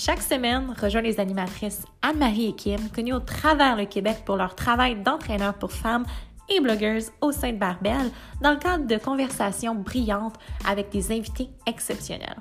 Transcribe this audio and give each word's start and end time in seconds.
Chaque 0.00 0.22
semaine, 0.22 0.72
rejoins 0.80 1.00
les 1.00 1.18
animatrices 1.18 1.84
Anne-Marie 2.02 2.50
et 2.50 2.52
Kim, 2.54 2.88
connues 2.94 3.14
au 3.14 3.18
travers 3.18 3.74
le 3.74 3.84
Québec 3.84 4.18
pour 4.24 4.36
leur 4.36 4.54
travail 4.54 4.94
d'entraîneur 5.02 5.54
pour 5.54 5.72
femmes 5.72 6.06
et 6.48 6.60
blogueuses 6.60 7.10
au 7.20 7.32
sein 7.32 7.50
de 7.50 7.58
Barbel, 7.58 8.12
dans 8.40 8.52
le 8.52 8.58
cadre 8.58 8.86
de 8.86 8.96
conversations 8.96 9.74
brillantes 9.74 10.36
avec 10.64 10.90
des 10.90 11.10
invités 11.10 11.48
exceptionnels. 11.66 12.36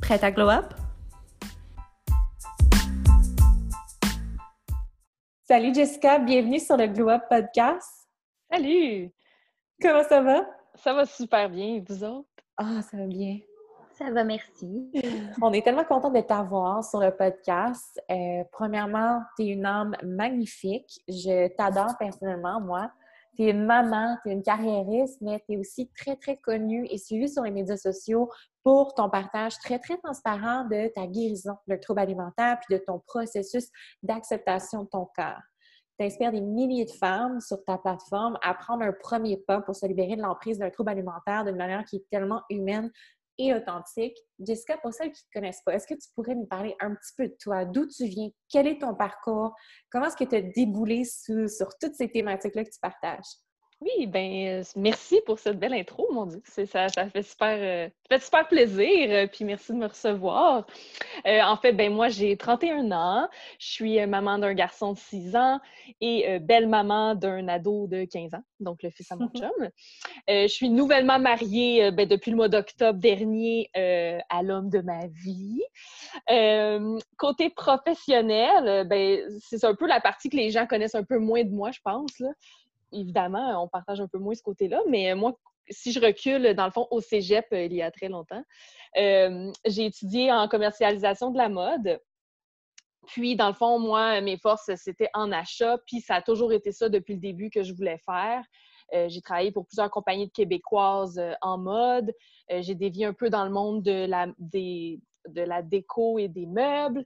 Prête 0.00 0.24
à 0.24 0.30
glow 0.30 0.48
up? 0.48 0.72
Salut 5.42 5.74
Jessica, 5.74 6.18
bienvenue 6.18 6.58
sur 6.58 6.78
le 6.78 6.86
Glow 6.86 7.10
Up 7.10 7.24
Podcast. 7.28 8.08
Salut! 8.50 9.12
Comment 9.82 10.04
ça 10.04 10.22
va? 10.22 10.46
Ça 10.74 10.94
va 10.94 11.04
super 11.04 11.50
bien, 11.50 11.84
vous 11.86 12.02
autres? 12.02 12.28
Ah, 12.56 12.80
ça 12.80 12.96
va 12.96 13.04
bien. 13.04 13.40
Ça 13.98 14.12
va, 14.12 14.22
merci. 14.22 14.92
On 15.42 15.52
est 15.52 15.64
tellement 15.64 15.82
content 15.82 16.10
de 16.10 16.20
t'avoir 16.20 16.84
sur 16.84 17.00
le 17.00 17.10
podcast. 17.10 18.00
Euh, 18.08 18.44
premièrement, 18.52 19.22
tu 19.36 19.42
es 19.42 19.46
une 19.48 19.66
âme 19.66 19.96
magnifique. 20.04 21.00
Je 21.08 21.48
t'adore 21.56 21.98
personnellement, 21.98 22.60
moi. 22.60 22.92
Tu 23.34 23.42
es 23.42 23.50
une 23.50 23.64
maman, 23.64 24.16
tu 24.22 24.30
es 24.30 24.34
une 24.34 24.44
carriériste, 24.44 25.20
mais 25.20 25.42
tu 25.48 25.54
es 25.54 25.56
aussi 25.56 25.90
très, 25.96 26.14
très 26.14 26.36
connue 26.36 26.86
et 26.88 26.96
suivie 26.96 27.28
sur 27.28 27.42
les 27.42 27.50
médias 27.50 27.76
sociaux 27.76 28.30
pour 28.62 28.94
ton 28.94 29.10
partage 29.10 29.58
très, 29.58 29.80
très 29.80 29.96
transparent 29.96 30.64
de 30.66 30.92
ta 30.94 31.08
guérison 31.08 31.56
de 31.66 31.74
trouble 31.74 31.98
alimentaire 32.00 32.58
puis 32.60 32.78
de 32.78 32.84
ton 32.84 33.00
processus 33.00 33.68
d'acceptation 34.04 34.84
de 34.84 34.88
ton 34.88 35.08
corps. 35.16 35.42
Tu 35.98 36.06
inspires 36.06 36.30
des 36.30 36.40
milliers 36.40 36.84
de 36.84 36.92
femmes 36.92 37.40
sur 37.40 37.64
ta 37.64 37.76
plateforme 37.76 38.38
à 38.42 38.54
prendre 38.54 38.84
un 38.84 38.92
premier 38.92 39.36
pas 39.36 39.60
pour 39.60 39.74
se 39.74 39.84
libérer 39.86 40.14
de 40.14 40.22
l'emprise 40.22 40.58
d'un 40.58 40.70
trouble 40.70 40.90
alimentaire 40.90 41.44
d'une 41.44 41.56
manière 41.56 41.84
qui 41.84 41.96
est 41.96 42.06
tellement 42.08 42.42
humaine 42.50 42.92
et 43.38 43.54
authentique. 43.54 44.16
Jessica, 44.38 44.76
pour 44.78 44.92
celles 44.92 45.12
qui 45.12 45.22
ne 45.22 45.28
te 45.28 45.38
connaissent 45.38 45.62
pas, 45.64 45.74
est-ce 45.74 45.86
que 45.86 45.94
tu 45.94 46.08
pourrais 46.14 46.34
nous 46.34 46.46
parler 46.46 46.74
un 46.80 46.94
petit 46.94 47.12
peu 47.16 47.28
de 47.28 47.36
toi, 47.40 47.64
d'où 47.64 47.86
tu 47.86 48.04
viens, 48.06 48.28
quel 48.48 48.66
est 48.66 48.80
ton 48.80 48.94
parcours, 48.94 49.54
comment 49.90 50.06
est-ce 50.06 50.16
que 50.16 50.24
tu 50.24 50.36
as 50.36 50.42
déboulé 50.42 51.04
sur, 51.04 51.48
sur 51.48 51.68
toutes 51.80 51.94
ces 51.94 52.10
thématiques-là 52.10 52.64
que 52.64 52.70
tu 52.70 52.80
partages? 52.80 53.24
Oui, 53.80 54.08
ben 54.08 54.64
merci 54.74 55.20
pour 55.24 55.38
cette 55.38 55.56
belle 55.60 55.72
intro, 55.72 56.08
mon 56.12 56.26
Dieu. 56.26 56.42
Ça, 56.44 56.88
ça 56.88 57.08
fait 57.10 57.22
super, 57.22 57.56
euh, 57.60 57.88
fait 58.08 58.20
super 58.20 58.48
plaisir, 58.48 59.08
euh, 59.08 59.28
puis 59.28 59.44
merci 59.44 59.72
de 59.72 59.76
me 59.76 59.86
recevoir. 59.86 60.66
Euh, 61.26 61.40
en 61.42 61.56
fait, 61.56 61.72
ben 61.72 61.92
moi, 61.92 62.08
j'ai 62.08 62.36
31 62.36 62.90
ans, 62.90 63.28
je 63.60 63.66
suis 63.68 64.04
maman 64.06 64.38
d'un 64.38 64.52
garçon 64.54 64.94
de 64.94 64.98
6 64.98 65.36
ans 65.36 65.60
et 66.00 66.40
belle-maman 66.40 67.14
d'un 67.14 67.46
ado 67.46 67.86
de 67.86 68.04
15 68.04 68.34
ans, 68.34 68.42
donc 68.58 68.82
le 68.82 68.90
fils 68.90 69.12
à 69.12 69.16
mon 69.16 69.28
chum. 69.36 69.70
je 70.28 70.48
suis 70.48 70.70
nouvellement 70.70 71.20
mariée 71.20 71.92
ben, 71.92 72.08
depuis 72.08 72.32
le 72.32 72.36
mois 72.36 72.48
d'octobre 72.48 72.98
dernier 72.98 73.70
à 73.74 74.42
l'homme 74.42 74.70
de 74.70 74.80
ma 74.80 75.06
vie. 75.06 75.62
côté 77.16 77.50
professionnel, 77.50 78.88
ben, 78.88 79.20
c'est 79.38 79.62
un 79.64 79.76
peu 79.76 79.86
la 79.86 80.00
partie 80.00 80.30
que 80.30 80.36
les 80.36 80.50
gens 80.50 80.66
connaissent 80.66 80.96
un 80.96 81.04
peu 81.04 81.18
moins 81.18 81.44
de 81.44 81.50
moi, 81.50 81.70
je 81.70 81.80
pense. 81.84 82.18
Là 82.18 82.30
évidemment, 82.92 83.62
on 83.62 83.68
partage 83.68 84.00
un 84.00 84.08
peu 84.08 84.18
moins 84.18 84.34
ce 84.34 84.42
côté-là, 84.42 84.80
mais 84.88 85.14
moi, 85.14 85.38
si 85.70 85.92
je 85.92 86.00
recule, 86.00 86.54
dans 86.54 86.64
le 86.64 86.70
fond, 86.70 86.86
au 86.90 87.00
cégep, 87.00 87.46
euh, 87.52 87.64
il 87.64 87.74
y 87.74 87.82
a 87.82 87.90
très 87.90 88.08
longtemps, 88.08 88.42
euh, 88.96 89.50
j'ai 89.66 89.86
étudié 89.86 90.32
en 90.32 90.48
commercialisation 90.48 91.30
de 91.30 91.38
la 91.38 91.48
mode. 91.48 92.00
Puis, 93.06 93.36
dans 93.36 93.48
le 93.48 93.54
fond, 93.54 93.78
moi, 93.78 94.20
mes 94.20 94.36
forces, 94.36 94.70
c'était 94.76 95.08
en 95.14 95.32
achat, 95.32 95.78
puis 95.86 96.00
ça 96.00 96.16
a 96.16 96.22
toujours 96.22 96.52
été 96.52 96.72
ça 96.72 96.88
depuis 96.88 97.14
le 97.14 97.20
début 97.20 97.50
que 97.50 97.62
je 97.62 97.72
voulais 97.72 98.00
faire. 98.04 98.44
Euh, 98.94 99.08
j'ai 99.08 99.20
travaillé 99.20 99.52
pour 99.52 99.66
plusieurs 99.66 99.90
compagnies 99.90 100.26
de 100.26 100.32
québécoises 100.32 101.20
en 101.42 101.58
mode. 101.58 102.12
j'ai 102.50 102.74
dévié 102.74 103.04
un 103.04 103.12
peu 103.12 103.30
dans 103.30 103.44
le 103.44 103.50
monde 103.50 103.82
de 103.82 104.06
la 105.40 105.62
déco 105.62 106.18
et 106.18 106.28
des 106.28 106.46
meubles. 106.46 107.04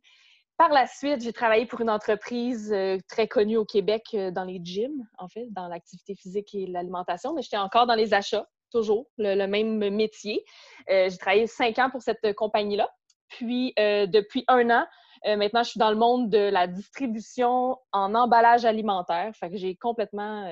Par 0.62 0.71
la 0.71 0.87
suite, 0.87 1.23
j'ai 1.23 1.33
travaillé 1.33 1.67
pour 1.67 1.81
une 1.81 1.91
entreprise 1.91 2.73
euh, 2.73 2.97
très 3.09 3.27
connue 3.27 3.56
au 3.56 3.65
Québec 3.65 4.05
euh, 4.15 4.31
dans 4.31 4.45
les 4.45 4.61
gyms, 4.62 5.05
en 5.19 5.27
fait, 5.27 5.49
dans 5.50 5.67
l'activité 5.67 6.15
physique 6.15 6.55
et 6.55 6.69
l'alimentation, 6.69 7.34
mais 7.34 7.43
j'étais 7.43 7.56
encore 7.56 7.89
dans 7.89 7.97
les 7.97 8.15
achats, 8.15 8.47
toujours, 8.71 9.09
le, 9.19 9.45
même 9.47 9.78
métier. 9.91 10.45
Euh, 10.89 11.11
j'ai 11.11 11.19
travaillé 11.19 11.49
cinq 11.49 11.81
ans 11.81 11.91
pour 11.91 12.01
cette 12.01 12.33
compagnie-là. 12.37 12.89
Puis, 13.28 13.75
depuis 13.77 14.45
un 14.47 14.71
an, 14.71 14.87
maintenant, 15.25 15.65
je 15.65 15.71
suis 15.71 15.81
dans 15.81 15.91
le 15.91 15.97
monde 15.97 16.31
de 16.31 16.39
la 16.39 16.69
distribution 16.69 17.77
en 17.91 18.15
emballage 18.15 18.65
alimentaire. 18.65 19.33
Fait 19.34 19.51
que 19.51 19.56
j'ai 19.56 19.75
complètement 19.75 20.49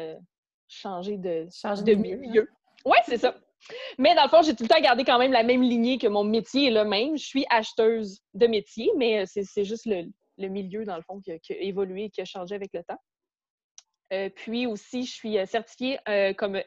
changé 0.67 1.19
de, 1.19 1.47
de 1.85 1.95
milieu. 1.95 2.51
Oui, 2.85 2.97
c'est 3.07 3.19
ça. 3.19 3.37
Mais 3.99 4.15
dans 4.15 4.25
le 4.25 4.29
fond, 4.29 4.43
j'ai 4.43 4.55
tout 4.55 4.65
le 4.65 4.69
temps 4.69 4.81
gardé 4.81 5.05
quand 5.05 5.19
même 5.19 5.33
la 5.33 5.43
même 5.43 5.63
lignée 5.63 5.99
que 5.99 6.07
mon 6.07 6.25
métier 6.25 6.69
est 6.69 6.71
le 6.71 6.85
même. 6.85 7.17
Je 7.17 7.25
suis 7.25 7.45
acheteuse 7.51 8.21
de 8.35 8.47
métier, 8.47 8.91
mais 8.97 9.23
euh, 9.23 9.25
c'est 9.27 9.65
juste 9.65 9.87
le, 9.87 10.49
milieu, 10.49 10.85
dans 10.85 10.97
le 10.97 11.03
fond, 11.03 11.21
qui 11.21 11.33
a, 11.33 11.37
évolué 11.49 12.05
et 12.05 12.11
qui 12.11 12.21
a 12.21 12.25
changé 12.25 12.55
avec 12.55 12.71
le 12.73 12.83
temps. 12.83 13.01
Euh, 14.13 14.29
puis 14.29 14.67
aussi, 14.67 15.05
je 15.05 15.13
suis 15.13 15.39
euh, 15.39 15.47
certifiée 15.47 15.99
comme 16.37 16.61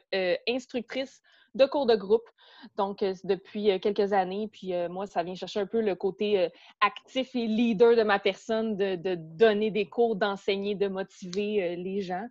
instructrice 0.48 1.20
de 1.54 1.66
cours 1.66 1.86
de 1.86 1.94
groupe, 1.94 2.28
donc 2.76 3.04
depuis 3.22 3.78
quelques 3.78 4.12
années. 4.12 4.48
Puis 4.50 4.72
moi, 4.88 5.06
ça 5.06 5.22
vient 5.22 5.36
chercher 5.36 5.60
un 5.60 5.66
peu 5.66 5.80
le 5.80 5.94
côté 5.94 6.48
actif 6.80 7.36
et 7.36 7.46
leader 7.46 7.94
de 7.94 8.02
ma 8.02 8.18
personne, 8.18 8.76
de 8.76 9.14
donner 9.14 9.70
des 9.70 9.86
cours, 9.86 10.16
d'enseigner, 10.16 10.74
de 10.74 10.88
motiver 10.88 11.76
les 11.76 12.00
gens. 12.00 12.26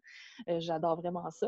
J'adore 0.60 0.98
vraiment 0.98 1.30
ça. 1.32 1.48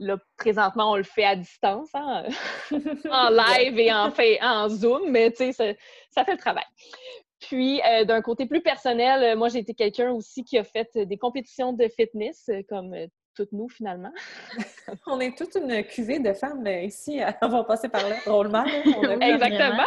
Là, 0.00 0.18
présentement, 0.36 0.92
on 0.92 0.96
le 0.96 1.04
fait 1.04 1.24
à 1.24 1.36
distance, 1.36 1.88
hein, 1.94 2.24
en 3.10 3.30
live 3.30 3.78
et 3.78 3.92
en, 3.92 4.10
fait, 4.10 4.42
en 4.42 4.68
Zoom, 4.68 5.10
mais 5.10 5.30
tu 5.30 5.52
sais, 5.52 5.76
ça, 6.10 6.24
fait 6.24 6.32
le 6.32 6.38
travail. 6.38 6.64
Puis, 7.40 7.80
euh, 7.82 8.04
d'un 8.04 8.20
côté 8.20 8.46
plus 8.46 8.60
personnel, 8.60 9.22
euh, 9.22 9.36
moi, 9.36 9.48
j'ai 9.48 9.58
été 9.58 9.74
quelqu'un 9.74 10.10
aussi 10.10 10.42
qui 10.44 10.58
a 10.58 10.64
fait 10.64 10.96
des 10.96 11.16
compétitions 11.16 11.72
de 11.72 11.86
fitness, 11.88 12.48
euh, 12.48 12.62
comme 12.68 12.94
toutes 13.36 13.52
nous, 13.52 13.68
finalement. 13.68 14.12
on 15.06 15.20
est 15.20 15.36
toute 15.36 15.54
une 15.56 15.84
cuvée 15.84 16.18
de 16.18 16.32
femmes 16.32 16.66
ici 16.66 17.20
on 17.42 17.48
va 17.48 17.64
passer 17.64 17.88
par 17.88 18.08
là 18.08 18.16
drôlement. 18.24 18.64
Exactement. 19.20 19.86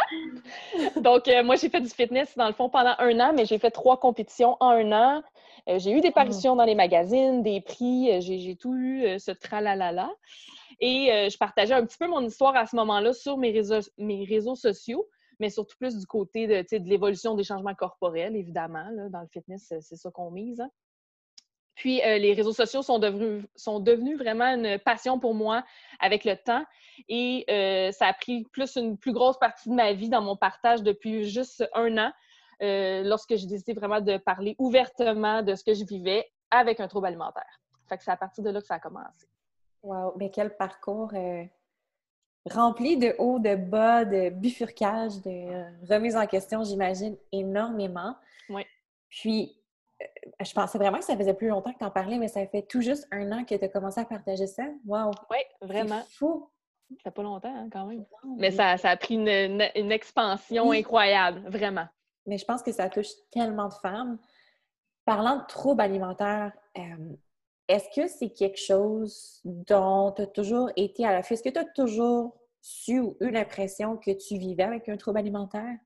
Donc, 0.96 1.30
moi, 1.44 1.56
j'ai 1.56 1.68
fait 1.68 1.80
du 1.80 1.88
fitness, 1.90 2.34
dans 2.36 2.46
le 2.46 2.54
fond, 2.54 2.70
pendant 2.70 2.94
un 2.98 3.20
an, 3.20 3.32
mais 3.34 3.44
j'ai 3.44 3.58
fait 3.58 3.70
trois 3.70 3.98
compétitions 3.98 4.56
en 4.60 4.70
un 4.70 4.92
an. 4.92 5.22
Euh, 5.68 5.78
j'ai 5.78 5.92
eu 5.92 6.00
des 6.00 6.10
parutions 6.10 6.56
dans 6.56 6.64
les 6.64 6.74
magazines, 6.74 7.42
des 7.42 7.60
prix, 7.60 8.10
euh, 8.12 8.20
j'ai 8.20 8.56
tout 8.56 8.74
eu, 8.74 9.04
euh, 9.04 9.18
ce 9.18 9.30
tralalala. 9.30 10.10
Et 10.80 11.28
je 11.28 11.36
partageais 11.38 11.74
un 11.74 11.84
petit 11.84 11.98
peu 11.98 12.06
mon 12.06 12.20
histoire 12.20 12.54
à 12.54 12.64
ce 12.64 12.76
moment-là 12.76 13.12
sur 13.12 13.36
mes 13.36 13.50
réseaux, 13.50 13.80
mes 13.96 14.24
réseaux 14.24 14.54
sociaux, 14.54 15.08
mais 15.40 15.50
surtout 15.50 15.76
plus 15.76 15.98
du 15.98 16.06
côté 16.06 16.46
de, 16.46 16.78
de 16.78 16.88
l'évolution 16.88 17.34
des 17.34 17.42
changements 17.42 17.74
corporels, 17.74 18.36
évidemment. 18.36 18.88
dans 19.10 19.20
le 19.20 19.26
fitness, 19.26 19.72
c'est 19.80 19.96
ça 19.96 20.10
qu'on 20.12 20.30
mise. 20.30 20.60
Hein. 20.60 20.70
Puis 21.74 21.96
les 21.96 22.32
réseaux 22.32 22.52
sociaux 22.52 22.82
sont 22.82 23.00
devenus, 23.00 23.44
sont 23.56 23.80
devenus 23.80 24.18
vraiment 24.18 24.44
une 24.44 24.78
passion 24.78 25.18
pour 25.18 25.34
moi 25.34 25.64
avec 25.98 26.24
le 26.24 26.36
temps. 26.36 26.64
Et 27.08 27.44
ça 27.92 28.06
a 28.06 28.12
pris 28.12 28.44
plus 28.52 28.76
une 28.76 28.98
plus 28.98 29.12
grosse 29.12 29.38
partie 29.38 29.70
de 29.70 29.74
ma 29.74 29.92
vie 29.94 30.08
dans 30.08 30.22
mon 30.22 30.36
partage 30.36 30.84
depuis 30.84 31.24
juste 31.24 31.68
un 31.74 31.98
an. 31.98 32.12
Euh, 32.60 33.02
lorsque 33.04 33.36
j'ai 33.36 33.46
décidé 33.46 33.72
vraiment 33.72 34.00
de 34.00 34.16
parler 34.16 34.56
ouvertement 34.58 35.42
de 35.42 35.54
ce 35.54 35.62
que 35.62 35.74
je 35.74 35.84
vivais 35.84 36.26
avec 36.50 36.80
un 36.80 36.88
trouble 36.88 37.06
alimentaire. 37.06 37.60
Fait 37.88 37.96
que 37.96 38.02
c'est 38.02 38.10
à 38.10 38.16
partir 38.16 38.42
de 38.42 38.50
là 38.50 38.60
que 38.60 38.66
ça 38.66 38.74
a 38.74 38.80
commencé. 38.80 39.28
Wow! 39.82 40.14
Mais 40.16 40.30
quel 40.30 40.56
parcours 40.56 41.12
euh, 41.14 41.44
rempli 42.50 42.96
de 42.96 43.14
hauts, 43.18 43.38
de 43.38 43.54
bas, 43.54 44.04
de 44.04 44.30
bifurcages, 44.30 45.22
de 45.22 45.30
euh, 45.30 45.70
remise 45.88 46.16
en 46.16 46.26
question, 46.26 46.64
j'imagine, 46.64 47.16
énormément. 47.30 48.16
Oui. 48.48 48.66
Puis, 49.08 49.56
je 50.40 50.52
pensais 50.52 50.78
vraiment 50.78 50.98
que 50.98 51.04
ça 51.04 51.16
faisait 51.16 51.34
plus 51.34 51.48
longtemps 51.48 51.72
que 51.72 51.78
tu 51.78 51.84
en 51.84 51.90
parlais, 51.90 52.18
mais 52.18 52.28
ça 52.28 52.44
fait 52.46 52.62
tout 52.62 52.80
juste 52.80 53.06
un 53.12 53.30
an 53.32 53.44
que 53.44 53.54
tu 53.54 53.64
as 53.64 53.68
commencé 53.68 54.00
à 54.00 54.04
partager 54.04 54.48
ça. 54.48 54.64
Wow! 54.84 55.12
Oui, 55.30 55.38
vraiment. 55.62 56.02
C'est 56.08 56.16
fou! 56.16 56.50
Ça 56.90 56.96
fait 57.04 57.10
pas 57.12 57.22
longtemps, 57.22 57.54
hein, 57.54 57.68
quand 57.70 57.84
même. 57.86 58.04
mais 58.38 58.50
ça, 58.50 58.78
ça, 58.78 58.90
a 58.90 58.96
pris 58.96 59.14
une, 59.14 59.92
expansion 59.92 60.72
incroyable, 60.72 61.42
vraiment 61.48 61.86
mais 62.28 62.38
je 62.38 62.44
pense 62.44 62.62
que 62.62 62.70
ça 62.72 62.88
touche 62.88 63.08
tellement 63.30 63.68
de 63.68 63.74
femmes. 63.74 64.18
Parlant 65.04 65.36
de 65.36 65.46
troubles 65.46 65.80
alimentaires, 65.80 66.52
euh, 66.76 67.16
est-ce 67.66 67.88
que 67.94 68.06
c'est 68.08 68.30
quelque 68.30 68.58
chose 68.58 69.40
dont 69.44 70.12
tu 70.12 70.22
as 70.22 70.26
toujours 70.26 70.70
été 70.76 71.04
à 71.04 71.12
la 71.12 71.22
fin? 71.22 71.34
Est-ce 71.34 71.42
que 71.42 71.48
tu 71.48 71.58
as 71.58 71.64
toujours 71.64 72.36
su 72.60 73.00
ou 73.00 73.16
eu 73.20 73.30
l'impression 73.30 73.96
que 73.96 74.10
tu 74.10 74.38
vivais 74.38 74.64
avec 74.64 74.88
un 74.88 74.96
trouble 74.96 75.18
alimentaire? 75.18 75.76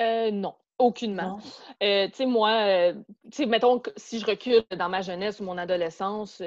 Euh, 0.00 0.30
non. 0.30 0.54
Aucunement. 0.78 1.38
Euh, 1.82 2.06
tu 2.08 2.16
sais, 2.16 2.26
moi, 2.26 2.50
euh, 2.50 2.94
tu 3.30 3.38
sais, 3.38 3.46
mettons, 3.46 3.80
si 3.96 4.18
je 4.18 4.26
recule 4.26 4.62
dans 4.76 4.90
ma 4.90 5.00
jeunesse 5.00 5.40
ou 5.40 5.44
mon 5.44 5.56
adolescence, 5.56 6.36
tu 6.36 6.44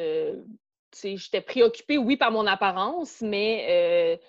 sais, 0.91 1.17
j'étais 1.17 1.41
préoccupée, 1.41 1.97
oui, 1.97 2.15
par 2.15 2.29
mon 2.29 2.45
apparence, 2.45 3.21
mais 3.21 4.19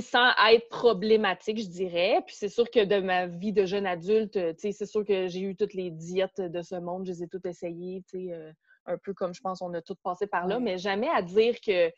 sans 0.00 0.30
être 0.50 0.68
problématique, 0.68 1.58
je 1.58 1.68
dirais. 1.68 2.20
Puis 2.26 2.34
c'est 2.36 2.48
sûr 2.48 2.70
que 2.70 2.84
de 2.84 3.00
ma 3.00 3.26
vie 3.26 3.52
de 3.52 3.64
jeune 3.64 3.86
adulte, 3.86 4.38
sais, 4.58 4.72
c'est 4.72 4.86
sûr 4.86 5.04
que 5.04 5.28
j'ai 5.28 5.40
eu 5.40 5.56
toutes 5.56 5.74
les 5.74 5.90
diètes 5.90 6.40
de 6.40 6.62
ce 6.62 6.74
monde, 6.74 7.06
je 7.06 7.12
les 7.12 7.22
ai 7.24 7.28
toutes 7.28 7.46
essayées, 7.46 8.02
sais, 8.08 8.30
un 8.86 8.98
peu 8.98 9.14
comme 9.14 9.34
je 9.34 9.40
pense 9.40 9.62
on 9.62 9.72
a 9.74 9.82
toutes 9.82 10.00
passé 10.02 10.26
par 10.26 10.46
là, 10.46 10.58
mais 10.58 10.78
jamais 10.78 11.08
à 11.08 11.22
dire 11.22 11.60
que 11.60 11.90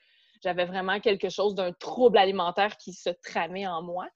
j'avais 0.42 0.64
vraiment 0.64 1.00
quelque 1.00 1.28
chose 1.28 1.54
d'un 1.54 1.72
trouble 1.72 2.18
alimentaire 2.18 2.76
qui 2.76 2.92
se 2.92 3.10
tramait 3.10 3.66
en 3.66 3.82
moi. 3.82 4.06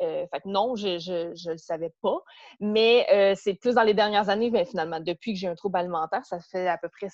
Euh, 0.00 0.26
fait 0.28 0.40
que 0.40 0.48
non, 0.48 0.74
je 0.74 0.88
ne 0.88 1.50
le 1.52 1.58
savais 1.58 1.92
pas. 2.02 2.18
Mais 2.60 3.06
euh, 3.12 3.34
c'est 3.36 3.54
plus 3.54 3.74
dans 3.74 3.82
les 3.82 3.94
dernières 3.94 4.28
années, 4.28 4.50
mais 4.50 4.64
finalement, 4.64 5.00
depuis 5.00 5.34
que 5.34 5.38
j'ai 5.38 5.48
un 5.48 5.54
trouble 5.54 5.78
alimentaire, 5.78 6.24
ça 6.24 6.38
fait 6.40 6.68
à 6.68 6.78
peu 6.78 6.88
près 6.88 7.08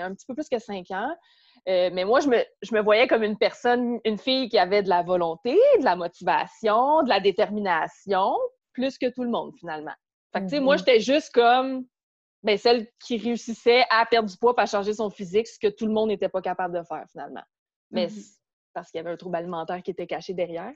un 0.00 0.14
petit 0.14 0.26
peu 0.26 0.34
plus 0.34 0.48
que 0.48 0.58
cinq 0.58 0.90
ans. 0.90 1.14
Euh, 1.68 1.90
mais 1.92 2.04
moi, 2.04 2.20
je 2.20 2.28
me, 2.28 2.44
je 2.62 2.74
me, 2.74 2.80
voyais 2.80 3.06
comme 3.06 3.22
une 3.22 3.38
personne, 3.38 4.00
une 4.04 4.18
fille 4.18 4.48
qui 4.48 4.58
avait 4.58 4.82
de 4.82 4.88
la 4.88 5.02
volonté, 5.02 5.54
de 5.78 5.84
la 5.84 5.94
motivation, 5.94 7.02
de 7.04 7.08
la 7.08 7.20
détermination, 7.20 8.34
plus 8.72 8.98
que 8.98 9.06
tout 9.06 9.22
le 9.22 9.30
monde, 9.30 9.52
finalement. 9.58 9.94
Fait 10.32 10.40
que, 10.40 10.44
tu 10.44 10.50
sais, 10.50 10.60
moi, 10.60 10.74
mm-hmm. 10.74 10.78
j'étais 10.78 11.00
juste 11.00 11.32
comme 11.32 11.84
ben, 12.42 12.58
celle 12.58 12.88
qui 13.04 13.16
réussissait 13.16 13.84
à 13.90 14.04
perdre 14.06 14.28
du 14.28 14.36
poids, 14.36 14.54
à 14.56 14.66
changer 14.66 14.94
son 14.94 15.08
physique, 15.10 15.46
ce 15.46 15.58
que 15.58 15.72
tout 15.72 15.86
le 15.86 15.92
monde 15.92 16.08
n'était 16.08 16.28
pas 16.28 16.42
capable 16.42 16.76
de 16.76 16.82
faire, 16.84 17.04
finalement. 17.10 17.44
Mais 17.90 18.06
mm-hmm 18.06 18.38
parce 18.72 18.90
qu'il 18.90 18.98
y 18.98 19.00
avait 19.00 19.10
un 19.10 19.16
trouble 19.16 19.36
alimentaire 19.36 19.82
qui 19.82 19.90
était 19.90 20.06
caché 20.06 20.34
derrière, 20.34 20.72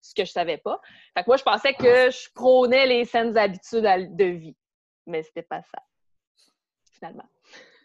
ce 0.00 0.14
que 0.14 0.24
je 0.24 0.32
savais 0.32 0.58
pas. 0.58 0.80
Fait 1.14 1.22
que 1.22 1.28
moi, 1.30 1.36
je 1.36 1.42
pensais 1.42 1.74
que 1.74 2.10
je 2.10 2.32
prônais 2.34 2.86
les 2.86 3.04
saines 3.04 3.36
habitudes 3.36 3.84
de 4.16 4.24
vie. 4.24 4.56
Mais 5.06 5.22
c'était 5.22 5.42
pas 5.42 5.62
ça, 5.62 5.82
finalement. 6.92 7.28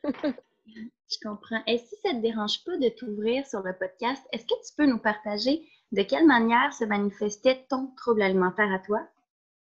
je 1.10 1.18
comprends. 1.28 1.62
Et 1.68 1.78
si 1.78 1.96
ça 2.04 2.14
ne 2.14 2.18
te 2.20 2.24
dérange 2.24 2.64
pas 2.64 2.78
de 2.78 2.90
t'ouvrir 2.90 3.46
sur 3.46 3.62
le 3.62 3.74
podcast, 3.74 4.24
est-ce 4.32 4.46
que 4.46 4.68
tu 4.68 4.76
peux 4.78 4.86
nous 4.86 5.00
partager 5.00 5.62
de 5.92 6.04
quelle 6.04 6.26
manière 6.26 6.72
se 6.74 6.86
manifestait 6.86 7.66
ton 7.70 7.92
trouble 7.98 8.22
alimentaire 8.22 8.72
à 8.72 8.80
toi? 8.80 9.00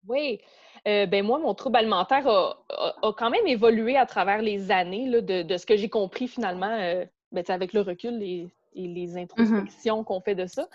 Oui. 0.08 0.40
Euh, 0.88 1.06
ben 1.06 1.24
moi, 1.24 1.38
mon 1.38 1.54
trouble 1.54 1.76
alimentaire 1.76 2.26
a, 2.26 3.12
quand 3.16 3.30
même 3.30 3.46
évolué 3.46 3.96
à 3.96 4.06
travers 4.06 4.42
les 4.42 4.70
années 4.70 5.20
de, 5.22 5.56
ce 5.56 5.66
que 5.66 5.76
j'ai 5.76 5.88
compris 5.88 6.28
finalement. 6.28 6.76
Euh, 6.78 7.04
ben, 7.30 7.42
avec 7.48 7.72
le 7.72 7.80
recul, 7.80 8.22
et 8.22 8.50
les 8.74 9.14
mm-hmm. 9.14 9.22
introspections 9.22 10.04
qu'on 10.04 10.20
fait 10.20 10.34
de 10.34 10.46
ça, 10.46 10.68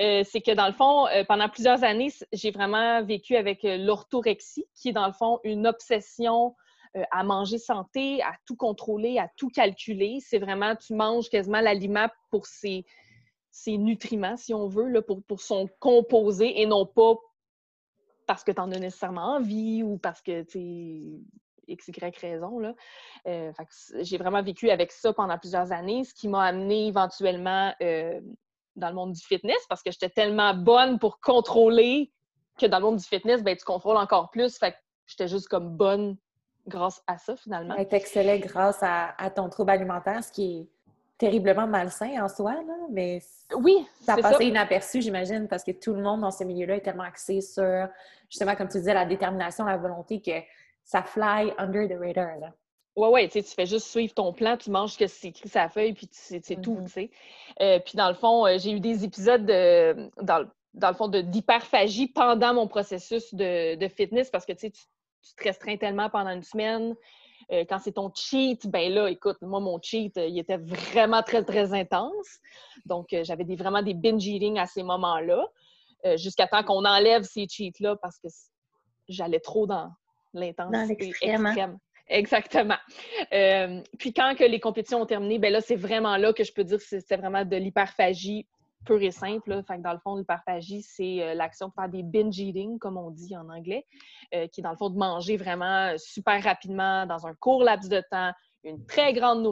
euh, 0.00 0.22
c'est 0.24 0.40
que 0.40 0.52
dans 0.52 0.66
le 0.66 0.72
fond, 0.72 1.06
pendant 1.28 1.48
plusieurs 1.48 1.84
années, 1.84 2.12
j'ai 2.32 2.50
vraiment 2.50 3.02
vécu 3.04 3.36
avec 3.36 3.60
l'orthorexie, 3.62 4.66
qui 4.74 4.88
est 4.88 4.92
dans 4.92 5.06
le 5.06 5.12
fond 5.12 5.38
une 5.44 5.68
obsession 5.68 6.56
à 7.10 7.22
manger 7.22 7.58
santé, 7.58 8.22
à 8.22 8.34
tout 8.46 8.56
contrôler, 8.56 9.18
à 9.18 9.28
tout 9.36 9.48
calculer. 9.48 10.18
C'est 10.20 10.38
vraiment, 10.38 10.74
tu 10.76 10.94
manges 10.94 11.28
quasiment 11.28 11.60
l'aliment 11.60 12.08
pour 12.30 12.46
ses, 12.46 12.84
ses, 13.50 13.78
nutriments, 13.78 14.36
si 14.36 14.54
on 14.54 14.66
veut, 14.66 15.00
pour, 15.02 15.22
pour 15.22 15.40
son 15.40 15.68
composé 15.78 16.60
et 16.60 16.66
non 16.66 16.86
pas 16.86 17.14
parce 18.26 18.44
que 18.44 18.52
tu 18.52 18.60
en 18.60 18.70
as 18.70 18.78
nécessairement 18.78 19.34
envie 19.36 19.82
ou 19.82 19.98
parce 19.98 20.22
que 20.22 20.42
tu 20.42 21.20
X, 21.70 21.88
Y 21.88 22.16
raison. 22.18 22.60
Euh, 23.26 23.52
j'ai 24.00 24.18
vraiment 24.18 24.42
vécu 24.42 24.70
avec 24.70 24.92
ça 24.92 25.12
pendant 25.12 25.38
plusieurs 25.38 25.72
années, 25.72 26.04
ce 26.04 26.14
qui 26.14 26.28
m'a 26.28 26.44
amené 26.44 26.86
éventuellement 26.86 27.74
euh, 27.82 28.20
dans 28.76 28.88
le 28.88 28.94
monde 28.94 29.12
du 29.12 29.20
fitness 29.20 29.58
parce 29.68 29.82
que 29.82 29.90
j'étais 29.90 30.10
tellement 30.10 30.54
bonne 30.54 30.98
pour 30.98 31.20
contrôler 31.20 32.12
que 32.58 32.66
dans 32.66 32.78
le 32.78 32.84
monde 32.84 32.96
du 32.96 33.04
fitness, 33.04 33.42
ben, 33.42 33.56
tu 33.56 33.64
contrôles 33.64 33.96
encore 33.96 34.30
plus. 34.30 34.58
Fait 34.58 34.72
que 34.72 34.76
j'étais 35.06 35.28
juste 35.28 35.48
comme 35.48 35.76
bonne 35.76 36.16
grâce 36.66 37.02
à 37.06 37.18
ça, 37.18 37.36
finalement. 37.36 37.74
Être 37.76 37.92
excellent 37.94 38.38
grâce 38.38 38.78
à, 38.82 39.30
ton 39.34 39.48
trouble 39.48 39.70
alimentaire, 39.70 40.22
ce 40.22 40.32
qui 40.32 40.60
est 40.60 40.66
terriblement 41.18 41.66
malsain 41.66 42.22
en 42.22 42.28
soi, 42.28 42.54
là, 42.54 42.74
mais 42.90 43.20
oui, 43.54 43.86
ça 44.00 44.14
a 44.14 44.16
passé 44.16 44.46
inaperçu, 44.46 45.02
j'imagine, 45.02 45.48
parce 45.48 45.64
que 45.64 45.72
tout 45.72 45.92
le 45.92 46.02
monde 46.02 46.22
dans 46.22 46.30
ce 46.30 46.44
milieu-là 46.44 46.76
est 46.76 46.80
tellement 46.80 47.02
axé 47.02 47.42
sur, 47.42 47.88
justement, 48.30 48.56
comme 48.56 48.68
tu 48.68 48.78
disais, 48.78 48.94
la 48.94 49.04
détermination, 49.04 49.64
la 49.64 49.76
volonté, 49.76 50.22
que 50.22 50.32
ça 50.82 51.02
fly 51.02 51.52
under 51.58 51.86
the 51.88 52.00
radar. 52.00 52.38
Là. 52.38 52.52
Ouais, 52.96 53.08
ouais, 53.08 53.28
tu 53.28 53.42
fais 53.42 53.66
juste 53.66 53.86
suivre 53.86 54.14
ton 54.14 54.32
plan, 54.32 54.56
tu 54.56 54.70
manges 54.70 54.92
ce 54.92 54.98
que 54.98 55.06
c'est 55.06 55.28
écrit 55.28 55.48
sa 55.48 55.68
feuille, 55.68 55.92
puis 55.92 56.08
c'est 56.10 56.40
tout, 56.60 56.74
mm-hmm. 56.74 56.84
tu 56.84 56.90
sais. 56.90 57.10
Euh, 57.60 57.78
puis 57.78 57.96
dans 57.96 58.08
le 58.08 58.14
fond, 58.14 58.46
euh, 58.46 58.58
j'ai 58.58 58.72
eu 58.72 58.80
des 58.80 59.04
épisodes 59.04 59.44
de, 59.44 60.10
dans, 60.22 60.48
dans 60.74 60.88
le 60.88 60.94
fond 60.94 61.08
d'hyperphagie 61.08 62.08
pendant 62.08 62.54
mon 62.54 62.66
processus 62.66 63.34
de, 63.34 63.76
de 63.76 63.88
fitness 63.88 64.30
parce 64.30 64.46
que 64.46 64.52
tu, 64.52 64.70
tu 65.22 65.34
te 65.34 65.44
restreins 65.44 65.76
tellement 65.76 66.10
pendant 66.10 66.30
une 66.30 66.42
semaine. 66.42 66.94
Euh, 67.52 67.64
quand 67.68 67.78
c'est 67.78 67.92
ton 67.92 68.10
cheat, 68.14 68.66
ben 68.68 68.92
là, 68.92 69.08
écoute, 69.08 69.38
moi, 69.42 69.60
mon 69.60 69.80
cheat, 69.82 70.16
il 70.16 70.38
était 70.38 70.58
vraiment 70.58 71.22
très, 71.22 71.44
très 71.44 71.72
intense. 71.72 72.38
Donc, 72.86 73.08
j'avais 73.22 73.44
des, 73.44 73.56
vraiment 73.56 73.82
des 73.82 73.94
binge 73.94 74.26
eating 74.26 74.58
à 74.58 74.66
ces 74.66 74.82
moments-là, 74.82 75.46
jusqu'à 76.16 76.46
temps 76.46 76.62
qu'on 76.62 76.84
enlève 76.84 77.22
ces 77.24 77.46
cheats-là 77.48 77.96
parce 77.96 78.18
que 78.18 78.28
j'allais 79.08 79.40
trop 79.40 79.66
dans, 79.66 79.90
l'intensité 80.34 81.12
hein? 81.24 81.44
extrême. 81.44 81.78
Exactement. 82.08 82.78
Euh, 83.32 83.80
puis 83.98 84.12
quand 84.12 84.34
que 84.36 84.42
les 84.42 84.58
compétitions 84.58 85.02
ont 85.02 85.06
terminé, 85.06 85.38
ben 85.38 85.52
là, 85.52 85.60
c'est 85.60 85.76
vraiment 85.76 86.16
là 86.16 86.32
que 86.32 86.42
je 86.42 86.52
peux 86.52 86.64
dire 86.64 86.78
que 86.78 86.84
c'était 86.84 87.16
vraiment 87.16 87.44
de 87.44 87.56
l'hyperphagie 87.56 88.46
pure 88.84 89.02
et 89.02 89.10
simple. 89.10 89.62
Dans 89.78 89.92
le 89.92 89.98
fond, 89.98 90.16
l'hyperphagie, 90.16 90.82
c'est 90.82 91.22
euh, 91.22 91.34
l'action 91.34 91.68
de 91.68 91.72
faire 91.72 91.88
des 91.88 92.02
binge 92.02 92.38
eating, 92.38 92.78
comme 92.78 92.96
on 92.96 93.10
dit 93.10 93.36
en 93.36 93.48
anglais, 93.48 93.86
euh, 94.34 94.46
qui 94.48 94.60
est 94.60 94.62
dans 94.64 94.70
le 94.70 94.76
fond 94.76 94.90
de 94.90 94.98
manger 94.98 95.36
vraiment 95.36 95.94
super 95.98 96.42
rapidement 96.42 97.06
dans 97.06 97.26
un 97.26 97.34
court 97.34 97.62
laps 97.62 97.88
de 97.88 98.02
temps, 98.10 98.32
une 98.64 98.84
très 98.86 99.12
grande 99.12 99.46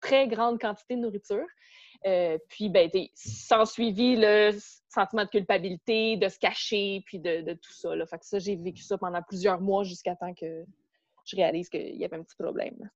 très 0.00 0.28
grande 0.28 0.60
quantité 0.60 0.96
de 0.96 1.00
nourriture. 1.00 1.46
puis, 2.48 2.68
ben, 2.68 2.90
sans 3.14 3.64
suivi 3.64 4.16
le 4.16 4.52
sentiment 4.88 5.24
de 5.24 5.30
culpabilité, 5.30 6.16
de 6.16 6.28
se 6.28 6.38
cacher, 6.38 7.02
puis 7.06 7.18
de, 7.18 7.52
tout 7.54 7.72
ça. 7.72 7.90
Fait 8.06 8.18
que 8.18 8.26
ça, 8.26 8.38
j'ai 8.38 8.56
vécu 8.56 8.82
ça 8.82 8.98
pendant 8.98 9.22
plusieurs 9.22 9.60
mois 9.60 9.82
jusqu'à 9.82 10.14
temps 10.14 10.34
que 10.34 10.64
je 11.24 11.36
réalise 11.36 11.68
qu'il 11.68 11.96
y 11.96 12.04
avait 12.04 12.16
un 12.16 12.22
petit 12.22 12.36
problème. 12.36 12.90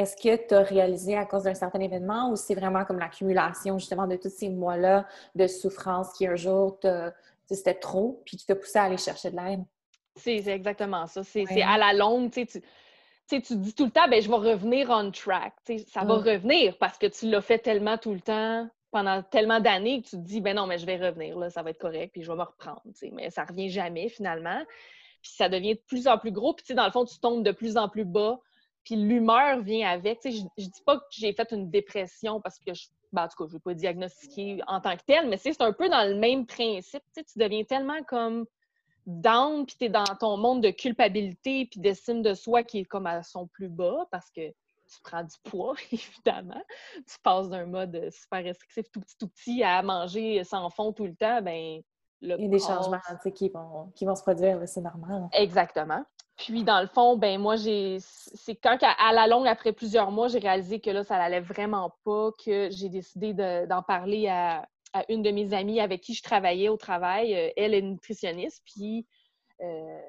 Est-ce 0.00 0.16
que 0.16 0.48
tu 0.48 0.54
as 0.54 0.62
réalisé 0.62 1.14
à 1.14 1.26
cause 1.26 1.42
d'un 1.42 1.54
certain 1.54 1.80
événement 1.80 2.30
ou 2.30 2.36
c'est 2.36 2.54
vraiment 2.54 2.86
comme 2.86 2.98
l'accumulation 2.98 3.78
justement 3.78 4.06
de 4.06 4.16
tous 4.16 4.30
ces 4.30 4.48
mois-là 4.48 5.06
de 5.34 5.46
souffrance 5.46 6.12
qui 6.14 6.26
un 6.26 6.36
jour 6.36 6.78
c'était 7.44 7.74
trop 7.74 8.22
puis 8.24 8.38
qui 8.38 8.46
t'a 8.46 8.54
poussé 8.54 8.78
à 8.78 8.84
aller 8.84 8.96
chercher 8.96 9.30
de 9.30 9.36
l'aide? 9.36 9.62
C'est 10.16 10.46
exactement 10.48 11.06
ça. 11.06 11.22
C'est 11.22 11.62
à 11.62 11.76
la 11.76 11.92
longue, 11.92 12.30
tu 12.30 12.46
sais, 12.46 12.62
tu 13.28 13.42
tu 13.42 13.56
dis 13.56 13.74
tout 13.74 13.84
le 13.84 13.90
temps, 13.90 14.08
ben, 14.08 14.22
je 14.22 14.28
vais 14.28 14.36
revenir 14.36 14.88
on 14.90 15.10
track. 15.10 15.52
ça 15.86 16.04
va 16.04 16.14
revenir 16.14 16.78
parce 16.78 16.96
que 16.96 17.06
tu 17.06 17.28
l'as 17.28 17.42
fait 17.42 17.58
tellement 17.58 17.98
tout 17.98 18.14
le 18.14 18.20
temps 18.20 18.68
pendant 18.90 19.22
tellement 19.22 19.60
d'années 19.60 20.02
que 20.02 20.08
tu 20.08 20.16
te 20.16 20.22
dis, 20.22 20.40
ben 20.40 20.56
non, 20.56 20.66
mais 20.66 20.78
je 20.78 20.86
vais 20.86 20.96
revenir, 20.96 21.38
là, 21.38 21.50
ça 21.50 21.62
va 21.62 21.70
être 21.70 21.78
correct, 21.78 22.12
puis 22.12 22.22
je 22.22 22.30
vais 22.30 22.36
me 22.36 22.42
reprendre. 22.42 22.82
Mais 23.12 23.30
ça 23.30 23.44
revient 23.44 23.68
jamais 23.68 24.08
finalement. 24.08 24.64
Puis 25.22 25.32
ça 25.32 25.48
devient 25.48 25.74
de 25.74 25.82
plus 25.86 26.08
en 26.08 26.18
plus 26.18 26.32
gros. 26.32 26.54
Puis 26.54 26.74
dans 26.74 26.86
le 26.86 26.90
fond, 26.90 27.04
tu 27.04 27.18
tombes 27.18 27.44
de 27.44 27.52
plus 27.52 27.76
en 27.76 27.88
plus 27.88 28.04
bas. 28.04 28.40
Puis 28.84 28.96
l'humeur 28.96 29.60
vient 29.60 29.88
avec. 29.88 30.20
Je, 30.24 30.42
je 30.58 30.64
dis 30.64 30.82
pas 30.84 30.98
que 30.98 31.04
j'ai 31.10 31.32
fait 31.32 31.50
une 31.52 31.70
dépression 31.70 32.40
parce 32.40 32.58
que 32.58 32.74
je. 32.74 32.88
Ben, 33.12 33.24
en 33.24 33.28
tout 33.28 33.42
cas, 33.42 33.48
je 33.48 33.54
ne 33.54 33.58
vais 33.58 33.62
pas 33.62 33.74
diagnostiquer 33.74 34.60
en 34.68 34.80
tant 34.80 34.96
que 34.96 35.02
tel, 35.04 35.28
mais 35.28 35.36
c'est 35.36 35.60
un 35.60 35.72
peu 35.72 35.88
dans 35.88 36.08
le 36.08 36.14
même 36.14 36.46
principe. 36.46 37.02
Tu 37.14 37.38
deviens 37.38 37.64
tellement 37.64 38.02
comme 38.04 38.46
down, 39.06 39.66
puis 39.66 39.76
tu 39.78 39.84
es 39.86 39.88
dans 39.88 40.04
ton 40.04 40.36
monde 40.36 40.62
de 40.62 40.70
culpabilité, 40.70 41.66
puis 41.66 41.80
d'estime 41.80 42.22
de 42.22 42.34
soi 42.34 42.62
qui 42.62 42.80
est 42.80 42.84
comme 42.84 43.06
à 43.06 43.22
son 43.22 43.46
plus 43.48 43.68
bas 43.68 44.06
parce 44.10 44.30
que 44.30 44.48
tu 44.50 45.00
prends 45.02 45.22
du 45.22 45.36
poids, 45.44 45.74
évidemment. 45.92 46.62
Tu 47.06 47.16
passes 47.22 47.48
d'un 47.48 47.66
mode 47.66 48.10
super 48.10 48.44
restrictif 48.44 48.90
tout 48.92 49.00
petit, 49.00 49.16
tout 49.18 49.28
petit 49.28 49.62
à 49.62 49.82
manger 49.82 50.42
sans 50.44 50.68
fond 50.70 50.92
tout 50.92 51.06
le 51.06 51.14
temps, 51.14 51.42
ben 51.42 51.80
le 52.22 52.36
Il 52.38 52.44
y 52.44 52.46
a 52.46 52.48
des 52.48 52.58
changements 52.58 53.00
qui 53.34 53.48
vont, 53.48 53.90
qui 53.94 54.04
vont 54.04 54.14
se 54.14 54.22
produire, 54.22 54.60
c'est 54.66 54.82
normal. 54.82 55.28
Exactement. 55.32 56.04
Puis, 56.40 56.64
dans 56.64 56.80
le 56.80 56.86
fond, 56.86 57.16
ben 57.16 57.38
moi, 57.40 57.56
j'ai. 57.56 57.98
C'est 58.00 58.56
quand, 58.56 58.78
à 58.80 59.12
la 59.12 59.26
longue, 59.26 59.46
après 59.46 59.72
plusieurs 59.72 60.10
mois, 60.10 60.28
j'ai 60.28 60.38
réalisé 60.38 60.80
que 60.80 60.90
là, 60.90 61.04
ça 61.04 61.18
n'allait 61.18 61.40
vraiment 61.40 61.94
pas, 62.04 62.30
que 62.44 62.70
j'ai 62.70 62.88
décidé 62.88 63.34
d'en 63.34 63.82
parler 63.82 64.26
à, 64.28 64.66
une 65.08 65.22
de 65.22 65.30
mes 65.30 65.52
amies 65.52 65.80
avec 65.80 66.00
qui 66.00 66.14
je 66.14 66.22
travaillais 66.22 66.68
au 66.68 66.76
travail. 66.76 67.34
Euh, 67.34 67.50
elle 67.56 67.74
est 67.74 67.82
nutritionniste, 67.82 68.62
puis. 68.64 69.06
Euh, 69.60 70.00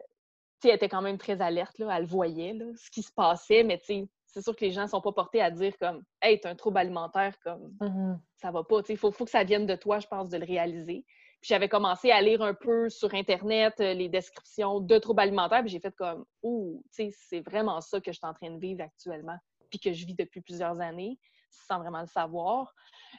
elle 0.63 0.75
était 0.75 0.89
quand 0.89 1.01
même 1.01 1.17
très 1.17 1.41
alerte, 1.41 1.79
là, 1.79 1.97
elle 1.97 2.05
voyait 2.05 2.53
là, 2.53 2.65
ce 2.75 2.91
qui 2.91 3.01
se 3.01 3.11
passait, 3.11 3.63
mais 3.63 3.79
tu 3.79 3.85
sais, 3.85 4.09
c'est 4.27 4.43
sûr 4.43 4.55
que 4.55 4.63
les 4.63 4.71
gens 4.71 4.83
ne 4.83 4.87
sont 4.87 5.01
pas 5.01 5.11
portés 5.11 5.41
à 5.41 5.49
dire 5.49 5.75
comme 5.77 6.03
Hey, 6.21 6.39
t'as 6.39 6.51
un 6.51 6.55
trouble 6.55 6.77
alimentaire, 6.77 7.33
comme 7.43 7.73
mm-hmm. 7.81 8.19
ça 8.35 8.51
va 8.51 8.63
pas. 8.63 8.81
Il 8.87 8.97
faut, 8.97 9.11
faut, 9.11 9.25
que 9.25 9.31
ça 9.31 9.43
vienne 9.43 9.65
de 9.65 9.75
toi, 9.75 9.99
je 9.99 10.07
pense, 10.07 10.29
de 10.29 10.37
le 10.37 10.45
réaliser. 10.45 11.03
Puis 11.41 11.49
j'avais 11.49 11.69
commencé 11.69 12.11
à 12.11 12.21
lire 12.21 12.43
un 12.43 12.53
peu 12.53 12.87
sur 12.89 13.11
Internet 13.15 13.73
euh, 13.79 13.93
les 13.93 14.09
descriptions 14.09 14.79
de 14.79 14.97
troubles 14.99 15.21
alimentaires, 15.21 15.61
puis 15.61 15.71
j'ai 15.71 15.79
fait 15.79 15.95
comme 15.95 16.23
Ouh, 16.43 16.83
c'est 16.91 17.41
vraiment 17.41 17.81
ça 17.81 17.99
que 17.99 18.11
je 18.11 18.17
suis 18.17 18.27
en 18.27 18.33
train 18.33 18.51
de 18.51 18.59
vivre 18.59 18.83
actuellement, 18.83 19.37
puis 19.71 19.79
que 19.79 19.91
je 19.91 20.05
vis 20.05 20.13
depuis 20.13 20.41
plusieurs 20.41 20.79
années, 20.79 21.17
sans 21.49 21.79
vraiment 21.79 22.01
le 22.01 22.07
savoir. 22.07 22.71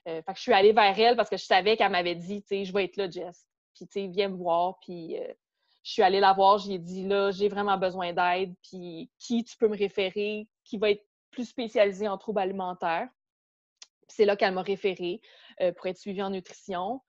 Euh, 0.06 0.22
fait 0.22 0.32
que 0.32 0.36
je 0.36 0.42
suis 0.42 0.52
allée 0.52 0.72
vers 0.72 0.96
elle 0.98 1.16
parce 1.16 1.28
que 1.28 1.36
je 1.36 1.44
savais 1.44 1.76
qu'elle 1.76 1.90
m'avait 1.90 2.14
dit, 2.14 2.42
tu 2.42 2.48
sais, 2.48 2.64
je 2.64 2.72
vais 2.72 2.84
être 2.84 2.96
là, 2.96 3.10
Jess. 3.10 3.48
Puis, 3.74 3.88
tu 3.88 4.00
sais, 4.00 4.06
viens 4.06 4.28
me 4.28 4.36
voir, 4.36 4.78
puis 4.80 5.18
euh, 5.18 5.32
je 5.82 5.92
suis 5.92 6.02
allée 6.02 6.20
la 6.20 6.32
voir, 6.32 6.58
j'ai 6.58 6.78
dit 6.78 7.04
là, 7.04 7.32
j'ai 7.32 7.48
vraiment 7.48 7.76
besoin 7.76 8.12
d'aide, 8.12 8.54
puis 8.62 9.10
qui 9.18 9.42
tu 9.42 9.56
peux 9.56 9.66
me 9.66 9.76
référer, 9.76 10.46
qui 10.64 10.78
va 10.78 10.90
être 10.90 11.04
plus 11.32 11.46
spécialisé 11.46 12.06
en 12.06 12.18
troubles 12.18 12.38
alimentaires. 12.40 13.08
C'est 14.06 14.26
là 14.26 14.36
qu'elle 14.36 14.54
m'a 14.54 14.62
référée 14.62 15.20
pour 15.76 15.86
être 15.86 15.96
suivie 15.96 16.22
en 16.22 16.28
nutrition. 16.28 17.00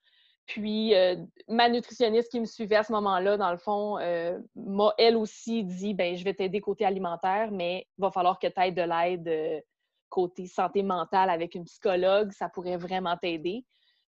Puis, 0.46 0.94
euh, 0.94 1.16
ma 1.48 1.70
nutritionniste 1.70 2.30
qui 2.30 2.40
me 2.40 2.46
suivait 2.46 2.76
à 2.76 2.84
ce 2.84 2.92
moment-là, 2.92 3.38
dans 3.38 3.52
le 3.52 3.58
fond, 3.58 3.98
euh, 4.00 4.38
m'a 4.56 4.94
elle 4.98 5.16
aussi 5.16 5.64
dit 5.64 5.94
ben 5.94 6.16
je 6.16 6.24
vais 6.24 6.34
t'aider 6.34 6.60
côté 6.60 6.86
alimentaire, 6.86 7.50
mais 7.52 7.88
il 7.98 8.02
va 8.02 8.12
falloir 8.12 8.40
que 8.40 8.48
tu 8.48 8.60
aies 8.60 8.72
de 8.72 8.82
l'aide 8.82 9.64
côté 10.10 10.46
santé 10.46 10.84
mentale 10.84 11.30
avec 11.30 11.56
une 11.56 11.64
psychologue. 11.64 12.32
Ça 12.32 12.50
pourrait 12.50 12.78
vraiment 12.78 13.18
t'aider. 13.18 13.66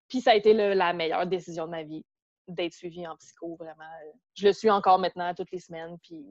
Puis, 0.09 0.21
ça 0.21 0.33
a 0.33 0.35
été 0.35 0.53
la 0.53 0.93
meilleure 0.93 1.27
décision 1.27 1.67
de 1.67 1.71
ma 1.71 1.83
vie 1.83 2.05
d'être 2.49 2.75
suivie 2.75 3.07
en 3.07 3.17
psycho, 3.17 3.57
vraiment. 3.57 3.89
Je 4.35 4.47
le 4.47 4.53
suis 4.53 4.71
encore 4.71 4.99
maintenant 4.99 5.33
toutes 5.35 5.51
les 5.51 5.61
semaines, 5.61 5.97
puis 6.03 6.25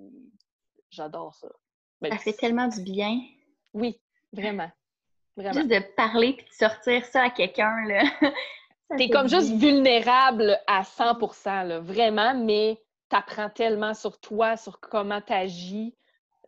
j'adore 0.89 1.33
ça. 1.33 1.47
Ben, 2.01 2.11
ça 2.11 2.17
fait 2.17 2.33
tellement 2.33 2.67
du 2.67 2.81
bien. 2.81 3.19
Oui, 3.73 3.99
vraiment. 4.31 4.69
vraiment. 5.35 5.53
Juste 5.53 5.69
de 5.69 5.95
parler 5.95 6.33
puis 6.33 6.45
de 6.45 6.53
sortir 6.53 7.05
ça 7.05 7.23
à 7.23 7.29
quelqu'un, 7.29 7.85
là. 7.87 8.03
T'es 8.97 9.09
comme 9.09 9.27
juste 9.27 9.53
vulnérable 9.55 10.57
à 10.67 10.83
100 10.83 11.19
là, 11.45 11.79
vraiment, 11.79 12.33
mais 12.35 12.79
t'apprends 13.09 13.49
tellement 13.49 13.93
sur 13.93 14.19
toi, 14.19 14.57
sur 14.57 14.79
comment 14.79 15.21
t'agis, 15.21 15.95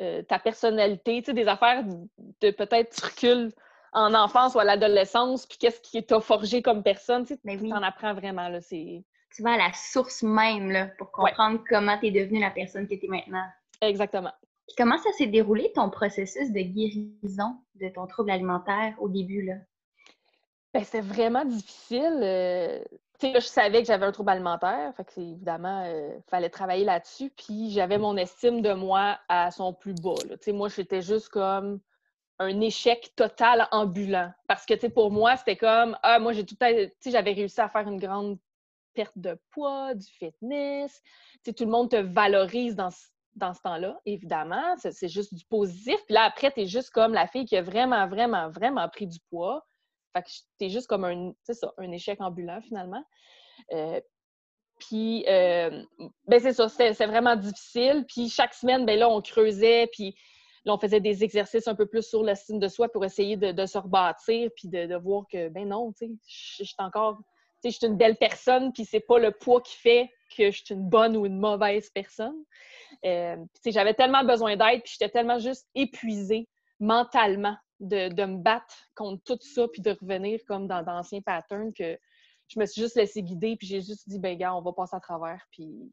euh, 0.01 0.21
ta 0.23 0.39
personnalité, 0.39 1.21
tu 1.21 1.25
sais, 1.25 1.33
des 1.33 1.47
affaires 1.47 1.83
de 1.85 2.51
peut-être 2.51 2.95
tu 2.95 3.05
recules 3.05 3.51
en 3.93 4.13
enfance 4.13 4.55
ou 4.55 4.59
à 4.59 4.63
l'adolescence, 4.63 5.45
puis 5.45 5.57
qu'est-ce 5.57 5.79
qui 5.81 6.03
t'a 6.03 6.19
forgé 6.19 6.61
comme 6.61 6.83
personne, 6.83 7.23
tu 7.23 7.33
sais, 7.33 7.39
mais 7.43 7.57
oui. 7.57 7.69
t'en 7.69 7.83
apprends 7.83 8.13
vraiment, 8.13 8.49
là, 8.49 8.61
c'est... 8.61 9.03
Tu 9.35 9.43
vas 9.43 9.53
à 9.53 9.57
la 9.57 9.73
source 9.73 10.23
même, 10.23 10.71
là, 10.71 10.87
pour 10.97 11.11
comprendre 11.11 11.61
comment 11.69 11.97
t'es 11.99 12.11
devenue 12.11 12.39
la 12.39 12.51
personne 12.51 12.87
que 12.87 12.95
t'es 12.95 13.07
maintenant. 13.07 13.43
Exactement 13.81 14.31
comment 14.77 14.97
ça 14.97 15.11
s'est 15.13 15.27
déroulé 15.27 15.71
ton 15.75 15.89
processus 15.89 16.51
de 16.51 16.61
guérison 16.61 17.57
de 17.75 17.89
ton 17.89 18.07
trouble 18.07 18.31
alimentaire 18.31 18.95
au 18.99 19.09
début? 19.09 19.43
Là? 19.43 19.55
Ben, 20.75 20.83
c'est 20.83 20.99
vraiment 20.99 21.45
difficile. 21.45 22.19
Euh, 22.21 22.83
je 23.23 23.39
savais 23.39 23.79
que 23.79 23.87
j'avais 23.87 24.05
un 24.05 24.11
trouble 24.11 24.31
alimentaire, 24.31 24.93
fait 24.97 25.21
évidemment, 25.21 25.85
il 25.85 25.91
euh, 25.93 26.19
fallait 26.27 26.49
travailler 26.49 26.83
là-dessus. 26.83 27.29
Puis 27.29 27.71
j'avais 27.71 27.97
mon 27.97 28.17
estime 28.17 28.61
de 28.61 28.73
moi 28.73 29.17
à 29.29 29.51
son 29.51 29.71
plus 29.71 29.95
bas. 29.95 30.15
Moi, 30.47 30.67
j'étais 30.67 31.01
juste 31.01 31.29
comme 31.29 31.79
un 32.39 32.59
échec 32.59 33.13
total 33.15 33.69
ambulant. 33.71 34.33
Parce 34.49 34.65
que 34.65 34.87
pour 34.87 35.11
moi, 35.11 35.37
c'était 35.37 35.55
comme 35.55 35.97
Ah, 36.03 36.19
moi, 36.19 36.33
j'ai 36.33 36.45
tout 36.45 36.57
j'avais 36.59 37.31
réussi 37.31 37.61
à 37.61 37.69
faire 37.69 37.87
une 37.87 37.97
grande 37.97 38.37
perte 38.93 39.17
de 39.17 39.39
poids, 39.51 39.95
du 39.95 40.07
fitness. 40.07 41.01
tout 41.45 41.53
le 41.57 41.71
monde 41.71 41.89
te 41.91 41.95
valorise 41.95 42.75
dans, 42.75 42.89
dans 43.35 43.53
ce 43.53 43.61
temps-là, 43.61 43.97
évidemment. 44.05 44.75
C'est 44.75 45.07
juste 45.07 45.33
du 45.33 45.45
positif. 45.45 45.95
Puis 46.05 46.15
là, 46.15 46.23
après, 46.23 46.51
tu 46.51 46.63
es 46.63 46.65
juste 46.65 46.89
comme 46.89 47.13
la 47.13 47.27
fille 47.27 47.45
qui 47.45 47.55
a 47.55 47.61
vraiment, 47.61 48.09
vraiment, 48.09 48.49
vraiment 48.49 48.89
pris 48.89 49.07
du 49.07 49.19
poids. 49.29 49.65
Fait 50.15 50.23
que 50.23 50.29
t'es 50.57 50.69
juste 50.69 50.87
comme 50.87 51.03
un, 51.03 51.91
échec 51.91 52.21
ambulant, 52.21 52.61
finalement. 52.61 53.03
Euh, 53.73 53.99
puis, 54.79 55.25
euh, 55.27 55.83
ben 56.27 56.39
c'est 56.39 56.53
ça, 56.53 56.69
c'est 56.69 56.93
vraiment 57.05 57.35
difficile. 57.35 58.05
Puis 58.07 58.29
chaque 58.29 58.53
semaine, 58.53 58.85
ben 58.85 58.97
là, 58.97 59.09
on 59.09 59.21
creusait, 59.21 59.87
puis 59.91 60.15
on 60.65 60.77
faisait 60.77 61.01
des 61.01 61.23
exercices 61.23 61.67
un 61.67 61.75
peu 61.75 61.85
plus 61.85 62.07
sur 62.07 62.23
l'estime 62.23 62.59
de 62.59 62.67
soi 62.67 62.89
pour 62.89 63.03
essayer 63.03 63.35
de, 63.35 63.65
se 63.65 63.77
rebâtir, 63.77 64.49
puis 64.55 64.69
de, 64.69 64.95
voir 64.95 65.25
que, 65.31 65.49
ben 65.49 65.67
non, 65.67 65.91
tu 65.91 66.07
sais, 66.07 66.11
je 66.27 66.63
suis 66.63 66.75
encore, 66.77 67.17
tu 67.61 67.69
sais, 67.69 67.71
je 67.71 67.77
suis 67.77 67.87
une 67.87 67.97
belle 67.97 68.15
personne, 68.15 68.71
puis 68.71 68.85
c'est 68.85 69.01
pas 69.01 69.19
le 69.19 69.31
poids 69.31 69.61
qui 69.61 69.75
fait 69.75 70.09
que 70.35 70.49
je 70.49 70.63
suis 70.63 70.73
une 70.73 70.89
bonne 70.89 71.15
ou 71.17 71.25
une 71.25 71.39
mauvaise 71.39 71.89
personne. 71.89 72.35
Euh, 73.05 73.37
j'avais 73.65 73.93
tellement 73.93 74.23
besoin 74.23 74.55
d'aide, 74.55 74.81
puis 74.81 74.95
j'étais 74.97 75.11
tellement 75.11 75.39
juste 75.39 75.67
épuisée 75.75 76.47
mentalement 76.79 77.55
de, 77.79 78.25
me 78.25 78.37
battre 78.37 78.75
contre 78.95 79.23
tout 79.23 79.39
ça, 79.41 79.67
puis 79.67 79.81
de 79.81 79.91
revenir 79.91 80.39
comme 80.47 80.67
dans 80.67 80.83
d'anciens 80.83 81.21
patterns 81.21 81.73
que 81.73 81.97
je 82.47 82.59
me 82.59 82.65
suis 82.65 82.81
juste 82.81 82.95
laissée 82.95 83.23
guider, 83.23 83.55
puis 83.57 83.67
j'ai 83.67 83.81
juste 83.81 84.07
dit, 84.07 84.19
ben 84.19 84.37
gars, 84.37 84.55
on 84.55 84.61
va 84.61 84.71
passer 84.73 84.95
à 84.95 84.99
travers, 84.99 85.45
puis 85.51 85.91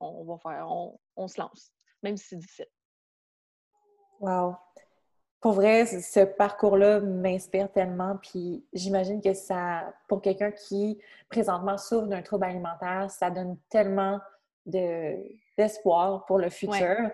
on, 0.00 0.24
va 0.24 0.38
faire, 0.38 0.68
on, 1.16 1.28
se 1.28 1.40
lance, 1.40 1.72
même 2.02 2.16
si 2.16 2.28
c'est 2.28 2.36
difficile. 2.36 2.68
Wow! 4.20 4.56
Pour 5.40 5.52
vrai, 5.52 5.84
ce 5.84 6.20
parcours-là 6.20 7.00
m'inspire 7.00 7.70
tellement, 7.70 8.16
puis 8.16 8.64
j'imagine 8.72 9.20
que 9.20 9.34
ça, 9.34 9.92
pour 10.08 10.22
quelqu'un 10.22 10.52
qui 10.52 10.98
présentement 11.28 11.76
souffre 11.76 12.06
d'un 12.06 12.22
trouble 12.22 12.44
alimentaire, 12.44 13.10
ça 13.10 13.30
donne 13.30 13.58
tellement 13.68 14.20
d'espoir 14.64 16.24
pour 16.24 16.38
le 16.38 16.48
futur. 16.48 17.10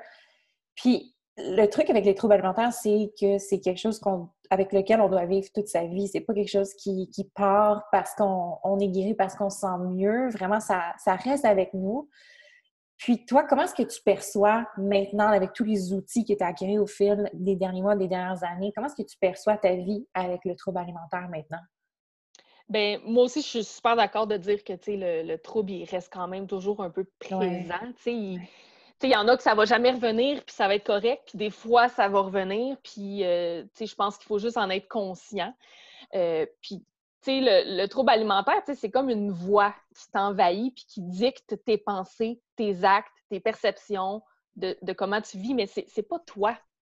Puis 0.77 1.17
le 1.57 1.67
truc 1.67 1.91
avec 1.91 2.05
les 2.05 2.15
troubles 2.15 2.35
alimentaires, 2.35 2.73
c'est 2.73 3.13
que 3.21 3.39
c'est 3.39 3.61
quelque 3.61 3.79
chose 3.79 4.01
avec 4.51 4.73
lequel 4.73 5.01
on 5.01 5.09
doit 5.09 5.27
vivre 5.27 5.49
toute 5.55 5.69
sa 5.69 5.85
vie. 5.85 6.09
C'est 6.09 6.21
pas 6.21 6.35
quelque 6.35 6.51
chose 6.51 6.75
qui, 6.75 7.09
part 7.35 7.85
parce 7.93 8.15
qu'on 8.15 8.79
est 8.81 8.89
guéri, 8.89 9.15
parce 9.15 9.35
qu'on 9.35 9.51
se 9.51 9.61
sent 9.61 9.79
mieux. 9.89 10.29
Vraiment, 10.31 10.61
ça, 10.61 10.95
ça 10.99 11.15
reste 11.15 11.45
avec 11.45 11.75
nous. 11.75 12.09
Puis 12.99 13.25
toi, 13.25 13.45
comment 13.45 13.63
est-ce 13.63 13.75
que 13.75 13.83
tu 13.83 14.03
perçois 14.03 14.67
maintenant, 14.77 15.29
avec 15.29 15.55
tous 15.55 15.65
les 15.65 15.95
outils 15.95 16.25
que 16.25 16.35
tu 16.35 16.43
as 16.43 16.49
acquis 16.49 16.79
au 16.79 16.87
fil 16.87 17.31
des 17.33 17.57
derniers 17.57 17.81
mois, 17.81 17.97
des 17.97 18.09
dernières 18.09 18.45
années, 18.45 18.73
comment 18.75 18.89
est-ce 18.89 19.03
que 19.03 19.09
tu 19.09 19.17
perçois 19.17 19.57
ta 19.57 19.75
vie 19.75 20.07
avec 20.13 20.45
le 20.45 20.55
trouble 20.55 20.79
alimentaire 20.79 21.29
maintenant? 21.31 21.63
Ben, 22.69 23.01
moi 23.05 23.25
aussi, 23.25 23.41
je 23.41 23.47
suis 23.47 23.65
super 23.65 23.97
d'accord 23.97 24.27
de 24.27 24.37
dire 24.37 24.63
que 24.63 24.75
le, 24.87 25.27
le 25.27 25.39
trouble, 25.39 25.73
il 25.73 25.85
reste 25.85 26.13
quand 26.13 26.29
même 26.29 26.47
toujours 26.47 26.83
un 26.83 26.91
peu 26.91 27.05
présent. 27.19 27.75
Il, 28.07 28.39
y 29.09 29.17
en 29.17 29.27
a 29.29 29.37
que 29.37 29.43
ça 29.43 29.55
va 29.55 29.65
jamais 29.65 29.93
revenir, 29.93 30.45
puis 30.45 30.55
ça 30.55 30.69
va 30.69 30.75
être 30.75 30.85
correct, 30.85 31.23
puis 31.27 31.39
des 31.39 31.51
fois, 31.51 31.89
ça 31.89 32.09
va 32.09 32.21
revenir, 32.21 32.77
puis 32.83 33.25
euh, 33.25 33.65
je 33.79 33.95
pense 33.95 34.19
qu'il 34.19 34.27
faut 34.27 34.39
juste 34.39 34.59
en 34.59 34.69
être 34.69 34.89
conscient. 34.89 35.55
Euh, 36.15 36.45
puis, 36.61 36.85
le, 37.27 37.77
le, 37.81 37.87
trouble 37.87 38.11
alimentaire, 38.11 38.63
c'est 38.67 38.91
comme 38.91 39.09
une 39.09 39.31
voix 39.31 39.75
qui 39.95 40.11
t'envahit, 40.11 40.75
puis 40.75 40.85
qui 40.87 41.01
dicte 41.01 41.63
tes 41.65 41.79
pensées, 41.79 42.41
tes 42.57 42.85
actes, 42.85 43.13
tes 43.31 43.41
perceptions 43.41 44.23
de, 44.57 44.77
comment 44.93 45.21
tu 45.23 45.39
vis, 45.39 45.55
mais 45.55 45.67
c'est 45.67 46.09
pas 46.09 46.19
toi 46.19 46.57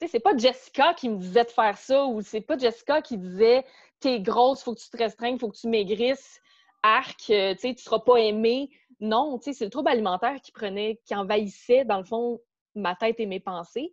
c'est 0.08 0.20
pas 0.20 0.36
Jessica 0.36 0.94
qui 0.94 1.10
me 1.10 1.18
disait 1.18 1.44
de 1.44 1.50
faire 1.52 1.78
ça 1.78 2.06
ou 2.06 2.22
c'est 2.22 2.42
pas 2.42 2.58
Jessica 2.58 3.02
qui 3.02 3.18
disait 3.18 3.66
t'es 4.00 4.20
grosse, 4.20 4.64
faut 4.64 4.74
que 4.74 4.80
tu 4.80 4.90
te 4.90 4.98
restreignes, 4.98 5.38
faut 5.38 5.50
que 5.50 5.58
tu 5.58 5.68
maigrisses, 5.68 6.42
arc, 6.82 7.30
euh, 7.30 7.54
tu 7.56 7.78
seras 7.78 8.00
pas 8.00 8.18
aimée. 8.18 8.70
Non, 9.02 9.40
tu 9.40 9.46
sais, 9.46 9.54
c'est 9.54 9.66
le 9.66 9.72
trouble 9.72 9.90
alimentaire 9.90 10.40
qui 10.42 10.52
prenait, 10.52 11.02
qui 11.06 11.16
envahissait, 11.16 11.84
dans 11.86 11.98
le 11.98 12.04
fond, 12.04 12.40
ma 12.76 12.96
tête 12.96 13.20
et 13.20 13.26
mes 13.26 13.40
pensées. 13.40 13.92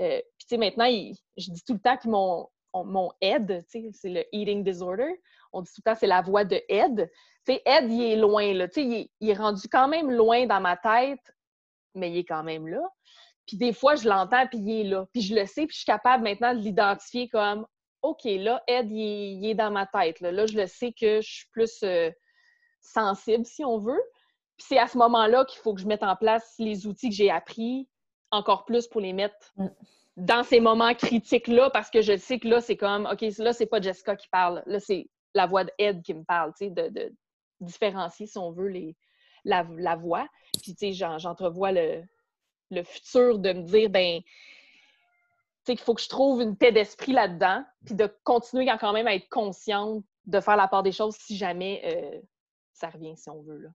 Euh, 0.00 0.20
puis, 0.38 0.58
maintenant, 0.58 0.88
je 1.36 1.50
dis 1.50 1.64
tout 1.64 1.74
le 1.74 1.80
temps 1.80 1.96
que 1.96 2.08
mon, 2.08 2.48
mon 2.72 3.12
aide, 3.20 3.64
c'est 3.68 3.92
le 4.04 4.24
eating 4.32 4.64
disorder. 4.64 5.20
On 5.52 5.62
dit 5.62 5.70
tout 5.72 5.82
le 5.84 5.90
temps 5.90 5.98
c'est 5.98 6.06
la 6.06 6.22
voix 6.22 6.44
de 6.44 6.60
Ed. 6.68 7.10
Tu 7.46 7.52
il 7.52 8.02
est 8.02 8.16
loin, 8.16 8.52
là. 8.54 8.66
Il, 8.76 9.08
est 9.20 9.34
rendu 9.34 9.68
quand 9.68 9.88
même 9.88 10.10
loin 10.10 10.46
dans 10.46 10.60
ma 10.60 10.76
tête, 10.76 11.34
mais 11.94 12.10
il 12.10 12.18
est 12.18 12.24
quand 12.24 12.42
même 12.42 12.66
là. 12.66 12.82
Puis 13.46 13.56
des 13.58 13.72
fois, 13.72 13.94
je 13.94 14.08
l'entends, 14.08 14.46
puis 14.46 14.58
il 14.58 14.80
est 14.80 14.84
là. 14.84 15.06
Puis 15.12 15.22
je 15.22 15.34
le 15.34 15.46
sais, 15.46 15.66
puis 15.66 15.74
je 15.74 15.78
suis 15.78 15.84
capable 15.84 16.24
maintenant 16.24 16.54
de 16.54 16.60
l'identifier 16.60 17.28
comme 17.28 17.66
OK, 18.02 18.24
là, 18.24 18.62
Ed, 18.66 18.90
il, 18.90 19.46
est 19.46 19.54
dans 19.54 19.70
ma 19.70 19.86
tête. 19.86 20.20
Là. 20.20 20.46
je 20.46 20.56
le 20.56 20.66
sais 20.66 20.92
que 20.92 21.20
je 21.20 21.28
suis 21.28 21.48
plus 21.52 21.82
euh, 21.82 22.10
sensible, 22.80 23.46
si 23.46 23.64
on 23.64 23.78
veut. 23.78 24.02
Puis 24.56 24.66
c'est 24.68 24.78
à 24.78 24.86
ce 24.86 24.98
moment-là 24.98 25.44
qu'il 25.44 25.60
faut 25.60 25.74
que 25.74 25.80
je 25.80 25.86
mette 25.86 26.02
en 26.02 26.16
place 26.16 26.54
les 26.58 26.86
outils 26.86 27.08
que 27.08 27.14
j'ai 27.14 27.30
appris 27.30 27.88
encore 28.30 28.64
plus 28.64 28.86
pour 28.86 29.00
les 29.00 29.12
mettre 29.12 29.52
mm. 29.56 29.68
dans 30.16 30.42
ces 30.42 30.60
moments 30.60 30.94
critiques-là, 30.94 31.70
parce 31.70 31.90
que 31.90 32.02
je 32.02 32.16
sais 32.16 32.38
que 32.38 32.48
là, 32.48 32.60
c'est 32.60 32.76
comme 32.76 33.08
OK, 33.10 33.24
là, 33.38 33.52
c'est 33.52 33.66
pas 33.66 33.80
Jessica 33.80 34.16
qui 34.16 34.28
parle. 34.28 34.62
Là, 34.66 34.80
c'est 34.80 35.08
la 35.34 35.46
voix 35.46 35.64
d'Ed 35.64 36.02
qui 36.02 36.14
me 36.14 36.24
parle, 36.24 36.52
tu 36.58 36.66
sais, 36.66 36.70
de, 36.70 37.12
différencier, 37.60 38.26
si 38.26 38.38
on 38.38 38.50
veut, 38.50 38.68
les, 38.68 38.96
la, 39.44 39.66
la 39.76 39.96
voix. 39.96 40.26
Puis, 40.62 40.74
tu 40.74 40.92
sais, 40.92 41.18
j'entrevois 41.18 41.72
le, 41.72 42.02
le 42.70 42.82
futur 42.82 43.38
de 43.38 43.52
me 43.52 43.62
dire, 43.62 43.90
ben, 43.90 44.20
tu 44.22 44.28
sais, 45.64 45.76
qu'il 45.76 45.84
faut 45.84 45.94
que 45.94 46.02
je 46.02 46.08
trouve 46.08 46.42
une 46.42 46.56
paix 46.56 46.72
d'esprit 46.72 47.12
là-dedans, 47.12 47.64
puis 47.86 47.94
de 47.94 48.12
continuer 48.24 48.66
quand 48.78 48.92
même 48.92 49.06
à 49.06 49.14
être 49.14 49.28
consciente 49.28 50.04
de 50.26 50.40
faire 50.40 50.56
la 50.56 50.68
part 50.68 50.82
des 50.82 50.92
choses 50.92 51.16
si 51.16 51.36
jamais 51.36 51.82
euh, 51.84 52.20
ça 52.72 52.88
revient, 52.88 53.16
si 53.16 53.30
on 53.30 53.42
veut. 53.42 53.58
Là. 53.58 53.70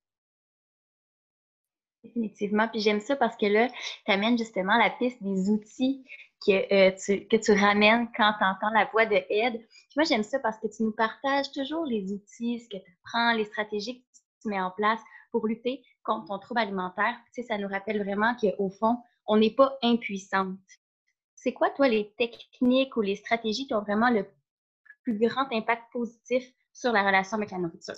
Définitivement. 2.03 2.67
Puis 2.67 2.79
j'aime 2.79 2.99
ça 2.99 3.15
parce 3.15 3.35
que 3.35 3.45
là, 3.45 3.67
tu 4.05 4.11
amènes 4.11 4.37
justement 4.37 4.77
la 4.77 4.89
piste 4.89 5.21
des 5.21 5.49
outils 5.49 6.05
que, 6.45 6.73
euh, 6.73 7.39
tu, 7.39 7.51
ramènes 7.51 8.09
quand 8.15 8.33
tu 8.37 8.45
entends 8.45 8.73
la 8.73 8.85
voix 8.85 9.05
de 9.05 9.21
Ed. 9.29 9.59
moi, 9.95 10.05
j'aime 10.05 10.23
ça 10.23 10.39
parce 10.39 10.57
que 10.59 10.67
tu 10.67 10.83
nous 10.83 10.93
partages 10.93 11.51
toujours 11.51 11.85
les 11.85 12.13
outils, 12.13 12.61
ce 12.61 12.69
que 12.69 12.81
tu 12.81 12.97
prends, 13.03 13.33
les 13.33 13.45
stratégies 13.45 14.01
que 14.01 14.05
tu 14.41 14.49
mets 14.49 14.61
en 14.61 14.71
place 14.71 15.01
pour 15.31 15.45
lutter 15.47 15.83
contre 16.03 16.27
ton 16.27 16.39
trouble 16.39 16.61
alimentaire. 16.61 17.15
Tu 17.33 17.41
sais, 17.41 17.47
ça 17.47 17.57
nous 17.57 17.67
rappelle 17.67 18.01
vraiment 18.01 18.35
qu'au 18.35 18.69
fond, 18.69 18.97
on 19.27 19.37
n'est 19.37 19.53
pas 19.53 19.77
impuissante. 19.83 20.57
C'est 21.35 21.53
quoi, 21.53 21.69
toi, 21.69 21.87
les 21.87 22.13
techniques 22.17 22.95
ou 22.95 23.01
les 23.01 23.15
stratégies 23.15 23.67
qui 23.67 23.73
ont 23.73 23.81
vraiment 23.81 24.09
le 24.09 24.25
plus 25.03 25.17
grand 25.17 25.51
impact 25.51 25.83
positif 25.91 26.43
sur 26.73 26.91
la 26.91 27.03
relation 27.03 27.37
avec 27.37 27.51
la 27.51 27.57
nourriture? 27.57 27.95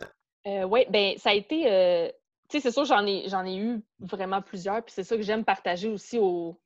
Euh, 0.47 0.63
oui, 0.63 0.85
bien, 0.89 1.13
ça 1.17 1.29
a 1.29 1.33
été. 1.33 1.71
Euh, 1.71 2.11
sais, 2.51 2.59
c'est 2.59 2.71
sûr, 2.71 2.85
j'en 2.85 3.05
ai, 3.05 3.27
j'en 3.27 3.45
ai 3.45 3.55
eu 3.55 3.81
vraiment 3.99 4.41
plusieurs, 4.41 4.83
puis 4.83 4.93
c'est 4.93 5.03
ça 5.03 5.15
que 5.15 5.21
j'aime 5.21 5.45
partager 5.45 5.87
aussi 5.87 6.17
au, 6.17 6.59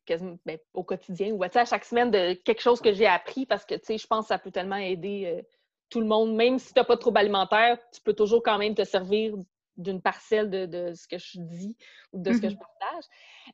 ben, 0.44 0.58
au 0.74 0.82
quotidien, 0.82 1.32
ou 1.32 1.42
à 1.42 1.64
chaque 1.64 1.84
semaine 1.84 2.10
de 2.10 2.34
quelque 2.34 2.60
chose 2.62 2.80
que 2.80 2.92
j'ai 2.92 3.06
appris, 3.06 3.46
parce 3.46 3.64
que, 3.64 3.74
tu 3.74 3.84
sais, 3.84 3.98
je 3.98 4.06
pense 4.06 4.24
que 4.24 4.28
ça 4.28 4.38
peut 4.38 4.50
tellement 4.50 4.76
aider 4.76 5.24
euh, 5.26 5.42
tout 5.90 6.00
le 6.00 6.06
monde. 6.06 6.34
Même 6.34 6.58
si 6.58 6.72
tu 6.72 6.80
n'as 6.80 6.84
pas 6.84 6.96
de 6.96 7.00
trouble 7.00 7.18
alimentaire, 7.18 7.78
tu 7.92 8.00
peux 8.00 8.14
toujours 8.14 8.42
quand 8.42 8.58
même 8.58 8.74
te 8.74 8.84
servir 8.84 9.34
d'une 9.76 10.00
parcelle 10.00 10.50
de, 10.50 10.92
ce 10.94 11.06
que 11.06 11.18
je 11.18 11.38
dis 11.38 11.76
ou 12.12 12.20
de 12.20 12.32
ce 12.32 12.40
que 12.40 12.48
je 12.48 12.56
partage. 12.80 13.04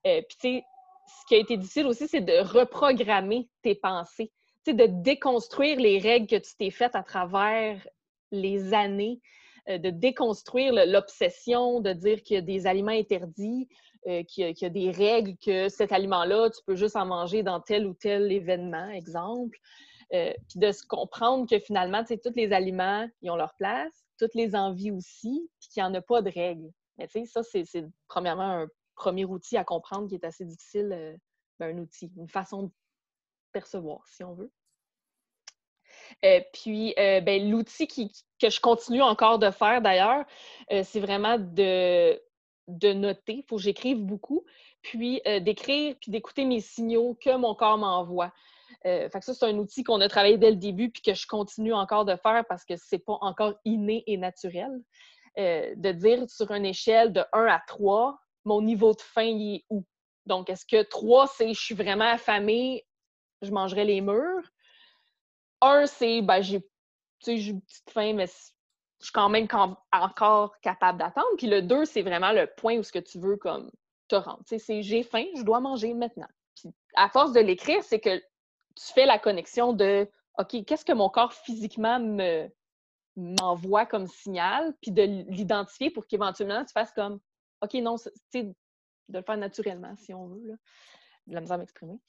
Euh, 0.07 0.23
puis, 0.29 0.37
tu 0.41 0.49
sais, 0.49 0.65
ce 1.07 1.27
qui 1.27 1.35
a 1.35 1.39
été 1.39 1.57
difficile 1.57 1.87
aussi, 1.87 2.09
c'est 2.09 2.21
de 2.21 2.39
reprogrammer 2.41 3.49
tes 3.63 3.75
pensées, 3.75 4.33
tu 4.65 4.71
sais, 4.71 4.75
de 4.75 4.87
déconstruire 5.03 5.79
les 5.79 5.99
règles 5.99 6.27
que 6.27 6.37
tu 6.37 6.57
t'es 6.57 6.71
faites 6.71 6.95
à 6.95 7.03
travers 7.03 7.87
les 8.31 8.73
années. 8.75 9.21
Euh, 9.69 9.79
de 9.79 9.91
déconstruire 9.91 10.73
l'obsession 10.87 11.81
de 11.81 11.93
dire 11.93 12.23
qu'il 12.25 12.35
y 12.35 12.39
a 12.39 12.43
des 12.43 12.67
aliments 12.67 12.91
interdits, 12.91 13.69
euh, 14.09 14.25
qu'il 14.25 14.53
y, 14.61 14.65
a 14.65 14.69
des 14.69 14.91
règles, 14.91 15.37
que 15.37 15.69
cet 15.69 15.93
aliment-là, 15.93 16.51
tu 16.51 16.61
peux 16.67 16.75
juste 16.75 16.97
en 16.97 17.07
manger 17.07 17.45
dans 17.45 17.61
tel 17.61 17.87
ou 17.87 17.95
tel 17.95 18.33
événement, 18.33 18.89
exemple. 18.89 19.57
Euh, 20.15 20.33
puis 20.49 20.59
de 20.59 20.73
se 20.73 20.85
comprendre 20.85 21.49
que 21.49 21.61
finalement, 21.61 22.03
tous 22.05 22.33
les 22.35 22.53
aliments, 22.53 23.09
ils 23.21 23.31
ont 23.31 23.37
leur 23.37 23.55
place, 23.55 24.05
toutes 24.19 24.35
les 24.35 24.57
envies 24.57 24.91
aussi, 24.91 25.49
puis 25.61 25.69
qu'il 25.69 25.83
n'y 25.83 25.89
en 25.89 25.95
a 25.95 26.03
pas 26.03 26.23
de 26.23 26.31
règles. 26.31 26.73
Mais 26.99 27.07
tu 27.07 27.25
sais, 27.25 27.27
ça, 27.27 27.43
c'est 27.45 27.87
premièrement 28.09 28.63
un 28.63 28.67
premier 28.97 29.25
outil 29.25 29.57
à 29.57 29.65
comprendre 29.65 30.09
qui 30.09 30.17
est 30.17 30.25
assez 30.25 30.45
difficile, 30.45 31.17
ben, 31.61 31.77
un 31.77 31.81
outil, 31.81 32.13
une 32.17 32.29
façon 32.29 32.65
de 32.65 32.71
percevoir, 33.53 34.07
si 34.09 34.25
on 34.25 34.35
veut. 34.35 34.51
Euh, 36.25 36.41
puis, 36.53 36.95
euh, 36.99 37.21
ben, 37.21 37.51
l'outil 37.51 37.87
que 37.87 38.51
je 38.51 38.61
continue 38.61 39.03
encore 39.03 39.39
de 39.39 39.51
faire 39.51 39.83
d'ailleurs, 39.83 40.25
euh, 40.73 40.83
c'est 40.85 41.01
vraiment 41.01 41.39
de, 41.39 42.21
noter. 42.69 43.35
Il 43.39 43.45
faut 43.49 43.57
que 43.57 43.63
j'écrive 43.63 43.99
beaucoup, 43.99 44.45
puis 44.83 45.21
d'écrire, 45.41 45.95
puis 46.01 46.11
d'écouter 46.11 46.45
mes 46.45 46.61
signaux 46.61 47.17
que 47.21 47.37
mon 47.37 47.55
corps 47.55 47.79
m'envoie. 47.79 48.33
fait 48.83 49.11
que 49.13 49.25
ça, 49.25 49.35
c'est 49.35 49.45
un 49.45 49.59
outil 49.59 49.85
qu'on 49.85 50.01
a 50.01 50.09
travaillé 50.09 50.39
dès 50.39 50.51
le 50.51 50.57
début, 50.57 50.91
puis 50.91 51.03
que 51.03 51.15
je 51.15 51.27
continue 51.27 51.75
encore 51.75 52.05
de 52.05 52.17
faire 52.17 52.45
parce 52.49 52.65
que 52.65 52.75
c'est 52.77 52.99
pas 52.99 53.19
encore 53.21 53.55
inné 53.65 54.05
et 54.07 54.17
naturel. 54.17 54.71
de 55.37 55.93
dire 55.93 56.29
sur 56.29 56.51
une 56.53 56.67
échelle 56.67 57.13
de 57.13 57.25
1 57.33 57.47
à 57.47 57.61
3, 57.67 58.19
mon 58.45 58.63
niveau 58.63 58.93
de 58.93 59.01
faim, 59.01 59.37
est 59.39 59.65
où? 59.71 59.85
Donc, 60.27 60.51
est-ce 60.51 60.65
que 60.65 60.83
3, 60.83 61.27
c'est 61.29 61.55
je 61.55 61.61
suis 61.61 61.75
vraiment 61.75 62.11
affamée, 62.13 62.87
je 63.43 63.51
mangerai 63.51 63.85
les 63.85 64.01
murs? 64.01 64.52
Un, 65.63 65.87
c'est, 65.87 66.21
ben, 66.23 66.43
j'ai 66.43 66.63
une 67.27 67.61
petite 67.61 67.91
faim, 67.91 68.13
mais 68.15 68.27
je 68.27 69.07
suis 69.07 69.13
quand 69.13 69.29
même 69.29 69.49
encore 69.93 70.61
capable 70.61 70.99
d'attendre. 70.99 71.29
Puis 71.39 71.47
le 71.47 71.63
deux, 71.63 71.85
c'est 71.85 72.03
vraiment 72.03 72.33
le 72.33 72.47
point 72.47 72.79
où 72.79 72.83
ce 72.83 72.93
que 72.93 72.99
tu 72.99 73.19
veux 73.19 73.37
comme 73.37 73.71
te 74.09 74.17
rendre. 74.17 74.43
C'est 74.47 74.83
j'ai 74.83 75.03
faim, 75.03 75.25
je 75.37 75.43
dois 75.43 75.61
manger 75.61 75.95
maintenant. 75.95 76.29
Puis 76.57 76.71
à 76.95 77.09
force 77.09 77.33
de 77.33 77.41
l'écrire, 77.41 77.83
c'est 77.83 78.01
que 78.01 78.19
tu 78.19 78.93
fais 78.95 79.07
la 79.07 79.19
connexion 79.19 79.73
de 79.73 80.09
OK, 80.39 80.65
qu'est-ce 80.65 80.85
que 80.85 80.93
mon 80.93 81.09
corps 81.09 81.33
physiquement 81.33 82.01
me 82.01 82.49
m'envoie 83.17 83.85
comme 83.85 84.07
signal, 84.07 84.75
puis 84.81 84.91
de 84.91 85.03
l'identifier 85.03 85.91
pour 85.91 86.07
qu'éventuellement 86.07 86.65
tu 86.65 86.73
fasses 86.73 86.93
comme 86.93 87.21
OK, 87.61 87.75
non, 87.75 87.97
tu 88.31 88.55
de 89.09 89.19
le 89.19 89.23
faire 89.23 89.37
naturellement, 89.37 89.95
si 89.97 90.15
on 90.15 90.29
veut. 90.29 90.49
Là. 90.49 90.55
De 91.27 91.35
la 91.35 91.41
misère 91.41 91.55
à 91.55 91.59
m'exprimer. 91.59 92.01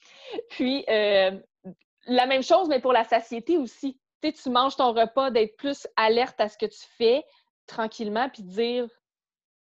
Puis, 0.50 0.84
euh, 0.88 1.38
la 2.06 2.26
même 2.26 2.42
chose, 2.42 2.68
mais 2.68 2.80
pour 2.80 2.92
la 2.92 3.04
satiété 3.04 3.56
aussi. 3.56 3.98
Tu 4.22 4.30
sais, 4.30 4.32
tu 4.32 4.50
manges 4.50 4.76
ton 4.76 4.92
repas, 4.92 5.30
d'être 5.30 5.56
plus 5.56 5.86
alerte 5.96 6.40
à 6.40 6.48
ce 6.48 6.56
que 6.56 6.66
tu 6.66 6.80
fais 6.96 7.24
tranquillement, 7.66 8.28
puis 8.28 8.42
dire 8.42 8.86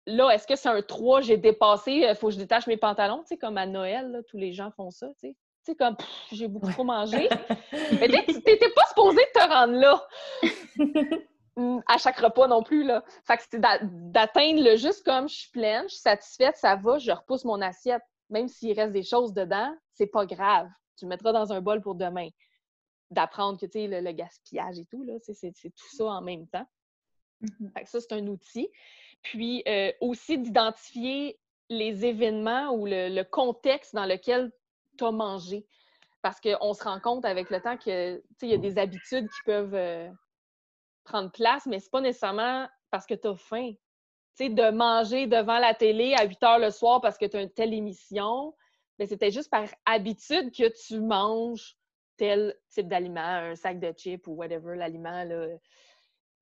là, 0.06 0.30
est-ce 0.30 0.46
que 0.46 0.56
c'est 0.56 0.68
un 0.68 0.82
3, 0.82 1.20
j'ai 1.20 1.36
dépassé, 1.36 2.06
il 2.08 2.14
faut 2.14 2.28
que 2.28 2.34
je 2.34 2.38
détache 2.38 2.66
mes 2.66 2.76
pantalons, 2.76 3.20
tu 3.20 3.28
sais, 3.28 3.38
comme 3.38 3.58
à 3.58 3.66
Noël, 3.66 4.22
tous 4.28 4.36
les 4.36 4.52
gens 4.52 4.70
font 4.70 4.90
ça, 4.90 5.08
tu 5.08 5.28
sais. 5.28 5.36
Tu 5.64 5.72
sais, 5.72 5.76
comme 5.76 5.94
j'ai 6.32 6.48
beaucoup 6.48 6.72
trop 6.72 6.84
mangé. 6.84 7.28
mais 7.72 8.08
tu 8.08 8.32
n'étais 8.32 8.70
pas 8.74 8.86
supposé 8.88 9.20
te 9.34 9.46
rendre 9.46 9.74
là. 9.74 10.08
à 11.86 11.98
chaque 11.98 12.18
repas 12.18 12.48
non 12.48 12.62
plus. 12.62 12.82
Là. 12.82 13.04
Fait 13.24 13.36
que 13.36 13.42
c'est 13.50 13.60
d'atteindre 13.60 14.62
le 14.62 14.76
juste 14.76 15.04
comme 15.04 15.28
je 15.28 15.34
suis 15.34 15.50
pleine, 15.50 15.82
je 15.84 15.94
suis 15.94 16.00
satisfaite, 16.00 16.56
ça 16.56 16.76
va, 16.76 16.96
je 16.98 17.12
repousse 17.12 17.44
mon 17.44 17.60
assiette. 17.60 18.02
Même 18.30 18.48
s'il 18.48 18.78
reste 18.78 18.92
des 18.92 19.02
choses 19.02 19.34
dedans, 19.34 19.74
c'est 19.92 20.06
pas 20.06 20.24
grave 20.24 20.68
tu 21.00 21.06
le 21.06 21.08
mettras 21.08 21.32
dans 21.32 21.52
un 21.52 21.60
bol 21.60 21.80
pour 21.80 21.94
demain. 21.94 22.28
D'apprendre 23.10 23.58
que, 23.58 23.66
tu 23.66 23.72
sais, 23.72 24.00
le, 24.00 24.12
gaspillage 24.12 24.78
et 24.78 24.84
tout, 24.84 25.02
là, 25.02 25.14
c'est 25.20 25.52
tout 25.52 25.96
ça 25.96 26.04
en 26.04 26.20
même 26.20 26.46
temps. 26.46 26.66
Mm-hmm. 27.42 27.86
ça, 27.86 28.00
c'est 28.00 28.12
un 28.12 28.26
outil. 28.26 28.68
Puis 29.22 29.62
euh, 29.66 29.92
aussi 30.00 30.38
d'identifier 30.38 31.38
les 31.70 32.04
événements 32.04 32.70
ou 32.72 32.86
le, 32.86 33.22
contexte 33.22 33.94
dans 33.94 34.06
lequel 34.06 34.52
tu 34.98 35.04
as 35.04 35.10
mangé. 35.10 35.66
Parce 36.22 36.40
qu'on 36.40 36.74
se 36.74 36.84
rend 36.84 37.00
compte 37.00 37.24
avec 37.24 37.48
le 37.48 37.60
temps 37.62 37.78
que, 37.78 38.22
il 38.42 38.48
y 38.48 38.54
a 38.54 38.58
des 38.58 38.76
habitudes 38.76 39.26
qui 39.28 39.42
peuvent 39.46 39.74
euh, 39.74 40.08
prendre 41.04 41.32
place, 41.32 41.64
mais 41.66 41.80
c'est 41.80 41.90
pas 41.90 42.02
nécessairement 42.02 42.68
parce 42.90 43.06
que 43.06 43.14
tu 43.14 43.26
as 43.26 43.36
faim. 43.36 43.72
Tu 44.36 44.44
sais, 44.44 44.48
de 44.50 44.70
manger 44.70 45.26
devant 45.26 45.58
la 45.58 45.74
télé 45.74 46.14
à 46.14 46.24
8 46.24 46.42
heures 46.42 46.58
le 46.58 46.70
soir 46.70 47.00
parce 47.00 47.16
que 47.16 47.24
tu 47.24 47.36
as 47.36 47.42
une 47.42 47.50
telle 47.50 47.72
émission, 47.72 48.54
mais 49.00 49.06
c'était 49.06 49.30
juste 49.30 49.48
par 49.48 49.66
habitude 49.86 50.54
que 50.54 50.68
tu 50.86 51.00
manges 51.00 51.74
tel 52.18 52.54
type 52.68 52.86
d'aliment, 52.86 53.22
un 53.22 53.54
sac 53.56 53.80
de 53.80 53.94
chips 53.96 54.26
ou 54.26 54.32
whatever, 54.32 54.76
l'aliment. 54.76 55.24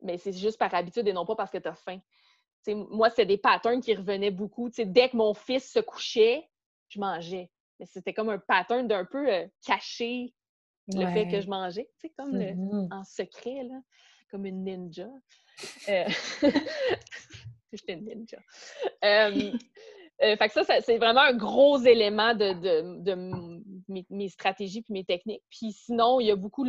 Mais 0.03 0.19
c'est 0.19 0.33
juste 0.33 0.59
par 0.59 0.75
habitude 0.75 1.07
et 1.07 1.13
non 1.13 1.25
pas 1.25 1.37
parce 1.37 1.53
que 1.53 1.59
tu 1.59 1.69
as 1.69 1.77
faim. 1.77 2.01
moi, 2.67 3.11
c'est 3.11 3.27
des 3.27 3.39
patterns 3.39 3.81
qui 3.81 3.95
revenaient 3.95 4.33
beaucoup. 4.33 4.71
dès 4.71 5.09
que 5.09 5.17
mon 5.17 5.35
fils 5.35 5.71
se 5.71 5.79
couchait, 5.79 6.49
je 6.89 6.99
mangeais. 6.99 7.49
Mais 7.79 7.87
c'était 7.87 8.13
comme 8.13 8.29
un 8.29 8.41
pattern 8.41 8.89
d'un 8.89 9.05
peu 9.05 9.33
euh, 9.33 9.47
caché 9.65 10.35
le 10.89 11.07
fait 11.13 11.29
que 11.29 11.41
je 11.41 11.49
mangeais, 11.49 11.89
comme 12.17 12.37
mm-hmm. 12.37 12.93
en 12.93 13.05
secret, 13.05 13.63
là, 13.63 13.81
comme 14.33 14.47
une 14.47 14.65
ninja. 14.65 15.09
Euh... 15.89 16.09
J'étais 17.73 17.93
une 17.93 18.07
ninja. 18.07 18.39
Euh, 19.05 19.53
euh, 20.23 20.37
fait 20.37 20.49
que 20.49 20.65
ça, 20.65 20.81
c'est 20.81 20.99
vraiment 20.99 21.21
un 21.21 21.35
gros 21.35 21.79
élément 21.79 22.35
de, 22.35 22.53
mes, 23.89 24.29
stratégies 24.29 24.83
puis 24.83 24.93
mes 24.93 25.05
techniques. 25.05 25.45
Puis 25.51 25.73
sinon, 25.73 26.19
il 26.21 26.27
y 26.27 26.31
a 26.31 26.37
beaucoup 26.37 26.65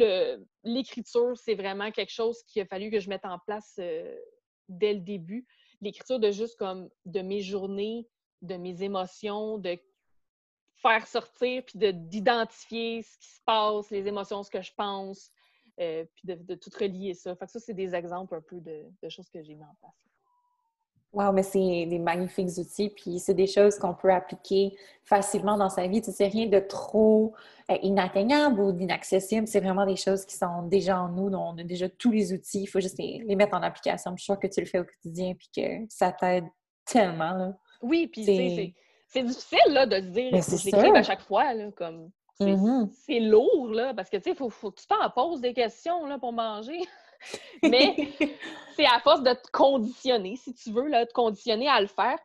l'écriture, 0.63 1.35
c'est 1.35 1.55
vraiment 1.55 1.91
quelque 1.91 2.11
chose 2.11 2.43
qu'il 2.43 2.61
a 2.61 2.65
fallu 2.65 2.91
que 2.91 2.99
je 2.99 3.09
mette 3.09 3.25
en 3.25 3.39
place 3.39 3.75
euh, 3.79 4.15
dès 4.67 4.93
le 4.93 4.99
début. 4.99 5.47
L'écriture 5.81 6.19
de 6.19 6.29
juste 6.31 6.57
comme 6.57 6.89
de 7.05 7.21
mes 7.21 7.41
journées, 7.41 8.07
de 8.41 8.55
mes 8.55 8.83
émotions, 8.83 9.57
de 9.57 9.79
faire 10.81 11.07
sortir 11.07 11.63
puis 11.65 11.77
d'identifier 11.77 13.01
ce 13.01 13.17
qui 13.17 13.29
se 13.29 13.41
passe, 13.45 13.89
les 13.89 14.07
émotions, 14.07 14.43
ce 14.43 14.49
que 14.51 14.61
je 14.61 14.71
pense, 14.75 15.31
euh, 15.79 16.05
puis 16.13 16.35
de, 16.35 16.55
tout 16.55 16.69
relier 16.77 17.13
ça. 17.13 17.35
Fait 17.35 17.45
que 17.45 17.51
ça, 17.51 17.59
c'est 17.59 17.73
des 17.73 17.95
exemples 17.95 18.35
un 18.35 18.41
peu 18.41 18.59
de, 18.59 19.09
choses 19.09 19.29
que 19.29 19.41
j'ai 19.41 19.55
mis 19.55 19.63
en 19.63 19.75
place. 19.79 20.08
Wow, 21.11 21.31
mais 21.31 21.41
c'est 21.41 21.87
des 21.87 21.97
magnifiques 21.97 22.57
outils, 22.57 22.89
puis 22.89 23.19
c'est 23.19 23.33
des 23.33 23.47
choses 23.47 23.79
qu'on 23.79 23.95
peut 23.95 24.13
appliquer 24.13 24.77
facilement 25.03 25.57
dans 25.57 25.69
sa 25.69 25.87
vie. 25.87 26.03
Tu 26.03 26.11
sais, 26.11 26.27
rien 26.27 26.45
de 26.45 26.59
trop 26.59 27.33
euh, 27.71 27.77
inatteignable 27.81 28.59
ou 28.61 28.71
d'inaccessible. 28.71 29.47
C'est 29.47 29.59
vraiment 29.59 29.87
des 29.87 29.95
choses 29.95 30.23
qui 30.23 30.35
sont 30.35 30.63
déjà 30.63 31.01
en 31.01 31.09
nous, 31.09 31.31
dont 31.31 31.53
on 31.53 31.57
a 31.57 31.63
déjà 31.63 31.89
tous 31.89 32.11
les 32.11 32.31
outils. 32.31 32.61
Il 32.61 32.67
faut 32.67 32.79
juste 32.79 32.99
les, 32.99 33.23
mettre 33.35 33.55
en 33.55 33.63
application. 33.63 34.11
Je 34.11 34.21
suis 34.21 34.25
sûre 34.25 34.39
que 34.39 34.45
tu 34.45 34.59
le 34.59 34.67
fais 34.67 34.79
au 34.79 34.83
quotidien, 34.83 35.33
puis 35.33 35.49
que 35.55 35.85
ça 35.89 36.11
t'aide 36.11 36.45
tellement. 36.85 37.33
Là. 37.33 37.57
Oui, 37.81 38.07
puis 38.07 38.25
c'est 39.07 39.23
difficile 39.23 39.73
là, 39.73 39.87
de 39.87 39.95
se 39.95 40.07
dire 40.09 40.31
l'écrive 40.31 40.95
à 40.95 41.01
chaque 41.01 41.21
fois. 41.21 41.55
Là, 41.55 41.71
comme 41.75 42.11
mm-hmm. 42.39 42.89
c'est 42.91 43.19
lourd, 43.19 43.71
là, 43.71 43.95
parce 43.95 44.11
que 44.11 44.17
tu 44.17 44.29
sais, 44.29 44.35
faut, 44.35 44.51
faut, 44.51 44.69
que 44.69 44.79
tu 44.79 44.85
t'en 44.85 45.09
poses 45.09 45.41
des 45.41 45.53
questions 45.53 46.05
là, 46.05 46.19
pour 46.19 46.33
manger. 46.33 46.79
Mais 47.63 47.95
c'est 48.75 48.85
à 48.85 48.99
force 48.99 49.23
de 49.23 49.33
te 49.33 49.51
conditionner, 49.51 50.35
si 50.35 50.53
tu 50.53 50.71
veux, 50.71 50.87
là, 50.87 51.05
te 51.05 51.13
conditionner 51.13 51.67
à 51.67 51.81
le 51.81 51.87
faire 51.87 52.19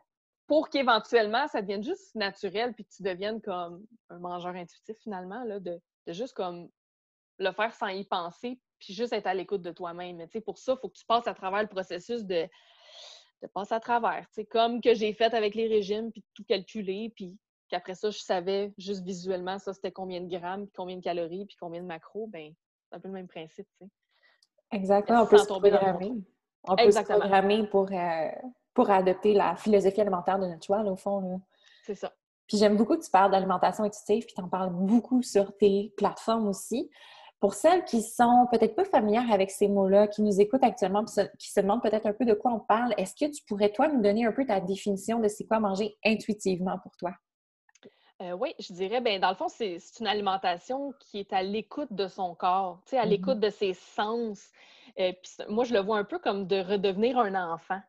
pour 0.47 0.69
qu'éventuellement, 0.69 1.47
ça 1.47 1.61
devienne 1.61 1.83
juste 1.83 2.13
naturel 2.15 2.73
puis 2.73 2.85
que 2.85 2.93
tu 2.95 3.03
deviennes 3.03 3.41
comme 3.41 3.85
un 4.09 4.19
mangeur 4.19 4.55
intuitif 4.55 4.95
finalement, 5.01 5.43
là, 5.43 5.59
de, 5.59 5.79
juste 6.07 6.33
comme 6.33 6.69
le 7.39 7.51
faire 7.51 7.73
sans 7.73 7.87
y 7.87 8.03
penser 8.05 8.59
puis 8.79 8.93
juste 8.93 9.13
être 9.13 9.27
à 9.27 9.33
l'écoute 9.33 9.61
de 9.61 9.71
toi-même. 9.71 10.17
Mais 10.17 10.41
pour 10.41 10.57
ça, 10.57 10.73
il 10.73 10.79
faut 10.79 10.89
que 10.89 10.97
tu 10.97 11.05
passes 11.05 11.27
à 11.27 11.33
travers 11.33 11.61
le 11.61 11.67
processus 11.67 12.23
de, 12.23 12.47
de 13.41 13.47
passer 13.47 13.73
à 13.73 13.79
travers. 13.79 14.27
comme 14.49 14.81
que 14.81 14.93
j'ai 14.93 15.13
fait 15.13 15.33
avec 15.33 15.55
les 15.55 15.67
régimes 15.67 16.11
puis 16.11 16.23
tout 16.33 16.43
calculer 16.43 17.11
puis 17.15 17.37
qu'après 17.69 17.95
ça, 17.95 18.11
je 18.11 18.19
savais 18.19 18.73
juste 18.77 19.03
visuellement 19.03 19.57
ça 19.57 19.73
c'était 19.73 19.91
combien 19.91 20.21
de 20.21 20.27
grammes, 20.27 20.67
combien 20.75 20.97
de 20.97 21.01
calories 21.01 21.45
puis 21.45 21.57
combien 21.59 21.81
de 21.81 21.87
macros, 21.87 22.27
ben 22.27 22.53
c'est 22.89 22.95
un 22.95 22.99
peu 22.99 23.07
le 23.07 23.15
même 23.15 23.27
principe, 23.27 23.67
tu 23.79 23.85
sais. 23.85 23.91
Exactement, 24.71 25.23
on 25.23 25.27
peut 25.27 25.37
se 25.37 25.45
programmer. 25.45 26.13
On 26.67 26.75
peut 26.75 26.91
se 26.91 27.01
programmer 27.01 27.67
pour, 27.67 27.91
euh, 27.91 28.29
pour 28.73 28.89
adopter 28.89 29.33
la 29.33 29.55
philosophie 29.55 30.01
alimentaire 30.01 30.39
de 30.39 30.47
notre 30.47 30.65
choix, 30.65 30.81
au 30.81 30.95
fond. 30.95 31.41
C'est 31.85 31.95
ça. 31.95 32.11
Puis 32.47 32.57
j'aime 32.57 32.77
beaucoup 32.77 32.95
que 32.95 33.03
tu 33.03 33.09
parles 33.09 33.31
d'alimentation 33.31 33.83
intuitive, 33.83 34.25
puis 34.25 34.35
tu 34.35 34.41
en 34.41 34.49
parles 34.49 34.71
beaucoup 34.71 35.21
sur 35.21 35.55
tes 35.57 35.93
plateformes 35.97 36.47
aussi. 36.47 36.89
Pour 37.39 37.53
celles 37.53 37.83
qui 37.85 38.01
sont 38.01 38.47
peut-être 38.51 38.75
pas 38.75 38.85
familières 38.85 39.31
avec 39.31 39.51
ces 39.51 39.67
mots-là, 39.67 40.07
qui 40.07 40.21
nous 40.21 40.39
écoutent 40.39 40.63
actuellement, 40.63 41.03
qui 41.03 41.51
se 41.51 41.59
demandent 41.59 41.81
peut-être 41.81 42.05
un 42.05 42.13
peu 42.13 42.25
de 42.25 42.33
quoi 42.33 42.51
on 42.53 42.59
parle, 42.59 42.93
est-ce 42.97 43.13
que 43.13 43.29
tu 43.29 43.43
pourrais, 43.45 43.71
toi, 43.71 43.87
nous 43.87 44.01
donner 44.01 44.25
un 44.25 44.31
peu 44.31 44.45
ta 44.45 44.59
définition 44.59 45.19
de 45.19 45.27
c'est 45.27 45.45
quoi 45.45 45.59
manger 45.59 45.95
intuitivement 46.05 46.79
pour 46.81 46.95
toi? 46.97 47.11
Euh, 48.21 48.31
oui, 48.31 48.53
je 48.59 48.71
dirais, 48.73 49.01
ben, 49.01 49.19
dans 49.19 49.29
le 49.29 49.35
fond, 49.35 49.49
c'est 49.49 49.79
une 49.99 50.07
alimentation 50.07 50.93
qui 50.99 51.19
est 51.19 51.33
à 51.33 51.43
l'écoute 51.43 51.91
de 51.91 52.07
son 52.07 52.33
corps, 52.33 52.79
à 52.93 53.05
mmh 53.05 53.09
l'écoute 53.09 53.39
de 53.39 53.49
ses 53.49 53.73
sens. 53.73 54.51
Euh, 54.99 55.11
moi, 55.49 55.65
je 55.65 55.73
le 55.73 55.81
vois 55.81 55.97
un 55.97 56.05
peu 56.05 56.19
comme 56.19 56.47
de 56.47 56.61
redevenir 56.61 57.17
un 57.17 57.35
enfant. 57.53 57.79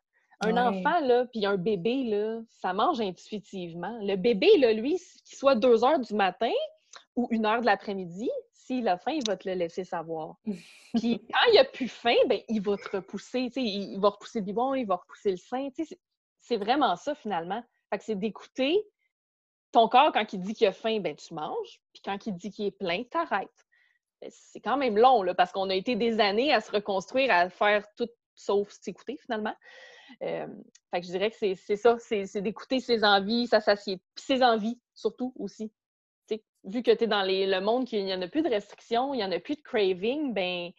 Un 0.41 0.57
enfant, 0.59 1.01
là, 1.01 1.25
puis 1.27 1.47
un 1.47 1.57
bébé, 1.57 2.05
là, 2.05 2.41
ça 2.51 2.75
mange 2.75 3.01
intuitivement. 3.01 3.99
Le 4.03 4.17
bébé, 4.17 4.59
là, 4.59 4.73
lui, 4.73 5.01
qu'il 5.25 5.39
soit 5.39 5.55
deux 5.55 5.83
heures 5.83 6.01
du 6.01 6.13
matin 6.15 6.53
ou 7.15 7.27
une 7.31 7.47
heure 7.47 7.63
de 7.63 7.67
l'après-midi, 7.67 8.29
s'il 8.53 8.87
a 8.89 8.99
faim, 8.99 9.13
il 9.13 9.27
va 9.27 9.37
te 9.37 9.49
le 9.49 9.55
laisser 9.55 9.85
savoir. 9.85 10.37
puis 10.95 11.25
quand 11.33 11.53
il 11.53 11.59
a 11.59 11.65
plus 11.65 11.89
faim, 11.89 12.17
ben, 12.27 12.41
il 12.49 12.61
va 12.61 12.77
te 12.77 12.97
repousser, 12.97 13.51
il 13.57 13.99
va 13.99 14.11
repousser 14.11 14.41
le 14.41 14.45
biberon, 14.45 14.75
il 14.75 14.87
va 14.87 14.97
repousser 14.97 15.31
le 15.31 15.37
sein. 15.37 15.69
C'est 16.39 16.57
vraiment 16.57 16.97
ça, 16.97 17.15
finalement. 17.15 17.63
Fait 17.89 17.99
que 17.99 18.05
c'est 18.05 18.19
d'écouter 18.19 18.85
ton 19.77 19.89
corps, 19.89 20.11
quand 20.11 20.33
il 20.33 20.41
dit 20.41 20.55
qu'il 20.55 20.67
a 20.67 20.73
faim, 20.73 21.01
ben, 21.01 21.15
tu 21.15 21.35
manges. 21.35 21.83
Puis 21.93 22.01
quand 22.03 22.27
il 22.27 22.35
dit 22.35 22.51
qu'il 22.51 22.65
est 22.65 22.79
plein, 22.79 23.05
tu 23.05 23.19
arrêtes. 23.19 23.67
Ben, 24.23 24.31
c'est 24.33 24.61
quand 24.61 24.79
même 24.79 24.97
long, 24.97 25.23
là, 25.23 25.35
parce 25.35 25.53
qu'on 25.53 25.69
a 25.69 25.75
été 25.75 25.97
des 25.97 26.19
années 26.19 26.51
à 26.51 26.63
se 26.63 26.73
reconstruire, 26.73 27.31
à 27.31 27.51
faire 27.51 27.85
tout 27.95 28.09
sauf 28.35 28.71
s'écouter, 28.71 29.19
finalement. 29.19 29.55
Euh, 30.23 30.47
fait 30.91 31.01
que 31.01 31.07
je 31.07 31.11
dirais 31.13 31.31
que 31.31 31.37
c'est 31.37 31.77
ça, 31.77 31.99
c'est 31.99 32.41
d'écouter 32.41 32.81
ses 32.81 33.05
envies, 33.05 33.49
s'assasier. 33.49 34.01
Puis 34.15 34.25
ses 34.25 34.43
envies, 34.43 34.81
surtout, 34.95 35.35
aussi. 35.39 35.71
vu 36.65 36.83
que 36.83 36.93
tu 36.93 37.05
es 37.05 37.07
dans 37.07 37.23
le 37.23 37.61
monde, 37.61 37.85
qu'il 37.85 38.03
n'y 38.03 38.15
en 38.15 38.23
a 38.23 38.29
plus 38.29 38.43
de 38.43 38.49
restrictions, 38.49 39.13
il 39.13 39.19
n'y 39.19 39.25
en 39.25 39.33
a 39.33 39.41
plus 39.41 39.57
de 39.57 39.63
craving, 39.63 40.33
ben 40.33 40.71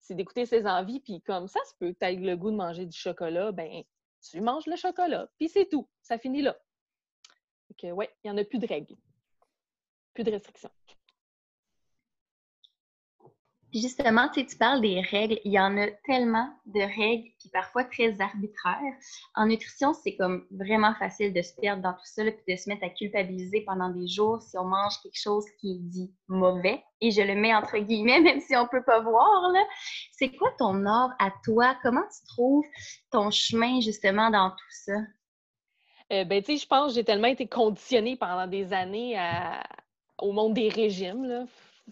c'est 0.00 0.14
d'écouter 0.14 0.44
ses 0.44 0.66
envies, 0.66 1.00
puis 1.00 1.22
comme 1.22 1.48
ça 1.48 1.60
se 1.64 1.74
peut, 1.78 1.94
tu 1.98 2.04
as 2.04 2.12
le 2.12 2.36
goût 2.36 2.50
de 2.50 2.56
manger 2.56 2.84
du 2.84 2.98
chocolat, 2.98 3.50
ben 3.50 3.82
tu 4.20 4.40
manges 4.42 4.66
le 4.66 4.76
chocolat, 4.76 5.28
puis 5.38 5.48
c'est 5.48 5.68
tout, 5.70 5.88
ça 6.02 6.18
finit 6.18 6.42
là. 6.42 6.54
Donc, 7.72 7.96
oui, 7.96 8.06
il 8.22 8.30
n'y 8.30 8.38
en 8.38 8.40
a 8.40 8.44
plus 8.44 8.58
de 8.58 8.66
règles. 8.66 8.96
Plus 10.14 10.24
de 10.24 10.30
restrictions. 10.30 10.70
Justement, 13.72 14.28
tu, 14.28 14.44
tu 14.44 14.58
parles 14.58 14.82
des 14.82 15.00
règles. 15.00 15.40
Il 15.46 15.52
y 15.52 15.58
en 15.58 15.78
a 15.78 15.86
tellement 16.04 16.50
de 16.66 16.80
règles, 16.80 17.30
qui 17.38 17.48
parfois 17.48 17.84
très 17.84 18.20
arbitraires. 18.20 18.94
En 19.34 19.46
nutrition, 19.46 19.94
c'est 19.94 20.14
comme 20.16 20.46
vraiment 20.50 20.94
facile 20.96 21.32
de 21.32 21.40
se 21.40 21.54
perdre 21.54 21.82
dans 21.82 21.94
tout 21.94 22.04
ça, 22.04 22.22
puis 22.24 22.54
de 22.54 22.60
se 22.60 22.68
mettre 22.68 22.84
à 22.84 22.90
culpabiliser 22.90 23.62
pendant 23.62 23.88
des 23.88 24.06
jours 24.06 24.42
si 24.42 24.58
on 24.58 24.64
mange 24.64 25.00
quelque 25.02 25.18
chose 25.18 25.46
qui 25.58 25.76
est 25.76 25.80
dit 25.80 26.12
mauvais. 26.28 26.84
Et 27.00 27.10
je 27.10 27.22
le 27.22 27.34
mets 27.34 27.54
entre 27.54 27.78
guillemets, 27.78 28.20
même 28.20 28.40
si 28.40 28.54
on 28.54 28.64
ne 28.64 28.68
peut 28.68 28.84
pas 28.84 29.00
voir. 29.00 29.50
C'est 30.12 30.36
quoi 30.36 30.50
ton 30.58 30.84
art 30.84 31.14
à 31.18 31.32
toi? 31.42 31.74
Comment 31.82 32.02
tu 32.02 32.26
trouves 32.26 32.66
ton 33.10 33.30
chemin 33.30 33.80
justement 33.80 34.28
dans 34.28 34.50
tout 34.50 34.70
ça? 34.84 34.92
Euh, 36.12 36.24
ben, 36.24 36.42
tu 36.42 36.52
sais, 36.52 36.62
je 36.62 36.66
pense 36.66 36.88
que 36.88 36.94
j'ai 36.94 37.04
tellement 37.04 37.28
été 37.28 37.46
conditionnée 37.46 38.16
pendant 38.16 38.46
des 38.46 38.72
années 38.72 39.18
au 40.18 40.32
monde 40.32 40.54
des 40.54 40.68
régimes, 40.68 41.24
là, 41.24 41.44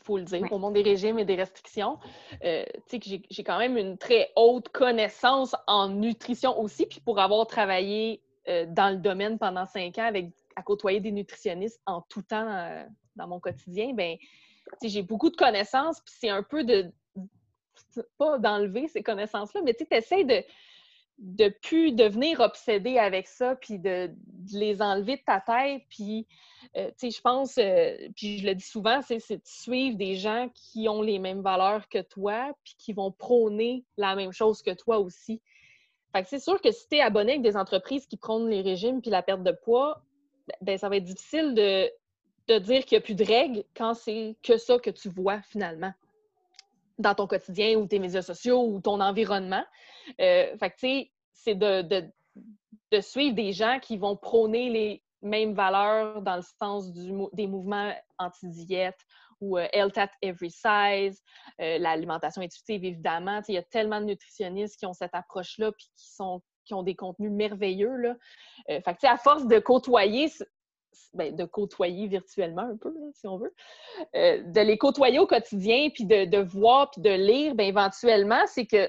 faut 0.03 0.19
le 0.19 0.25
dire, 0.25 0.47
au 0.53 0.59
monde 0.59 0.75
des 0.75 0.83
régimes 0.83 1.19
et 1.19 1.25
des 1.25 1.37
restrictions. 1.37 1.99
Euh, 2.45 2.65
tu 2.89 3.01
sais, 3.01 3.01
que 3.01 3.25
j'ai 3.31 3.45
quand 3.45 3.59
même 3.59 3.77
une 3.77 3.99
très 3.99 4.31
haute 4.37 4.69
connaissance 4.69 5.57
en 5.67 5.89
nutrition 5.89 6.59
aussi, 6.61 6.87
puis 6.87 7.01
pour 7.01 7.19
avoir 7.19 7.47
travaillé 7.47 8.21
euh, 8.49 8.67
dans 8.69 8.91
le 8.91 8.99
domaine 8.99 9.39
pendant 9.39 9.67
cinq 9.67 9.99
ans 9.99 10.07
avec 10.07 10.33
à 10.57 10.63
côtoyer 10.63 11.01
des 11.01 11.13
nutritionnistes 11.13 11.81
en 11.87 12.03
tout 12.03 12.23
temps 12.23 12.85
dans 13.17 13.27
mon 13.27 13.41
quotidien, 13.41 13.93
ben, 13.95 14.17
j'ai 14.83 15.03
beaucoup 15.03 15.31
de 15.31 15.37
connaissances, 15.37 16.01
puis 16.01 16.15
c'est 16.19 16.29
un 16.29 16.43
peu 16.43 16.65
de 16.65 16.93
pas 18.19 18.39
d'enlever 18.39 18.87
ces 18.89 19.03
connaissances-là, 19.03 19.63
mais 19.65 19.75
tu 19.75 19.87
essaies 19.91 20.25
de 20.25 20.45
de 21.21 21.49
plus 21.63 21.93
devenir 21.93 22.41
obsédé 22.41 22.99
avec 22.99 23.29
ça, 23.29 23.55
puis 23.55 23.79
de, 23.79 24.11
les 24.53 24.81
enlever 24.81 25.17
de 25.17 25.23
ta 25.23 25.41
tête. 25.41 25.83
Puis, 25.91 26.27
euh, 26.77 26.89
tu 26.99 27.11
sais, 27.11 27.11
je 27.11 27.21
pense, 27.21 27.59
euh, 27.59 27.95
puis 28.17 28.39
je 28.39 28.47
le 28.47 28.55
dis 28.55 28.65
souvent, 28.65 29.01
c'est 29.03 29.19
de 29.19 29.43
suivre 29.45 29.99
des 29.99 30.17
gens 30.17 30.49
qui 30.55 30.89
ont 30.89 31.03
les 31.03 31.19
mêmes 31.19 31.43
valeurs 31.43 31.89
que 31.89 32.01
toi, 32.01 32.53
puis 32.65 32.75
qui 32.79 32.93
vont 32.95 33.13
prôner 33.13 33.85
la 33.99 34.17
même 34.17 34.33
chose 34.33 34.63
que 34.63 34.71
toi 34.71 34.99
aussi. 34.99 35.43
Fait 36.13 36.23
que 36.23 36.29
c'est 36.29 36.41
sûr 36.41 36.61
que 36.61 36.73
si 36.73 36.89
tu 36.89 36.97
es 36.97 37.01
abonné 37.01 37.33
avec 37.33 37.43
des 37.43 37.57
entreprises 37.57 38.07
qui 38.07 38.17
prônent 38.17 38.49
les 38.49 38.63
régimes 38.63 39.01
puis 39.01 39.11
la 39.11 39.23
perte 39.23 39.43
de 39.43 39.53
poids, 39.53 40.03
ben 40.63 40.77
ça 40.79 40.89
va 40.89 40.97
être 40.97 41.05
difficile 41.05 41.55
de, 41.55 41.89
de 42.49 42.59
dire 42.59 42.85
qu'il 42.85 42.97
n'y 42.97 43.03
a 43.03 43.05
plus 43.05 43.15
de 43.15 43.25
règles 43.25 43.63
quand 43.77 43.95
c'est 43.95 44.37
que 44.43 44.57
ça 44.57 44.79
que 44.79 44.91
tu 44.91 45.09
vois 45.09 45.41
finalement 45.43 45.93
dans 47.01 47.15
ton 47.15 47.27
quotidien 47.27 47.77
ou 47.77 47.87
tes 47.87 47.99
médias 47.99 48.23
sociaux 48.23 48.65
ou 48.67 48.81
ton 48.81 49.01
environnement. 49.01 49.65
Euh, 50.21 50.57
fait 50.59 50.71
que, 50.71 51.11
c'est 51.33 51.55
de, 51.55 51.83
de, 51.83 53.01
suivre 53.01 53.35
des 53.35 53.53
gens 53.53 53.79
qui 53.81 53.97
vont 53.97 54.17
prôner 54.17 54.69
les 54.69 55.03
mêmes 55.23 55.55
valeurs 55.55 56.23
dans 56.23 56.37
le 56.37 56.43
sens 56.59 56.93
du, 56.93 57.13
des 57.33 57.47
mouvements 57.47 57.93
anti-diète 58.19 58.99
ou 59.41 59.57
euh, 59.57 59.67
health 59.73 59.97
at 59.97 60.11
every 60.21 60.51
size, 60.51 61.23
euh, 61.61 61.79
l'alimentation 61.79 62.43
intuitive, 62.43 62.85
évidemment. 62.85 63.41
Il 63.49 63.55
y 63.55 63.59
a 63.59 63.63
tellement 63.63 64.01
de 64.01 64.07
nutritionnistes 64.07 64.79
qui 64.79 64.87
ont 64.87 64.93
cette 64.93 65.15
approche-là 65.15 65.73
puis 65.73 65.89
qui, 65.97 66.11
sont, 66.13 66.43
qui 66.67 66.75
ont 66.75 66.83
des 66.83 66.95
contenus 66.95 67.31
merveilleux. 67.31 67.97
Là. 67.97 68.15
fait 68.69 68.83
que, 68.83 69.07
à 69.07 69.17
force 69.17 69.47
de 69.47 69.59
côtoyer 69.59 70.29
ben, 71.15 71.35
de 71.35 71.45
côtoyer 71.45 72.07
virtuellement 72.07 72.63
un 72.63 72.77
peu, 72.77 72.95
si 73.15 73.27
on 73.27 73.39
veut, 73.39 73.55
euh, 74.15 74.43
de 74.43 74.61
les 74.61 74.79
côtoyer 74.79 75.19
au 75.19 75.27
quotidien, 75.27 75.91
puis 75.91 76.05
de, 76.05 76.39
voir, 76.39 76.91
puis 76.91 77.01
de 77.01 77.11
lire, 77.11 77.55
bien, 77.55 77.67
éventuellement, 77.67 78.43
c'est 78.47 78.67
que 78.67 78.89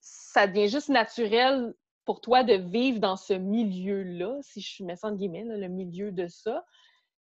ça 0.00 0.46
devient 0.46 0.68
juste 0.68 0.88
naturel 0.88 1.74
pour 2.04 2.20
toi 2.20 2.42
de 2.42 2.54
vivre 2.54 3.00
dans 3.00 3.16
ce 3.16 3.34
milieu-là, 3.34 4.38
si 4.42 4.60
je 4.60 4.82
mets 4.82 4.96
ça 4.96 5.08
en 5.08 5.12
guillemets, 5.12 5.44
le 5.44 5.68
milieu 5.68 6.10
de 6.10 6.26
ça. 6.26 6.64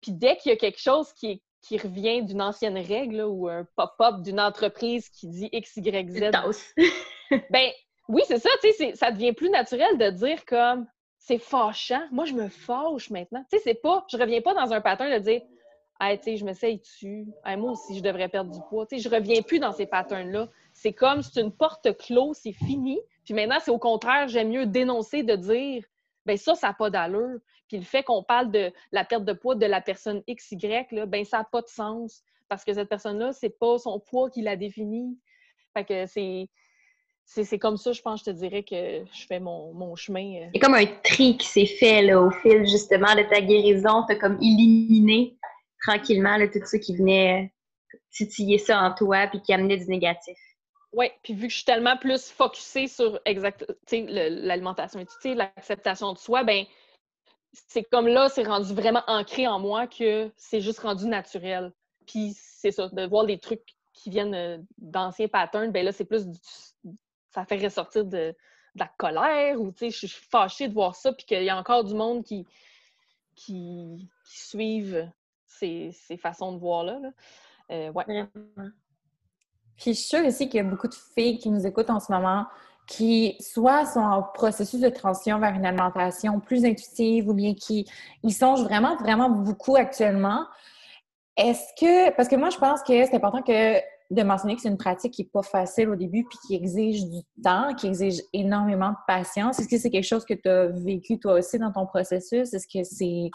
Puis 0.00 0.12
dès 0.12 0.37
qu'il 0.37 0.50
y 0.50 0.55
a 0.55 0.57
quelque 0.57 0.81
chose 0.81 1.12
qui, 1.12 1.42
qui 1.62 1.76
revient 1.76 2.22
d'une 2.22 2.40
ancienne 2.40 2.79
règle 2.79 3.22
ou 3.22 3.48
un 3.48 3.66
pop-up 3.76 4.22
d'une 4.22 4.40
entreprise 4.40 5.09
qui 5.11 5.29
dit 5.29 5.48
X, 5.53 5.76
Y, 5.76 6.11
Z. 6.11 6.31
ben 7.50 7.70
oui, 8.09 8.22
c'est 8.26 8.38
ça, 8.38 8.50
tu 8.62 8.72
sais, 8.72 8.94
ça 8.94 9.12
devient 9.12 9.33
plus 9.33 9.50
naturel 9.50 9.98
de 9.98 10.11
dire 10.11 10.44
comme 10.46 10.87
c'est 11.20 11.38
fâchant. 11.38 12.02
Moi, 12.11 12.24
je 12.24 12.33
me 12.33 12.48
fâche 12.48 13.11
maintenant. 13.11 13.44
Tu 13.50 13.56
sais, 13.56 13.62
c'est 13.62 13.74
pas, 13.74 14.04
je 14.11 14.16
reviens 14.16 14.40
pas 14.40 14.54
dans 14.54 14.72
un 14.72 14.80
pattern 14.80 15.12
de 15.12 15.18
dire, 15.18 15.42
hey, 16.00 16.18
tu 16.18 16.24
sais, 16.24 16.37
je 16.38 16.44
m'essaye 16.46 16.78
dessus. 16.78 17.26
moi 17.59 17.72
aussi, 17.72 17.96
je 17.96 18.02
devrais 18.02 18.28
perdre 18.28 18.50
du 18.50 18.59
poids. 18.68 18.87
Tu 18.87 18.96
sais, 18.96 19.02
je 19.02 19.14
reviens 19.14 19.42
plus 19.42 19.59
dans 19.59 19.70
ces 19.70 19.87
patterns-là. 19.87 20.48
C'est 20.72 20.94
comme, 20.94 21.22
c'est 21.22 21.40
une 21.40 21.52
porte 21.52 21.96
close, 21.98 22.38
c'est 22.38 22.54
fini. 22.54 22.98
Puis 23.24 23.35
maintenant, 23.35 23.59
c'est 23.61 23.70
au 23.70 23.78
contraire, 23.78 24.28
j'aime 24.28 24.48
mieux 24.48 24.64
dénoncer 24.64 25.22
de 25.22 25.37
dire, 25.37 25.85
ben 26.24 26.38
ça, 26.38 26.54
ça 26.54 26.68
n'a 26.68 26.74
pas 26.74 26.88
d'allure. 26.88 27.38
Puis 27.68 27.76
le 27.76 27.85
fait 27.85 28.02
qu'on 28.02 28.22
parle 28.22 28.50
de 28.50 28.72
la 28.90 29.04
perte 29.04 29.24
de 29.24 29.35
poids 29.35 29.54
de 29.54 29.66
la 29.66 29.83
personne 29.83 30.22
XY, 30.28 30.87
là, 30.90 31.04
ben 31.04 31.24
ça 31.24 31.38
n'a 31.38 31.44
pas 31.44 31.61
de 31.61 31.68
sens. 31.68 32.22
Parce 32.48 32.64
que 32.64 32.72
cette 32.72 32.88
personne-là, 32.88 33.33
c'est 33.33 33.59
pas 33.59 33.78
son 33.78 34.00
poids 34.00 34.30
qui 34.30 34.40
la 34.40 34.56
définit. 34.56 35.18
Fait 35.74 35.85
que 35.85 36.06
c'est 36.06 36.48
c'est 37.24 37.59
comme 37.59 37.76
ça, 37.76 37.92
je 37.92 38.02
pense, 38.02 38.20
je 38.20 38.24
te 38.24 38.30
dirais 38.30 38.62
que 38.62 39.04
je 39.12 39.26
fais 39.26 39.38
mon, 39.38 39.94
chemin. 39.94 40.42
Euh. 40.42 40.50
A 40.54 40.59
comme 40.59 40.74
un 40.74 40.87
tri 41.04 41.37
qui 41.37 41.46
s'est 41.46 41.66
fait 41.66 42.02
là, 42.02 42.20
au 42.20 42.30
fil 42.30 42.66
justement 42.66 43.14
de 43.14 43.22
ta 43.28 43.40
guérison. 43.40 44.04
Tu 44.06 44.14
as 44.14 44.16
comme 44.16 44.37
éliminé 44.42 45.38
tranquillement 45.83 46.37
là, 46.37 46.48
tout 46.48 46.59
ce 46.64 46.76
qui 46.76 46.96
venait 46.96 47.52
titiller 48.11 48.59
ça 48.59 48.80
en 48.83 48.94
toi 48.94 49.28
puis 49.28 49.40
qui 49.40 49.52
amenait 49.52 49.76
du 49.76 49.87
négatif. 49.87 50.37
Oui, 50.92 51.06
puis 51.22 51.35
vu 51.35 51.46
que 51.46 51.50
je 51.50 51.56
suis 51.56 51.64
tellement 51.64 51.96
plus 51.96 52.30
focusée 52.30 52.88
sur 52.88 53.20
l'alimentation 53.24 54.98
intuitive, 54.98 55.37
l'acceptation 55.37 56.12
de 56.12 56.18
soi, 56.18 56.42
ben 56.42 56.64
c'est 57.52 57.85
comme 57.85 58.09
là, 58.09 58.28
c'est 58.28 58.42
rendu 58.42 58.74
vraiment 58.74 59.02
ancré 59.06 59.46
en 59.46 59.61
moi 59.61 59.87
que 59.87 60.30
c'est 60.37 60.61
juste 60.61 60.80
rendu 60.80 61.06
naturel. 61.06 61.72
Puis 62.06 62.33
c'est 62.37 62.72
ça, 62.72 62.88
de 62.88 63.06
voir 63.06 63.26
des 63.26 63.38
trucs 63.38 63.62
qui 63.92 64.11
viennent 64.11 64.35
euh, 64.35 64.59
d'anciens 64.78 65.28
patterns, 65.28 65.70
ben 65.70 65.85
là, 65.85 65.92
c'est 65.92 66.04
plus 66.04 66.26
du, 66.26 66.38
ça 67.30 67.44
fait 67.44 67.62
ressortir 67.62 68.04
de, 68.04 68.34
la 68.74 68.88
colère 68.96 69.60
ou, 69.60 69.72
tu 69.72 69.78
sais, 69.78 69.90
je 69.90 70.06
suis 70.06 70.08
fâchée 70.30 70.68
de 70.68 70.74
voir 70.74 70.94
ça, 70.94 71.12
puis 71.12 71.26
qu'il 71.26 71.42
y 71.42 71.50
a 71.50 71.58
encore 71.58 71.84
du 71.84 71.94
monde 71.94 72.22
qui, 72.22 72.46
qui, 73.34 74.08
suivent 74.24 75.10
ces, 75.46 75.92
façons 76.20 76.52
de 76.52 76.58
voir-là. 76.58 77.00
Euh, 77.70 77.90
ouais. 77.92 78.04
Puis 79.76 79.94
je 79.94 79.98
suis 80.00 80.08
sûre 80.08 80.24
aussi 80.24 80.48
qu'il 80.48 80.58
y 80.58 80.60
a 80.60 80.64
beaucoup 80.64 80.88
de 80.88 80.94
filles 80.94 81.38
qui 81.38 81.50
nous 81.50 81.66
écoutent 81.66 81.90
en 81.90 82.00
ce 82.00 82.12
moment 82.12 82.46
qui 82.86 83.36
soit 83.40 83.86
sont 83.86 84.00
en 84.00 84.22
processus 84.22 84.80
de 84.80 84.88
transition 84.88 85.38
vers 85.38 85.54
une 85.54 85.64
alimentation 85.64 86.40
plus 86.40 86.64
intuitive 86.64 87.28
ou 87.28 87.34
bien 87.34 87.54
qui 87.54 87.88
y 88.24 88.32
songent 88.32 88.64
vraiment, 88.64 88.96
vraiment 88.96 89.30
beaucoup 89.30 89.76
actuellement. 89.76 90.44
Est-ce 91.36 91.62
que, 91.80 92.10
parce 92.16 92.28
que 92.28 92.34
moi, 92.34 92.50
je 92.50 92.58
pense 92.58 92.82
que 92.82 93.04
c'est 93.04 93.14
important 93.14 93.42
que 93.42 93.78
de 94.10 94.22
mentionner 94.22 94.56
que 94.56 94.62
c'est 94.62 94.68
une 94.68 94.76
pratique 94.76 95.14
qui 95.14 95.22
n'est 95.22 95.28
pas 95.32 95.42
facile 95.42 95.88
au 95.88 95.96
début 95.96 96.24
puis 96.28 96.38
qui 96.46 96.54
exige 96.56 97.04
du 97.04 97.20
temps, 97.42 97.74
qui 97.74 97.86
exige 97.86 98.20
énormément 98.32 98.90
de 98.90 98.96
patience. 99.06 99.58
Est-ce 99.60 99.68
que 99.68 99.78
c'est 99.78 99.90
quelque 99.90 100.06
chose 100.06 100.24
que 100.24 100.34
tu 100.34 100.48
as 100.48 100.66
vécu 100.66 101.18
toi 101.20 101.34
aussi 101.34 101.58
dans 101.58 101.70
ton 101.72 101.86
processus? 101.86 102.52
Est-ce 102.52 102.66
que 102.66 102.82
c'est 102.82 103.30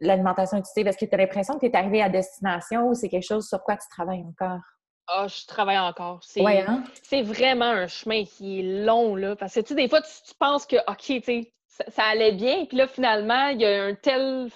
l'alimentation 0.00 0.56
intuitive? 0.56 0.86
Est-ce 0.86 0.98
que 0.98 1.04
tu 1.04 1.14
as 1.14 1.18
l'impression 1.18 1.54
que 1.54 1.60
tu 1.60 1.66
es 1.66 1.76
arrivé 1.76 2.00
à 2.02 2.08
destination 2.08 2.88
ou 2.88 2.94
c'est 2.94 3.10
quelque 3.10 3.26
chose 3.26 3.46
sur 3.46 3.62
quoi 3.62 3.76
tu 3.76 3.86
travailles 3.90 4.24
encore? 4.26 4.60
Ah, 5.06 5.26
je 5.28 5.46
travaille 5.46 5.78
encore. 5.78 6.20
C'est 6.22 6.40
Ouais, 6.40 6.64
hein? 6.66 6.82
vraiment 7.24 7.66
un 7.66 7.86
chemin 7.86 8.24
qui 8.24 8.60
est 8.60 8.84
long, 8.86 9.16
là. 9.16 9.36
Parce 9.36 9.54
que, 9.54 9.60
tu 9.60 9.68
sais, 9.68 9.74
des 9.74 9.88
fois, 9.88 10.00
tu, 10.00 10.10
tu 10.26 10.34
penses 10.38 10.64
que, 10.66 10.76
OK, 10.90 11.22
tu 11.22 11.52
ça 11.88 12.04
allait 12.04 12.32
bien, 12.32 12.66
puis 12.66 12.76
là, 12.76 12.86
finalement, 12.86 13.48
il 13.48 13.60
y 13.60 13.64
a 13.64 13.88
une 13.90 13.96
telle 13.96 14.48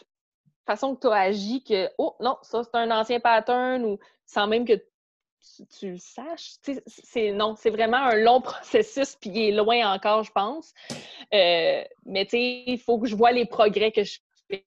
façon 0.67 0.95
que 0.95 1.01
tu 1.01 1.09
as 1.09 1.17
agi 1.17 1.65
que, 1.65 1.91
oh, 1.99 2.15
non, 2.21 2.37
ça, 2.43 2.63
c'est 2.63 2.77
un 2.79 2.91
ancien 2.93 3.19
pattern, 3.21 3.85
ou 3.85 3.99
sans 4.25 4.47
même 4.47 4.65
que 4.65 4.81
tu, 5.79 5.93
le 5.93 5.99
saches. 5.99 6.57
C'est, 6.87 7.33
non, 7.33 7.55
c'est 7.57 7.71
vraiment 7.71 7.99
un 7.99 8.17
long 8.17 8.41
processus, 8.43 9.17
puis 9.17 9.31
il 9.31 9.39
est 9.49 9.53
loin 9.53 9.93
encore, 9.93 10.25
je 10.25 10.33
pense. 10.33 10.73
Euh, 11.35 11.85
mais, 12.05 12.25
tu 12.25 12.31
sais, 12.31 12.65
il 12.67 12.79
faut 12.79 12.99
que 12.99 13.07
je 13.07 13.17
vois 13.17 13.33
les 13.33 13.47
progrès 13.47 13.93
que 13.93 14.05
je 14.05 14.19
fais. 14.51 14.65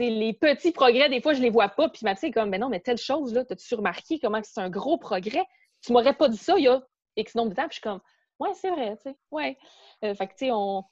Les 0.00 0.32
petits 0.32 0.70
progrès, 0.70 1.08
des 1.08 1.20
fois, 1.20 1.32
je 1.32 1.42
les 1.42 1.50
vois 1.50 1.68
pas, 1.68 1.88
puis 1.88 2.02
Mathieu 2.04 2.28
est 2.28 2.30
comme, 2.30 2.50
mais 2.50 2.58
non, 2.58 2.68
mais 2.68 2.78
telle 2.78 2.98
chose, 2.98 3.34
là, 3.34 3.44
t'as-tu 3.44 3.74
remarqué 3.74 4.20
comment 4.20 4.40
c'est 4.44 4.60
un 4.60 4.70
gros 4.70 4.96
progrès? 4.96 5.44
Tu 5.84 5.92
m'aurais 5.92 6.14
pas 6.14 6.28
dit 6.28 6.36
ça 6.36 6.56
il 6.56 6.64
y 6.64 6.68
a 6.68 6.80
X 7.16 7.34
nombre 7.34 7.50
de 7.50 7.56
temps, 7.56 7.66
puis 7.66 7.70
je 7.70 7.80
suis 7.80 7.82
comme, 7.82 8.00
ouais, 8.38 8.54
c'est 8.54 8.70
vrai, 8.70 8.96
tu 8.96 9.10
sais, 9.10 9.16
ouais. 9.32 9.58
Euh, 10.04 10.14
fait 10.14 10.28
que, 10.28 10.32
tu 10.34 10.46
sais, 10.46 10.50
on... 10.52 10.84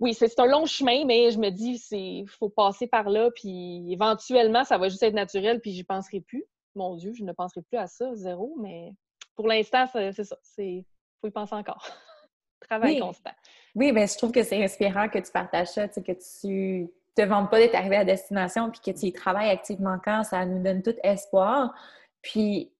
Oui, 0.00 0.12
c'est 0.12 0.28
c'est 0.28 0.40
un 0.40 0.46
long 0.46 0.66
chemin, 0.66 1.06
mais 1.06 1.30
je 1.30 1.38
me 1.38 1.48
dis, 1.50 1.78
c'est 1.78 2.24
faut 2.26 2.50
passer 2.50 2.86
par 2.86 3.08
là, 3.08 3.30
puis 3.30 3.90
éventuellement, 3.90 4.64
ça 4.64 4.76
va 4.76 4.90
juste 4.90 5.02
être 5.02 5.14
naturel, 5.14 5.60
puis 5.60 5.72
j'y 5.72 5.84
penserai 5.84 6.20
plus. 6.20 6.44
Mon 6.74 6.94
Dieu, 6.96 7.12
je 7.14 7.24
ne 7.24 7.32
penserai 7.32 7.62
plus 7.62 7.78
à 7.78 7.86
ça, 7.86 8.14
zéro, 8.14 8.54
mais 8.60 8.92
pour 9.36 9.46
l'instant, 9.48 9.86
c'est 9.92 10.12
ça. 10.24 10.36
C'est 10.42 10.84
faut 11.20 11.28
y 11.28 11.30
penser 11.30 11.54
encore. 11.54 11.86
Travail 12.68 12.94
Oui. 12.94 13.00
constant. 13.00 13.32
Oui, 13.74 13.92
ben 13.92 14.08
je 14.08 14.16
trouve 14.16 14.32
que 14.32 14.42
c'est 14.42 14.62
inspirant 14.62 15.08
que 15.08 15.18
tu 15.18 15.30
partages 15.30 15.68
ça, 15.68 15.88
que 15.88 16.12
tu 16.12 16.90
te 17.14 17.22
vantes 17.22 17.50
pas 17.50 17.58
d'être 17.58 17.74
arrivé 17.74 17.96
à 17.96 18.04
destination 18.04 18.70
puis 18.70 18.80
que 18.80 18.98
tu 18.98 19.06
y 19.06 19.12
travailles 19.12 19.50
activement 19.50 19.92
encore, 19.92 20.24
ça 20.24 20.44
nous 20.46 20.62
donne 20.62 20.82
tout 20.82 20.94
espoir. 21.02 21.74
Puis, 22.22 22.72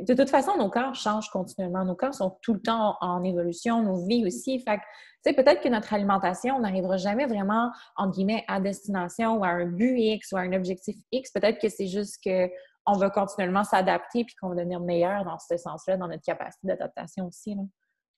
euh, 0.00 0.04
de 0.04 0.14
toute 0.14 0.30
façon, 0.30 0.56
nos 0.56 0.68
corps 0.68 0.94
changent 0.94 1.30
continuellement. 1.30 1.84
Nos 1.84 1.94
corps 1.94 2.14
sont 2.14 2.38
tout 2.42 2.54
le 2.54 2.60
temps 2.60 2.96
en, 3.00 3.18
en 3.18 3.24
évolution, 3.24 3.82
nos 3.82 4.04
vies 4.06 4.26
aussi. 4.26 4.58
Fait 4.58 4.78
que, 4.78 4.82
tu 5.24 5.30
sais, 5.30 5.32
peut-être 5.32 5.62
que 5.62 5.68
notre 5.68 5.94
alimentation, 5.94 6.56
on 6.56 6.60
n'arrivera 6.60 6.96
jamais 6.96 7.26
vraiment, 7.26 7.70
entre 7.96 8.12
guillemets, 8.12 8.44
à 8.48 8.60
destination 8.60 9.38
ou 9.38 9.44
à 9.44 9.48
un 9.48 9.66
but 9.66 9.96
X 9.98 10.32
ou 10.32 10.36
à 10.36 10.40
un 10.40 10.52
objectif 10.52 10.96
X. 11.12 11.30
Peut-être 11.30 11.60
que 11.60 11.68
c'est 11.68 11.86
juste 11.86 12.22
que 12.24 12.50
on 12.90 12.98
va 12.98 13.10
continuellement 13.10 13.64
s'adapter 13.64 14.24
puis 14.24 14.34
qu'on 14.34 14.48
va 14.48 14.56
devenir 14.56 14.80
meilleur 14.80 15.24
dans 15.24 15.38
ce 15.38 15.56
sens-là, 15.56 15.96
dans 15.96 16.08
notre 16.08 16.22
capacité 16.22 16.66
d'adaptation 16.66 17.26
aussi. 17.26 17.54
Là. 17.54 17.62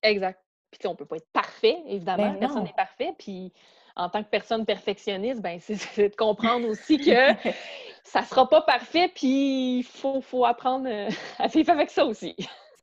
Exact. 0.02 0.40
Puis, 0.70 0.78
tu 0.78 0.82
sais, 0.82 0.88
on 0.88 0.96
peut 0.96 1.06
pas 1.06 1.16
être 1.16 1.30
parfait, 1.32 1.82
évidemment. 1.86 2.32
Ben 2.32 2.38
Personne 2.38 2.64
n'est 2.64 2.72
parfait. 2.72 3.14
Puis, 3.18 3.52
en 3.94 4.08
tant 4.08 4.22
que 4.22 4.28
personne 4.28 4.64
perfectionniste, 4.64 5.40
ben 5.40 5.58
c'est 5.60 5.74
de 6.10 6.16
comprendre 6.16 6.66
aussi 6.68 6.98
que 6.98 7.32
ça 8.04 8.22
sera 8.22 8.48
pas 8.48 8.62
parfait, 8.62 9.10
puis 9.14 9.78
il 9.78 9.84
faut, 9.84 10.20
faut 10.20 10.44
apprendre 10.44 10.88
euh, 10.88 11.08
à 11.38 11.46
vivre 11.48 11.70
avec 11.70 11.90
ça 11.90 12.04
aussi. 12.04 12.34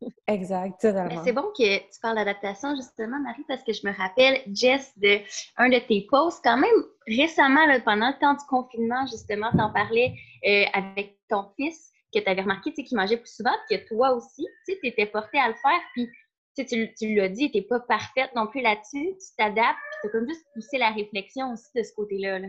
exact, 0.27 0.75
c'est 0.79 1.33
bon 1.33 1.51
que 1.57 1.77
tu 1.77 1.99
parles 2.01 2.15
d'adaptation, 2.15 2.75
justement, 2.75 3.19
Marie, 3.19 3.43
parce 3.47 3.63
que 3.63 3.73
je 3.73 3.85
me 3.85 3.93
rappelle, 3.93 4.41
Jess, 4.53 4.93
de 4.97 5.19
un 5.57 5.69
de 5.69 5.79
tes 5.79 6.07
posts, 6.09 6.41
quand 6.43 6.57
même 6.57 6.69
récemment, 7.07 7.65
là, 7.65 7.79
pendant 7.81 8.09
le 8.09 8.19
temps 8.19 8.33
du 8.33 8.45
confinement, 8.47 9.05
justement, 9.07 9.51
t'en 9.51 9.71
parlais 9.73 10.13
euh, 10.47 10.65
avec 10.73 11.18
ton 11.29 11.49
fils, 11.55 11.91
que 12.13 12.19
tu 12.19 12.27
avais 12.27 12.41
remarqué 12.41 12.73
qu'il 12.73 12.97
mangeait 12.97 13.17
plus 13.17 13.33
souvent, 13.33 13.53
que 13.69 13.75
toi 13.87 14.11
aussi, 14.13 14.47
tu 14.67 14.77
étais 14.83 15.05
portée 15.05 15.39
à 15.39 15.47
le 15.47 15.55
faire, 15.55 15.79
puis 15.93 16.09
tu 16.57 16.65
tu, 16.65 17.15
l'as 17.15 17.29
dit, 17.29 17.51
tu 17.51 17.57
n'es 17.57 17.63
pas 17.63 17.79
parfaite 17.79 18.31
non 18.35 18.47
plus 18.47 18.61
là-dessus, 18.61 19.15
tu 19.15 19.35
t'adaptes, 19.37 19.77
puis 19.91 19.99
tu 20.01 20.07
as 20.07 20.11
comme 20.11 20.27
juste 20.27 20.45
poussé 20.53 20.77
la 20.77 20.89
réflexion 20.91 21.53
aussi 21.53 21.69
de 21.75 21.83
ce 21.83 21.93
côté-là. 21.93 22.39
là. 22.39 22.47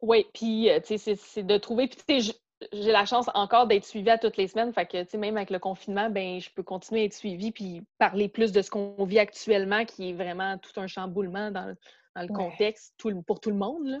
Oui, 0.00 0.26
puis, 0.34 0.68
euh, 0.68 0.80
c'est- 0.84 1.42
de 1.42 1.58
trouver. 1.58 1.88
Puis, 1.88 2.32
j'ai 2.72 2.92
la 2.92 3.04
chance 3.06 3.26
encore 3.34 3.66
d'être 3.66 3.84
suivie 3.84 4.10
à 4.10 4.18
toutes 4.18 4.36
les 4.36 4.48
semaines. 4.48 4.72
Fait 4.72 4.86
que, 4.86 5.16
même 5.16 5.36
avec 5.36 5.50
le 5.50 5.58
confinement, 5.58 6.10
ben 6.10 6.40
je 6.40 6.50
peux 6.50 6.62
continuer 6.62 7.02
à 7.02 7.04
être 7.04 7.14
suivie 7.14 7.52
puis 7.52 7.82
parler 7.98 8.28
plus 8.28 8.52
de 8.52 8.62
ce 8.62 8.70
qu'on 8.70 9.04
vit 9.04 9.18
actuellement, 9.18 9.84
qui 9.84 10.10
est 10.10 10.12
vraiment 10.12 10.58
tout 10.58 10.78
un 10.80 10.86
chamboulement 10.86 11.50
dans 11.50 11.74
dans 12.14 12.22
le 12.22 12.28
Ouais. 12.28 12.34
contexte 12.50 12.94
tout 12.98 13.22
pour 13.22 13.40
tout 13.40 13.50
le 13.50 13.56
monde. 13.56 13.84
Là. 13.86 13.98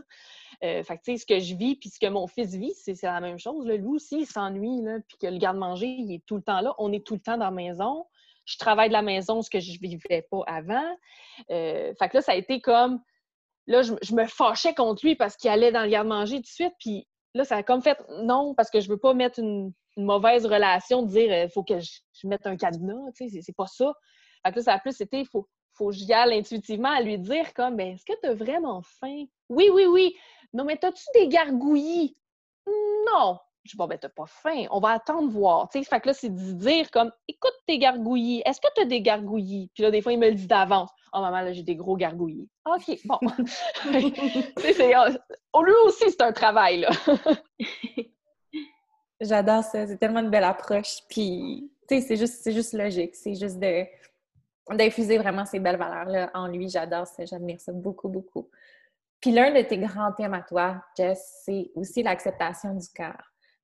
Euh, 0.64 0.82
fait 0.84 0.96
que, 0.98 1.02
tu 1.04 1.12
sais, 1.12 1.18
ce 1.18 1.26
que 1.26 1.40
je 1.40 1.54
vis 1.54 1.76
puis 1.76 1.88
ce 1.90 1.98
que 1.98 2.08
mon 2.08 2.26
fils 2.26 2.54
vit, 2.54 2.72
c'est 2.74 3.00
la 3.02 3.20
même 3.20 3.38
chose. 3.38 3.66
Là. 3.66 3.76
Lui 3.76 3.86
aussi, 3.88 4.20
il 4.20 4.26
s'ennuie, 4.26 4.82
là, 4.82 4.98
puis 5.08 5.16
que 5.18 5.26
le 5.26 5.38
garde-manger, 5.38 5.86
il 5.86 6.14
est 6.14 6.24
tout 6.26 6.36
le 6.36 6.42
temps 6.42 6.60
là. 6.60 6.74
On 6.78 6.92
est 6.92 7.04
tout 7.06 7.14
le 7.14 7.20
temps 7.20 7.38
dans 7.38 7.46
la 7.46 7.50
maison. 7.50 8.06
Je 8.44 8.58
travaille 8.58 8.88
de 8.88 8.92
la 8.92 9.02
maison, 9.02 9.40
ce 9.42 9.48
que 9.50 9.60
je 9.60 9.78
vivais 9.80 10.26
pas 10.30 10.42
avant. 10.46 10.96
Euh, 11.50 11.94
fait 11.98 12.08
que 12.08 12.16
là, 12.16 12.22
ça 12.22 12.32
a 12.32 12.34
été 12.36 12.60
comme 12.60 13.00
là, 13.66 13.82
je, 13.82 13.94
je 14.02 14.14
me 14.14 14.26
fâchais 14.26 14.74
contre 14.74 15.06
lui 15.06 15.14
parce 15.14 15.36
qu'il 15.36 15.48
allait 15.50 15.70
dans 15.72 15.82
le 15.82 15.88
garde-manger 15.88 16.36
tout 16.36 16.42
de 16.42 16.46
suite. 16.46 16.74
Puis 16.80 17.06
là, 17.34 17.44
ça 17.44 17.56
a 17.56 17.62
comme 17.62 17.80
fait 17.82 17.98
non, 18.24 18.54
parce 18.54 18.68
que 18.70 18.80
je 18.80 18.88
veux 18.88 18.98
pas 18.98 19.14
mettre 19.14 19.38
une, 19.38 19.72
une 19.96 20.04
mauvaise 20.04 20.44
relation, 20.46 21.02
de 21.02 21.08
dire 21.10 21.44
il 21.44 21.50
faut 21.50 21.62
que 21.62 21.78
je, 21.78 22.00
je 22.14 22.26
mette 22.26 22.46
un 22.46 22.56
cadenas, 22.56 23.12
tu 23.16 23.24
sais, 23.24 23.28
c'est- 23.30 23.42
c'est 23.42 23.56
pas 23.56 23.66
ça. 23.68 23.92
Fait 24.44 24.50
que 24.52 24.56
là, 24.56 24.62
ça 24.64 24.72
a 24.74 24.78
plus 24.80 25.00
été 25.00 25.20
il 25.20 25.26
faut, 25.26 25.46
faut 25.74 25.88
que 25.88 25.94
j'y 25.94 26.12
aille 26.12 26.38
intuitivement 26.38 26.90
à 26.90 27.00
lui 27.00 27.18
dire 27.18 27.52
comme 27.54 27.76
ben, 27.76 27.94
est-ce 27.94 28.04
que 28.04 28.18
tu 28.22 28.28
as 28.28 28.34
vraiment 28.34 28.82
faim? 29.00 29.24
Oui, 29.48 29.70
oui, 29.72 29.86
oui. 29.86 30.14
Non, 30.52 30.64
mais 30.64 30.76
t'as-tu 30.76 31.04
des 31.14 31.28
gargouillis? 31.28 32.16
Non. 32.66 33.38
Je 33.64 33.70
dis, 33.70 33.76
bon, 33.76 33.86
ben, 33.86 33.96
t'as 33.96 34.08
pas 34.08 34.26
faim. 34.26 34.64
On 34.72 34.80
va 34.80 34.90
attendre 34.90 35.30
voir. 35.30 35.68
Tu 35.68 35.78
sais, 35.78 35.84
fait 35.88 36.00
que 36.00 36.08
là, 36.08 36.14
c'est 36.14 36.30
de 36.34 36.52
dire 36.54 36.90
comme, 36.90 37.12
écoute 37.28 37.54
tes 37.66 37.78
gargouillis. 37.78 38.42
Est-ce 38.44 38.60
que 38.60 38.66
t'as 38.74 38.84
des 38.84 39.00
gargouillis? 39.00 39.70
Puis 39.72 39.84
là, 39.84 39.90
des 39.92 40.02
fois, 40.02 40.12
il 40.12 40.18
me 40.18 40.28
le 40.28 40.34
dit 40.34 40.48
d'avance. 40.48 40.90
Oh, 41.12 41.20
maman, 41.20 41.42
là, 41.42 41.52
j'ai 41.52 41.62
des 41.62 41.76
gros 41.76 41.96
gargouillis. 41.96 42.48
OK, 42.66 42.98
bon. 43.04 43.18
Tu 43.92 44.62
sais, 44.62 44.72
c'est- 44.72 44.96
euh, 44.96 45.10
lui 45.64 45.72
aussi, 45.84 46.10
c'est 46.10 46.22
un 46.22 46.32
travail, 46.32 46.80
là. 46.80 46.90
J'adore 49.20 49.62
ça. 49.62 49.86
C'est 49.86 49.98
tellement 49.98 50.20
une 50.20 50.30
belle 50.30 50.44
approche. 50.44 50.98
Puis, 51.08 51.70
tu 51.88 51.94
sais, 51.96 52.00
c'est 52.00 52.16
juste, 52.16 52.42
c'est 52.42 52.52
juste 52.52 52.72
logique. 52.72 53.14
C'est 53.14 53.34
juste 53.34 53.58
de 53.58 53.84
d'infuser 54.70 55.18
vraiment 55.18 55.44
ces 55.44 55.58
belles 55.58 55.76
valeurs-là 55.76 56.30
en 56.34 56.46
lui. 56.46 56.68
J'adore 56.68 57.06
ça. 57.06 57.24
J'admire 57.24 57.60
ça 57.60 57.72
beaucoup, 57.72 58.08
beaucoup. 58.08 58.48
Puis 59.20 59.30
l'un 59.30 59.52
de 59.52 59.62
tes 59.62 59.78
grands 59.78 60.12
thèmes 60.12 60.34
à 60.34 60.42
toi, 60.42 60.82
Jess, 60.96 61.42
c'est 61.44 61.70
aussi 61.76 62.02
l'acceptation 62.02 62.74
du 62.74 62.88
cœur. 62.94 63.16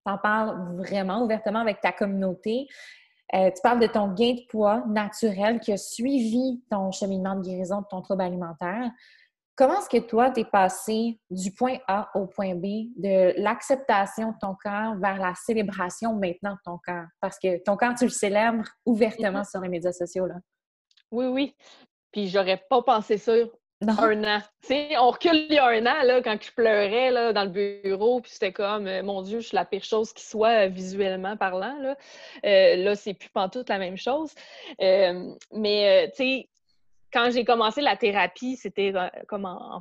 Tu 0.06 0.12
en 0.12 0.18
parles 0.18 0.76
vraiment 0.76 1.22
ouvertement 1.22 1.60
avec 1.60 1.80
ta 1.80 1.92
communauté. 1.92 2.68
Euh, 3.34 3.50
tu 3.50 3.60
parles 3.62 3.80
de 3.80 3.88
ton 3.88 4.14
gain 4.14 4.34
de 4.34 4.46
poids 4.48 4.84
naturel 4.86 5.60
qui 5.60 5.72
a 5.72 5.76
suivi 5.76 6.62
ton 6.70 6.92
cheminement 6.92 7.34
de 7.34 7.42
guérison 7.42 7.80
de 7.80 7.86
ton 7.90 8.00
trouble 8.00 8.22
alimentaire. 8.22 8.90
Comment 9.56 9.80
est-ce 9.80 9.88
que 9.88 10.06
toi, 10.06 10.30
tu 10.30 10.40
es 10.40 10.44
passé 10.44 11.20
du 11.28 11.52
point 11.52 11.78
A 11.88 12.08
au 12.14 12.26
point 12.26 12.54
B, 12.54 12.92
de 12.96 13.34
l'acceptation 13.42 14.30
de 14.30 14.36
ton 14.40 14.54
corps 14.62 14.94
vers 15.02 15.18
la 15.18 15.34
célébration 15.34 16.14
maintenant 16.14 16.52
de 16.52 16.60
ton 16.64 16.78
corps? 16.82 17.08
Parce 17.20 17.40
que 17.40 17.58
ton 17.64 17.76
corps, 17.76 17.94
tu 17.98 18.04
le 18.04 18.10
célèbres 18.10 18.64
ouvertement 18.86 19.42
sur 19.42 19.60
les 19.60 19.68
médias 19.68 19.92
sociaux. 19.92 20.26
Là. 20.26 20.36
Oui, 21.10 21.26
oui. 21.26 21.54
Puis 22.12 22.28
j'aurais 22.28 22.62
pas 22.68 22.82
pensé 22.82 23.18
ça 23.18 23.32
Non? 23.80 23.94
un 23.98 24.24
an. 24.24 24.42
On 24.70 25.10
recule 25.10 25.46
il 25.48 25.54
y 25.54 25.58
a 25.58 25.66
un 25.66 25.86
an, 25.86 26.02
là, 26.04 26.20
quand 26.22 26.36
je 26.42 26.50
pleurais 26.52 27.10
là, 27.10 27.32
dans 27.32 27.44
le 27.44 27.50
bureau, 27.82 28.20
puis 28.20 28.32
c'était 28.32 28.52
comme, 28.52 28.86
euh, 28.86 29.02
mon 29.02 29.22
Dieu, 29.22 29.40
je 29.40 29.48
suis 29.48 29.54
la 29.54 29.64
pire 29.64 29.84
chose 29.84 30.12
qui 30.12 30.24
soit 30.24 30.66
euh, 30.66 30.68
visuellement 30.68 31.36
parlant. 31.36 31.78
Là, 31.78 31.96
Euh, 32.44 32.76
là 32.76 32.94
c'est 32.96 33.14
plus 33.14 33.30
pantoute 33.30 33.68
la 33.68 33.78
même 33.78 33.96
chose. 33.96 34.34
Euh, 34.80 35.32
mais, 35.52 36.10
tu 36.10 36.16
sais, 36.16 36.48
quand 37.12 37.30
j'ai 37.30 37.44
commencé 37.44 37.80
la 37.80 37.96
thérapie, 37.96 38.56
c'était 38.56 38.92
comme 39.28 39.44
en, 39.44 39.76
en 39.76 39.80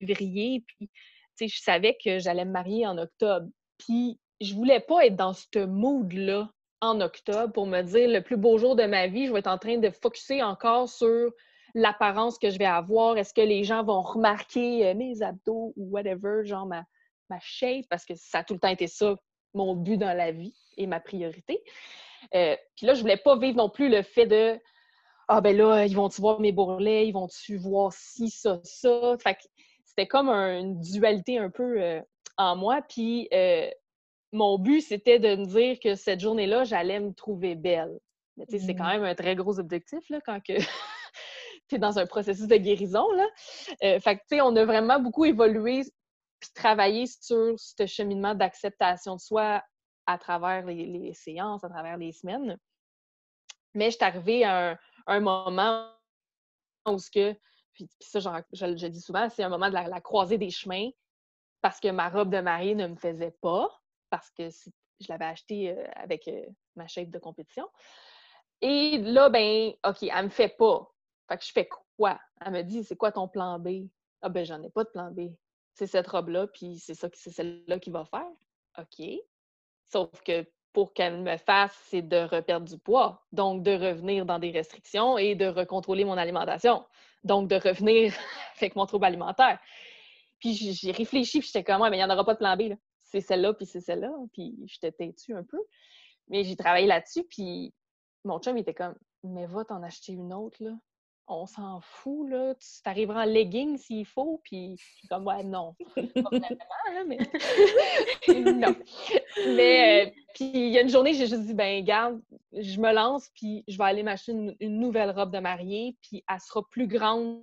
février, 0.00 0.62
puis, 0.66 0.88
tu 0.88 0.88
sais, 1.36 1.48
je 1.48 1.60
savais 1.60 1.96
que 2.02 2.18
j'allais 2.18 2.44
me 2.44 2.52
marier 2.52 2.86
en 2.86 2.98
octobre. 2.98 3.48
Puis, 3.78 4.18
je 4.40 4.54
voulais 4.54 4.80
pas 4.80 5.06
être 5.06 5.16
dans 5.16 5.32
ce 5.32 5.64
mood-là 5.64 6.48
en 6.80 7.00
octobre 7.00 7.52
pour 7.52 7.66
me 7.66 7.82
dire 7.82 8.08
le 8.08 8.20
plus 8.20 8.36
beau 8.36 8.58
jour 8.58 8.76
de 8.76 8.84
ma 8.84 9.06
vie, 9.06 9.26
je 9.26 9.32
vais 9.32 9.40
être 9.40 9.46
en 9.48 9.58
train 9.58 9.78
de 9.78 9.90
focuser 9.90 10.42
encore 10.42 10.88
sur 10.88 11.32
l'apparence 11.74 12.38
que 12.38 12.50
je 12.50 12.58
vais 12.58 12.64
avoir. 12.66 13.16
Est-ce 13.18 13.34
que 13.34 13.40
les 13.40 13.64
gens 13.64 13.82
vont 13.84 14.00
remarquer 14.00 14.86
euh, 14.88 14.94
mes 14.94 15.22
abdos 15.22 15.72
ou 15.76 15.90
whatever, 15.90 16.44
genre 16.44 16.66
ma, 16.66 16.84
ma 17.30 17.38
shape, 17.40 17.84
parce 17.90 18.04
que 18.04 18.14
ça 18.16 18.38
a 18.38 18.44
tout 18.44 18.54
le 18.54 18.60
temps 18.60 18.68
été 18.68 18.86
ça, 18.86 19.16
mon 19.54 19.74
but 19.74 19.96
dans 19.96 20.16
la 20.16 20.30
vie 20.32 20.54
et 20.76 20.86
ma 20.86 21.00
priorité. 21.00 21.62
Euh, 22.34 22.56
Puis 22.76 22.86
là, 22.86 22.94
je 22.94 23.00
voulais 23.00 23.16
pas 23.16 23.36
vivre 23.38 23.56
non 23.56 23.68
plus 23.70 23.88
le 23.88 24.02
fait 24.02 24.26
de 24.26 24.58
Ah 25.28 25.40
ben 25.40 25.56
là, 25.56 25.84
ils 25.86 25.94
vont-tu 25.94 26.20
voir 26.20 26.40
mes 26.40 26.52
bourrelets, 26.52 27.06
ils 27.06 27.12
vont-tu 27.12 27.56
voir 27.56 27.92
ci, 27.92 28.30
ça, 28.30 28.60
ça. 28.64 29.16
Fait 29.22 29.34
que 29.34 29.40
c'était 29.84 30.06
comme 30.06 30.28
un- 30.28 30.58
une 30.60 30.80
dualité 30.80 31.38
un 31.38 31.50
peu 31.50 31.82
euh, 31.82 32.00
en 32.38 32.56
moi. 32.56 32.80
Puis 32.88 33.28
mon 34.32 34.58
but, 34.58 34.80
c'était 34.80 35.18
de 35.18 35.36
me 35.36 35.46
dire 35.46 35.78
que 35.82 35.94
cette 35.94 36.20
journée-là, 36.20 36.64
j'allais 36.64 37.00
me 37.00 37.12
trouver 37.12 37.54
belle. 37.54 37.98
Mais 38.36 38.46
tu 38.46 38.58
sais, 38.58 38.66
c'est 38.66 38.74
quand 38.74 38.86
même 38.86 39.04
un 39.04 39.14
très 39.14 39.34
gros 39.34 39.58
objectif 39.58 40.08
là, 40.10 40.20
quand 40.24 40.40
que 40.40 40.52
tu 41.68 41.74
es 41.74 41.78
dans 41.78 41.98
un 41.98 42.06
processus 42.06 42.46
de 42.46 42.56
guérison. 42.56 43.10
Là. 43.12 43.26
Euh, 43.82 44.00
fait 44.00 44.16
que, 44.16 44.20
tu 44.22 44.36
sais, 44.36 44.40
on 44.40 44.54
a 44.56 44.64
vraiment 44.64 45.00
beaucoup 45.00 45.24
évolué 45.24 45.82
puis 46.40 46.50
travaillé 46.54 47.06
sur 47.06 47.54
ce 47.58 47.86
cheminement 47.86 48.34
d'acceptation 48.34 49.16
de 49.16 49.20
soi 49.20 49.62
à 50.06 50.18
travers 50.18 50.64
les, 50.64 50.86
les 50.86 51.12
séances, 51.12 51.64
à 51.64 51.68
travers 51.68 51.96
les 51.96 52.12
semaines. 52.12 52.56
Mais 53.74 53.90
je 53.90 53.96
suis 53.96 54.04
arrivée 54.04 54.44
à 54.44 54.70
un, 54.70 54.78
un 55.08 55.20
moment 55.20 55.90
où 56.86 56.98
ce 56.98 57.10
que, 57.10 57.32
puis, 57.72 57.86
puis 57.86 58.08
ça, 58.08 58.20
je, 58.20 58.28
je 58.52 58.66
le 58.66 58.88
dis 58.88 59.00
souvent, 59.00 59.28
c'est 59.28 59.42
un 59.42 59.48
moment 59.48 59.68
de 59.68 59.74
la, 59.74 59.88
la 59.88 60.00
croisée 60.00 60.38
des 60.38 60.50
chemins 60.50 60.90
parce 61.60 61.80
que 61.80 61.88
ma 61.88 62.08
robe 62.08 62.30
de 62.30 62.40
mariée 62.40 62.74
ne 62.74 62.86
me 62.86 62.96
faisait 62.96 63.36
pas. 63.42 63.68
Parce 64.10 64.30
que 64.30 64.48
je 65.00 65.06
l'avais 65.08 65.26
acheté 65.26 65.70
euh, 65.70 65.84
avec 65.94 66.28
euh, 66.28 66.44
ma 66.76 66.86
chef 66.86 67.08
de 67.08 67.18
compétition. 67.18 67.68
Et 68.60 68.98
là, 68.98 69.28
ben, 69.28 69.72
OK, 69.86 70.02
elle 70.02 70.24
me 70.24 70.30
fait 70.30 70.48
pas. 70.56 70.90
Fait 71.28 71.38
que 71.38 71.44
je 71.44 71.52
fais 71.52 71.68
quoi? 71.96 72.18
Elle 72.44 72.52
me 72.52 72.62
dit, 72.62 72.84
c'est 72.84 72.96
quoi 72.96 73.12
ton 73.12 73.28
plan 73.28 73.58
B? 73.58 73.88
Ah 74.22 74.28
ben, 74.28 74.44
j'en 74.44 74.62
ai 74.62 74.70
pas 74.70 74.84
de 74.84 74.88
plan 74.88 75.10
B. 75.10 75.30
C'est 75.74 75.86
cette 75.86 76.08
robe-là, 76.08 76.48
puis 76.48 76.78
c'est 76.78 76.94
ça, 76.94 77.08
c'est 77.12 77.30
celle-là 77.30 77.78
qui 77.78 77.90
va 77.90 78.04
faire. 78.04 78.26
OK. 78.78 79.06
Sauf 79.92 80.10
que 80.22 80.44
pour 80.72 80.92
qu'elle 80.92 81.22
me 81.22 81.36
fasse, 81.36 81.76
c'est 81.86 82.02
de 82.02 82.18
reperdre 82.18 82.66
du 82.66 82.78
poids, 82.78 83.24
donc 83.32 83.62
de 83.62 83.72
revenir 83.72 84.26
dans 84.26 84.38
des 84.38 84.50
restrictions 84.50 85.18
et 85.18 85.34
de 85.34 85.46
recontrôler 85.46 86.04
mon 86.04 86.16
alimentation, 86.16 86.84
donc 87.24 87.48
de 87.48 87.56
revenir 87.56 88.12
avec 88.56 88.76
mon 88.76 88.86
trouble 88.86 89.06
alimentaire. 89.06 89.58
Puis 90.40 90.54
j'ai 90.54 90.92
réfléchi, 90.92 91.40
puis 91.40 91.48
j'étais 91.48 91.64
comme, 91.64 91.80
ouais, 91.82 91.90
mais 91.90 91.96
il 91.96 92.00
n'y 92.00 92.04
en 92.04 92.14
aura 92.14 92.24
pas 92.24 92.34
de 92.34 92.38
plan 92.38 92.56
B. 92.56 92.74
C'est 93.10 93.20
celle-là, 93.20 93.54
puis 93.54 93.66
c'est 93.66 93.80
celle-là. 93.80 94.12
Puis 94.32 94.56
j'étais 94.66 94.92
têtue 94.92 95.34
un 95.34 95.44
peu. 95.44 95.60
Mais 96.28 96.44
j'ai 96.44 96.56
travaillé 96.56 96.86
là-dessus, 96.86 97.24
puis 97.24 97.74
mon 98.24 98.38
chum 98.38 98.56
était 98.56 98.74
comme, 98.74 98.94
mais 99.24 99.46
va 99.46 99.64
t'en 99.64 99.82
acheter 99.82 100.12
une 100.12 100.32
autre, 100.32 100.62
là 100.62 100.72
on 101.28 101.46
s'en 101.46 101.80
fout, 101.80 102.28
là. 102.28 102.54
Tu 102.54 102.82
t'arriveras 102.82 103.24
en 103.24 103.26
legging 103.26 103.76
s'il 103.76 104.06
faut, 104.06 104.40
puis 104.42 104.76
je 104.78 104.84
suis 104.98 105.08
comme, 105.08 105.26
ouais, 105.26 105.44
non. 105.44 105.74
Pas 105.94 107.02
mais... 107.06 107.18
non. 108.52 108.74
Mais, 109.46 110.06
euh, 110.06 110.10
puis 110.34 110.50
il 110.54 110.70
y 110.70 110.78
a 110.78 110.82
une 110.82 110.88
journée, 110.88 111.14
j'ai 111.14 111.26
juste 111.26 111.44
dit, 111.44 111.54
ben, 111.54 111.84
garde, 111.84 112.20
je 112.52 112.80
me 112.80 112.92
lance, 112.92 113.30
puis 113.34 113.62
je 113.68 113.76
vais 113.76 113.84
aller 113.84 114.02
m'acheter 114.02 114.32
une, 114.32 114.56
nouvelle 114.60 115.10
robe 115.10 115.30
de 115.30 115.38
mariée, 115.38 115.96
puis 116.02 116.24
elle 116.28 116.40
sera 116.40 116.62
plus 116.70 116.86
grande 116.86 117.42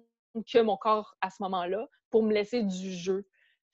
que 0.51 0.59
mon 0.59 0.77
corps 0.77 1.15
à 1.21 1.29
ce 1.29 1.41
moment-là 1.43 1.87
pour 2.09 2.23
me 2.23 2.33
laisser 2.33 2.63
du 2.63 2.91
jeu. 2.91 3.25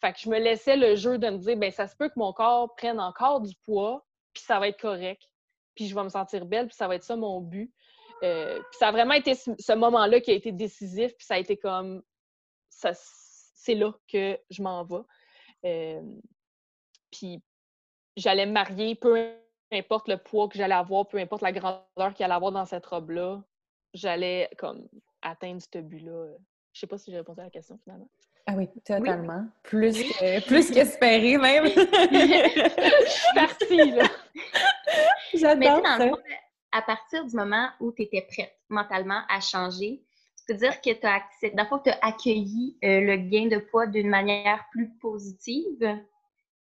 Fait 0.01 0.13
que 0.13 0.19
je 0.19 0.29
me 0.29 0.39
laissais 0.39 0.75
le 0.75 0.95
jeu 0.95 1.19
de 1.19 1.29
me 1.29 1.37
dire, 1.37 1.55
ben, 1.57 1.71
ça 1.71 1.87
se 1.87 1.95
peut 1.95 2.09
que 2.09 2.17
mon 2.17 2.33
corps 2.33 2.73
prenne 2.75 2.99
encore 2.99 3.41
du 3.41 3.55
poids, 3.63 4.03
puis 4.33 4.43
ça 4.43 4.59
va 4.59 4.67
être 4.67 4.79
correct, 4.79 5.21
puis 5.75 5.87
je 5.87 5.93
vais 5.93 6.03
me 6.03 6.09
sentir 6.09 6.45
belle, 6.45 6.67
puis 6.67 6.75
ça 6.75 6.87
va 6.87 6.95
être 6.95 7.03
ça 7.03 7.15
mon 7.15 7.39
but. 7.39 7.71
Euh, 8.23 8.61
ça 8.71 8.87
a 8.87 8.91
vraiment 8.91 9.13
été 9.13 9.35
ce, 9.35 9.75
moment-là 9.75 10.19
qui 10.19 10.31
a 10.31 10.33
été 10.33 10.51
décisif, 10.51 11.15
puis 11.15 11.25
ça 11.25 11.35
a 11.35 11.37
été 11.37 11.57
comme 11.57 12.01
c'est 12.69 13.75
là 13.75 13.93
que 14.07 14.39
je 14.49 14.63
m'en 14.63 14.83
vais. 14.83 15.03
Euh, 15.65 16.01
puis 17.11 17.43
j'allais 18.17 18.47
me 18.47 18.53
marier, 18.53 18.95
peu 18.95 19.35
importe 19.71 20.07
le 20.07 20.17
poids 20.17 20.49
que 20.49 20.57
j'allais 20.57 20.75
avoir, 20.75 21.07
peu 21.07 21.17
importe 21.19 21.43
la 21.43 21.51
grandeur 21.51 22.13
qu'il 22.15 22.25
allait 22.25 22.33
avoir 22.33 22.51
dans 22.51 22.65
cette 22.65 22.85
robe-là, 22.85 23.43
j'allais 23.93 24.49
comme 24.57 24.87
atteindre 25.21 25.61
ce 25.61 25.79
but-là. 25.79 26.37
Je 26.73 26.79
sais 26.79 26.87
pas 26.87 26.97
si 26.97 27.11
j'ai 27.11 27.17
répondu 27.17 27.39
à 27.41 27.45
la 27.45 27.49
question 27.49 27.77
finalement. 27.83 28.09
Ah 28.47 28.54
oui, 28.56 28.67
totalement. 28.86 29.45
Plus, 29.63 30.04
plus 30.47 30.71
qu'espéré 30.71 31.38
même. 31.38 31.65
je 31.67 33.06
suis 33.08 33.36
partie, 33.36 33.91
là. 33.91 34.04
J'adore 35.34 35.86
ça 35.86 36.12
à 36.71 36.82
partir 36.82 37.25
du 37.25 37.36
moment 37.36 37.69
où 37.80 37.91
tu 37.91 38.04
étais 38.04 38.21
prête 38.21 38.58
mentalement 38.69 39.21
à 39.30 39.39
changer, 39.39 40.01
tu 40.38 40.45
peux 40.47 40.54
dire 40.54 40.82
que 40.82 40.91
tu 40.91 41.06
as, 41.06 41.99
accueilli 42.01 42.77
euh, 42.84 43.01
le 43.01 43.17
gain 43.17 43.47
de 43.47 43.58
poids 43.58 43.88
d'une 43.88 44.10
manière 44.10 44.65
plus 44.71 44.89
positive? 44.99 45.99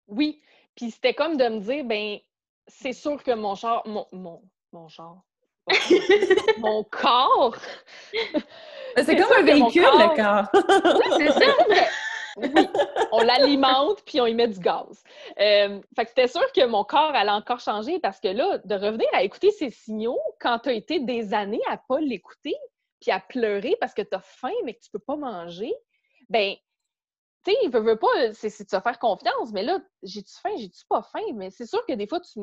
Oui. 0.07 0.41
Puis 0.75 0.91
c'était 0.91 1.13
comme 1.13 1.37
de 1.37 1.47
me 1.47 1.59
dire, 1.59 1.85
ben 1.85 2.19
c'est 2.67 2.93
sûr 2.93 3.21
que 3.23 3.31
mon 3.31 3.55
char, 3.55 3.87
mon, 3.87 4.07
mon, 4.11 4.41
mon 4.71 4.87
char, 4.87 5.21
mon 6.57 6.83
corps. 6.83 7.57
C'est 8.97 9.15
comme 9.15 9.31
un 9.37 9.43
véhicule, 9.43 9.83
le 9.83 10.15
corps. 10.15 10.49
c'est 11.17 11.31
ça 11.31 11.89
oui, 12.37 12.67
on 13.11 13.21
l'alimente 13.21 14.03
puis 14.05 14.19
on 14.19 14.25
y 14.25 14.33
met 14.33 14.47
du 14.47 14.59
gaz. 14.59 15.03
Euh, 15.39 15.79
fait 15.95 16.05
que 16.05 16.09
c'était 16.09 16.27
sûr 16.27 16.51
que 16.51 16.65
mon 16.65 16.83
corps 16.83 17.13
allait 17.13 17.31
encore 17.31 17.59
changer 17.59 17.99
parce 17.99 18.19
que 18.19 18.27
là, 18.27 18.57
de 18.59 18.75
revenir 18.75 19.07
à 19.13 19.23
écouter 19.23 19.51
ces 19.51 19.69
signaux 19.69 20.19
quand 20.39 20.59
tu 20.59 20.69
as 20.69 20.73
été 20.73 20.99
des 20.99 21.33
années 21.33 21.61
à 21.69 21.77
pas 21.77 21.99
l'écouter 21.99 22.55
puis 22.99 23.11
à 23.11 23.19
pleurer 23.19 23.75
parce 23.79 23.93
que 23.93 24.01
tu 24.01 24.15
as 24.15 24.21
faim 24.21 24.53
mais 24.63 24.73
que 24.73 24.81
tu 24.81 24.89
peux 24.89 24.99
pas 24.99 25.15
manger, 25.15 25.73
ben 26.29 26.55
tu 27.43 27.51
sais, 27.51 27.57
il 27.63 27.69
veut, 27.71 27.97
pas, 27.97 28.33
c'est 28.33 28.47
de 28.47 28.69
se 28.69 28.79
faire 28.79 28.99
confiance, 28.99 29.51
mais 29.51 29.63
là, 29.63 29.79
j'ai-tu 30.01 30.33
faim, 30.41 30.55
j'ai-tu 30.57 30.85
pas 30.87 31.01
faim? 31.01 31.19
Mais 31.35 31.49
c'est 31.49 31.65
sûr 31.65 31.85
que 31.85 31.91
des 31.91 32.07
fois, 32.07 32.21
tu. 32.21 32.39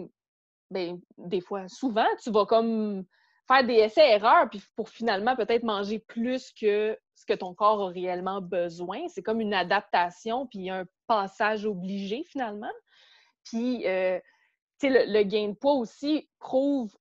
Ben, 0.71 1.01
des 1.17 1.41
fois, 1.41 1.69
souvent, 1.69 2.07
tu 2.23 2.31
vas 2.31 2.45
comme 2.45 3.07
faire 3.51 3.65
des 3.65 3.75
essais-erreurs, 3.75 4.49
pour 4.77 4.89
finalement 4.89 5.35
peut-être 5.35 5.65
manger 5.65 5.99
plus 5.99 6.53
que 6.53 6.97
ce 7.17 7.27
que 7.27 7.33
ton 7.33 7.53
corps 7.53 7.89
a 7.89 7.89
réellement 7.89 8.41
besoin. 8.41 9.01
C'est 9.09 9.23
comme 9.23 9.41
une 9.41 9.55
adaptation, 9.55 10.47
puis 10.47 10.71
un 10.71 10.85
passage 11.09 11.67
obligé 11.67 12.23
finalement. 12.23 12.71
Puis, 13.45 13.87
euh, 13.89 14.21
tu 14.79 14.93
sais, 14.93 15.07
le, 15.07 15.23
gain 15.25 15.49
de 15.49 15.55
poids 15.55 15.75
aussi 15.75 16.31
prouve 16.39 16.97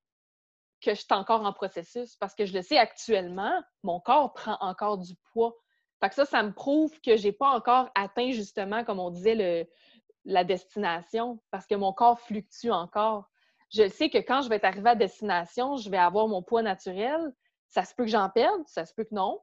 que 0.82 0.96
je 0.96 1.00
suis 1.02 1.06
encore 1.12 1.46
en 1.46 1.54
processus 1.54 2.16
parce 2.16 2.34
que 2.34 2.46
je 2.46 2.54
le 2.54 2.64
sais 2.64 2.78
actuellement, 2.78 3.62
mon 3.84 4.00
corps 4.00 4.34
prend 4.34 4.58
encore 4.60 4.98
du 4.98 5.14
poids. 5.32 5.54
Fait 6.02 6.12
ça, 6.14 6.26
ça 6.26 6.42
me 6.42 6.54
prouve 6.54 7.00
que 7.02 7.16
j'ai 7.16 7.34
pas 7.34 7.50
encore 7.50 7.90
atteint 7.94 8.32
justement, 8.32 8.84
comme 8.84 9.00
on 9.00 9.12
disait, 9.12 9.36
le, 9.36 9.68
la 10.26 10.44
destination 10.44 11.40
parce 11.52 11.68
que 11.68 11.76
mon 11.76 11.94
corps 11.94 12.20
fluctue 12.20 12.72
encore 12.72 13.30
je 13.71 13.88
sais 13.88 14.10
que 14.10 14.17
quand 14.17 14.41
je 14.41 14.49
vais 14.49 14.55
être 14.55 14.65
arrivée 14.65 14.89
à 14.89 14.95
destination, 14.95 15.77
je 15.77 15.89
vais 15.89 15.97
avoir 15.97 16.27
mon 16.27 16.41
poids 16.41 16.62
naturel. 16.62 17.34
Ça 17.69 17.86
se 17.86 17.93
peut 17.93 18.03
que 18.03 18.10
j'en 18.10 18.29
perde, 18.29 18.63
ça 18.67 18.86
se 18.86 18.93
peut 18.93 19.03
que 19.03 19.13
non, 19.13 19.41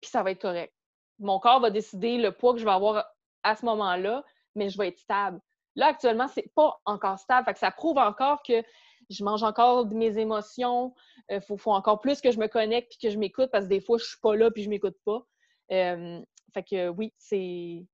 puis 0.00 0.10
ça 0.10 0.22
va 0.22 0.30
être 0.30 0.40
correct. 0.40 0.74
Mon 1.18 1.38
corps 1.38 1.60
va 1.60 1.70
décider 1.70 2.16
le 2.16 2.32
poids 2.32 2.54
que 2.54 2.58
je 2.58 2.64
vais 2.64 2.70
avoir 2.70 3.04
à 3.42 3.54
ce 3.54 3.64
moment-là, 3.66 4.24
mais 4.54 4.70
je 4.70 4.78
vais 4.78 4.88
être 4.88 4.98
stable. 4.98 5.40
Là, 5.74 5.88
actuellement, 5.88 6.26
c'est 6.28 6.50
pas 6.54 6.80
encore 6.86 7.18
stable. 7.18 7.44
Fait 7.44 7.52
que 7.52 7.58
ça 7.58 7.70
prouve 7.70 7.98
encore 7.98 8.42
que 8.42 8.62
je 9.10 9.22
mange 9.22 9.42
encore 9.42 9.84
de 9.84 9.94
mes 9.94 10.18
émotions. 10.18 10.94
Il 11.28 11.36
euh, 11.36 11.40
faut, 11.40 11.70
encore 11.70 12.00
plus 12.00 12.20
que 12.20 12.30
je 12.30 12.38
me 12.38 12.48
connecte 12.48 12.90
puis 12.90 12.98
que 12.98 13.10
je 13.10 13.18
m'écoute 13.18 13.50
parce 13.52 13.66
que 13.66 13.70
des 13.70 13.80
fois, 13.80 13.98
je 13.98 14.04
suis 14.04 14.18
pas 14.20 14.34
là 14.34 14.50
puis 14.50 14.62
je 14.62 14.70
m'écoute 14.70 14.96
pas. 15.04 15.26
Euh, 15.72 16.20
fait 16.54 16.62
que 16.62 16.88
oui, 16.88 17.12
c'est. 17.18 17.86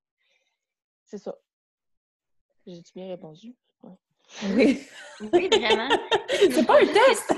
C'est 1.05 1.19
ça. 1.19 1.35
J'ai-tu 2.67 2.93
bien 2.95 3.09
répondu? 3.09 3.57
Oui. 4.55 4.81
Oui, 5.33 5.49
vraiment. 5.49 5.89
C'est 6.29 6.67
pas 6.67 6.81
un 6.81 6.87
test! 6.87 7.29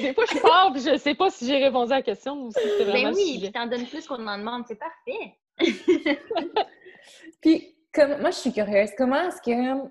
Des 0.00 0.14
fois, 0.14 0.24
je 0.30 0.38
parle 0.40 0.76
et 0.76 0.80
je 0.80 0.90
ne 0.90 0.96
sais 0.96 1.14
pas 1.14 1.30
si 1.30 1.46
j'ai 1.46 1.58
répondu 1.58 1.92
à 1.92 1.96
la 1.96 2.02
question 2.02 2.46
ou 2.46 2.50
si 2.50 2.58
c'est 2.60 2.84
ben 2.84 2.90
vraiment. 2.90 3.10
Ben 3.10 3.16
oui, 3.16 3.42
tu 3.44 3.52
t'en 3.52 3.66
donnes 3.66 3.86
plus 3.86 4.06
qu'on 4.06 4.26
en 4.26 4.38
demande. 4.38 4.64
C'est 4.66 4.78
parfait. 4.78 5.36
puis, 7.40 7.76
comme, 7.92 8.20
moi, 8.20 8.30
je 8.30 8.36
suis 8.36 8.52
curieuse. 8.52 8.90
Comment 8.96 9.28
est-ce 9.28 9.42
que 9.42 9.88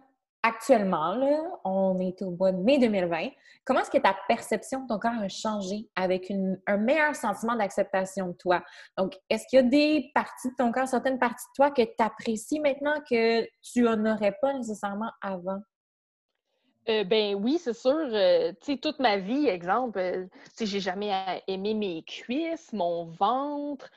actuellement, 0.47 1.59
on 1.65 1.99
est 1.99 2.21
au 2.21 2.31
mois 2.31 2.51
de 2.51 2.57
mai 2.57 2.79
2020, 2.79 3.29
comment 3.65 3.81
est-ce 3.81 3.91
que 3.91 3.97
ta 3.97 4.15
perception 4.27 4.83
de 4.83 4.87
ton 4.87 4.97
corps 4.97 5.19
a 5.21 5.27
changé 5.27 5.89
avec 5.95 6.31
un 6.67 6.77
meilleur 6.77 7.15
sentiment 7.15 7.55
d'acceptation 7.55 8.27
de 8.27 8.33
toi? 8.33 8.63
Donc, 8.97 9.13
est-ce 9.29 9.45
qu'il 9.49 9.57
y 9.57 9.59
a 9.59 9.63
des 9.63 10.11
parties 10.15 10.49
de 10.49 10.55
ton 10.57 10.71
corps, 10.71 10.87
certaines 10.87 11.19
parties 11.19 11.45
de 11.51 11.55
toi 11.55 11.71
que 11.71 11.81
tu 11.81 12.03
apprécies 12.03 12.59
maintenant 12.59 12.95
que 13.09 13.43
tu 13.61 13.81
n'aurais 13.81 14.35
pas 14.41 14.53
nécessairement 14.53 15.11
avant? 15.21 15.59
Euh, 16.89 17.03
ben 17.03 17.35
oui, 17.35 17.59
c'est 17.61 17.73
sûr. 17.73 17.91
Euh, 17.91 18.53
tu 18.61 18.73
sais, 18.73 18.77
toute 18.77 18.99
ma 18.99 19.17
vie, 19.17 19.47
exemple, 19.47 19.99
euh, 19.99 20.25
j'ai 20.57 20.79
jamais 20.79 21.11
aimé 21.47 21.73
mes 21.73 22.03
cuisses, 22.03 22.71
mon 22.71 23.05
ventre. 23.05 23.89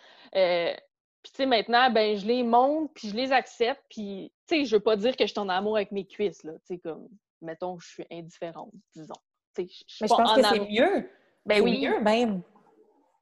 Puis, 1.23 1.33
tu 1.33 1.37
sais, 1.37 1.47
maintenant, 1.47 1.91
ben, 1.91 2.17
je 2.17 2.27
les 2.27 2.43
monte, 2.43 2.91
puis 2.95 3.09
je 3.09 3.15
les 3.15 3.33
accepte, 3.33 3.83
puis, 3.91 4.33
tu 4.49 4.57
sais, 4.57 4.65
je 4.65 4.77
veux 4.77 4.83
pas 4.83 4.97
dire 4.97 5.17
que 5.17 5.27
je 5.27 5.33
suis 5.33 5.39
en 5.39 5.49
amour 5.49 5.77
avec 5.77 5.93
mes 5.93 6.07
cuisses, 6.07 6.43
là. 6.45 6.53
Tu 6.67 6.75
sais, 6.75 6.79
comme, 6.79 7.09
mettons, 7.43 7.79
je 7.79 7.89
suis 7.89 8.07
indifférente, 8.11 8.73
disons. 8.95 9.15
Tu 9.55 9.67
sais, 9.67 9.69
je 9.87 9.97
Mais 10.01 10.09
je 10.09 10.15
pense 10.15 10.35
que 10.35 10.43
c'est 10.43 10.61
mieux. 10.61 11.11
Ben 11.45 11.63
oui. 11.63 11.81
mieux, 11.81 12.01
même. 12.01 12.43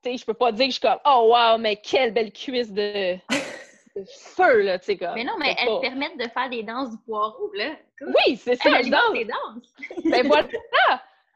Tu 0.02 0.11
sais, 0.11 0.16
je 0.16 0.24
peux 0.24 0.34
pas 0.34 0.52
dire 0.52 0.66
que 0.66 0.72
je 0.72 0.78
suis 0.78 0.80
comme, 0.80 0.98
oh, 1.04 1.32
wow, 1.32 1.58
mais 1.58 1.76
quelle 1.76 2.12
belle 2.12 2.32
cuisse 2.32 2.72
de. 2.72 3.16
feu, 4.37 4.62
là, 4.62 4.78
tu 4.78 4.87
sais, 4.87 4.96
comme. 4.96 5.14
Mais 5.14 5.24
non, 5.24 5.37
mais 5.38 5.56
elles 5.58 5.80
permettent 5.80 6.18
de 6.18 6.28
faire 6.28 6.48
des 6.50 6.62
danses 6.62 6.90
du 6.90 6.98
poireau, 7.04 7.50
là. 7.54 7.76
Oui, 8.00 8.37
c'est 8.37 8.54
ça, 8.54 8.80
je 8.80 8.90
danse. 8.90 9.12
danses. 9.26 9.74
ben 10.04 10.26
voilà! 10.26 10.48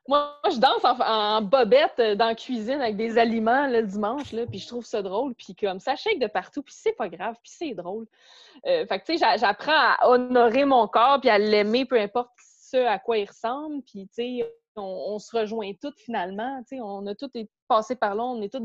Moi, 0.08 0.36
je 0.50 0.58
danse 0.58 0.84
en, 0.84 1.42
bobette 1.42 1.98
euh, 2.00 2.14
dans 2.16 2.26
la 2.26 2.34
cuisine 2.34 2.80
avec 2.80 2.96
des 2.96 3.18
aliments 3.18 3.68
le 3.68 3.82
dimanche, 3.84 4.34
puis 4.48 4.58
je 4.58 4.66
trouve 4.66 4.84
ça 4.84 5.00
drôle. 5.00 5.34
Puis 5.34 5.54
comme 5.54 5.78
ça 5.78 5.94
shake 5.94 6.18
de 6.18 6.26
partout, 6.26 6.62
puis 6.62 6.74
c'est 6.76 6.92
pas 6.92 7.08
grave, 7.08 7.36
puis 7.42 7.52
c'est 7.54 7.74
drôle. 7.74 8.06
Euh, 8.66 8.84
fait 8.86 9.00
que, 9.00 9.06
tu 9.06 9.18
sais, 9.18 9.38
j'apprends 9.38 9.72
à 9.72 10.08
honorer 10.08 10.64
mon 10.64 10.88
corps, 10.88 11.20
puis 11.20 11.30
à 11.30 11.38
l'aimer, 11.38 11.84
peu 11.84 12.00
importe 12.00 12.30
ce 12.38 12.78
à 12.78 12.98
quoi 12.98 13.18
il 13.18 13.28
ressemble. 13.28 13.82
Puis, 13.82 14.08
tu 14.08 14.14
sais, 14.14 14.54
on, 14.76 15.18
se 15.18 15.36
rejoint 15.36 15.72
toutes 15.80 16.00
finalement. 16.00 16.60
Tu 16.62 16.76
sais, 16.76 16.82
on 16.82 17.06
a 17.06 17.14
tous 17.14 17.30
passé 17.68 17.94
par 17.96 18.14
là, 18.16 18.24
on 18.24 18.42
est 18.42 18.52
toutes 18.52 18.64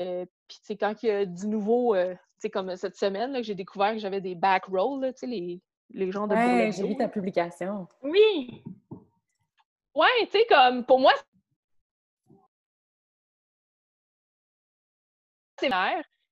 euh, 0.00 0.26
puis, 0.64 0.76
quand 0.76 1.02
il 1.02 1.06
y 1.06 1.10
a 1.10 1.26
du 1.26 1.46
nouveau, 1.46 1.94
sais, 2.40 2.50
comme 2.50 2.74
cette 2.76 2.96
semaine, 2.96 3.32
là, 3.32 3.40
que 3.40 3.46
j'ai 3.46 3.54
découvert 3.54 3.92
que 3.92 3.98
j'avais 3.98 4.20
des 4.20 4.34
back 4.34 4.64
rolls, 4.66 5.12
tu 5.12 5.18
sais, 5.18 5.26
les, 5.26 5.60
les 5.90 6.10
gens 6.10 6.26
de 6.26 6.34
Ouais, 6.34 6.72
j'ai 6.72 6.86
vu 6.86 6.96
ta 6.96 7.08
publication. 7.08 7.86
Oui! 8.02 8.62
Ouais, 9.94 10.06
tu 10.22 10.38
sais, 10.38 10.46
comme, 10.48 10.84
pour 10.84 11.00
moi, 11.00 11.12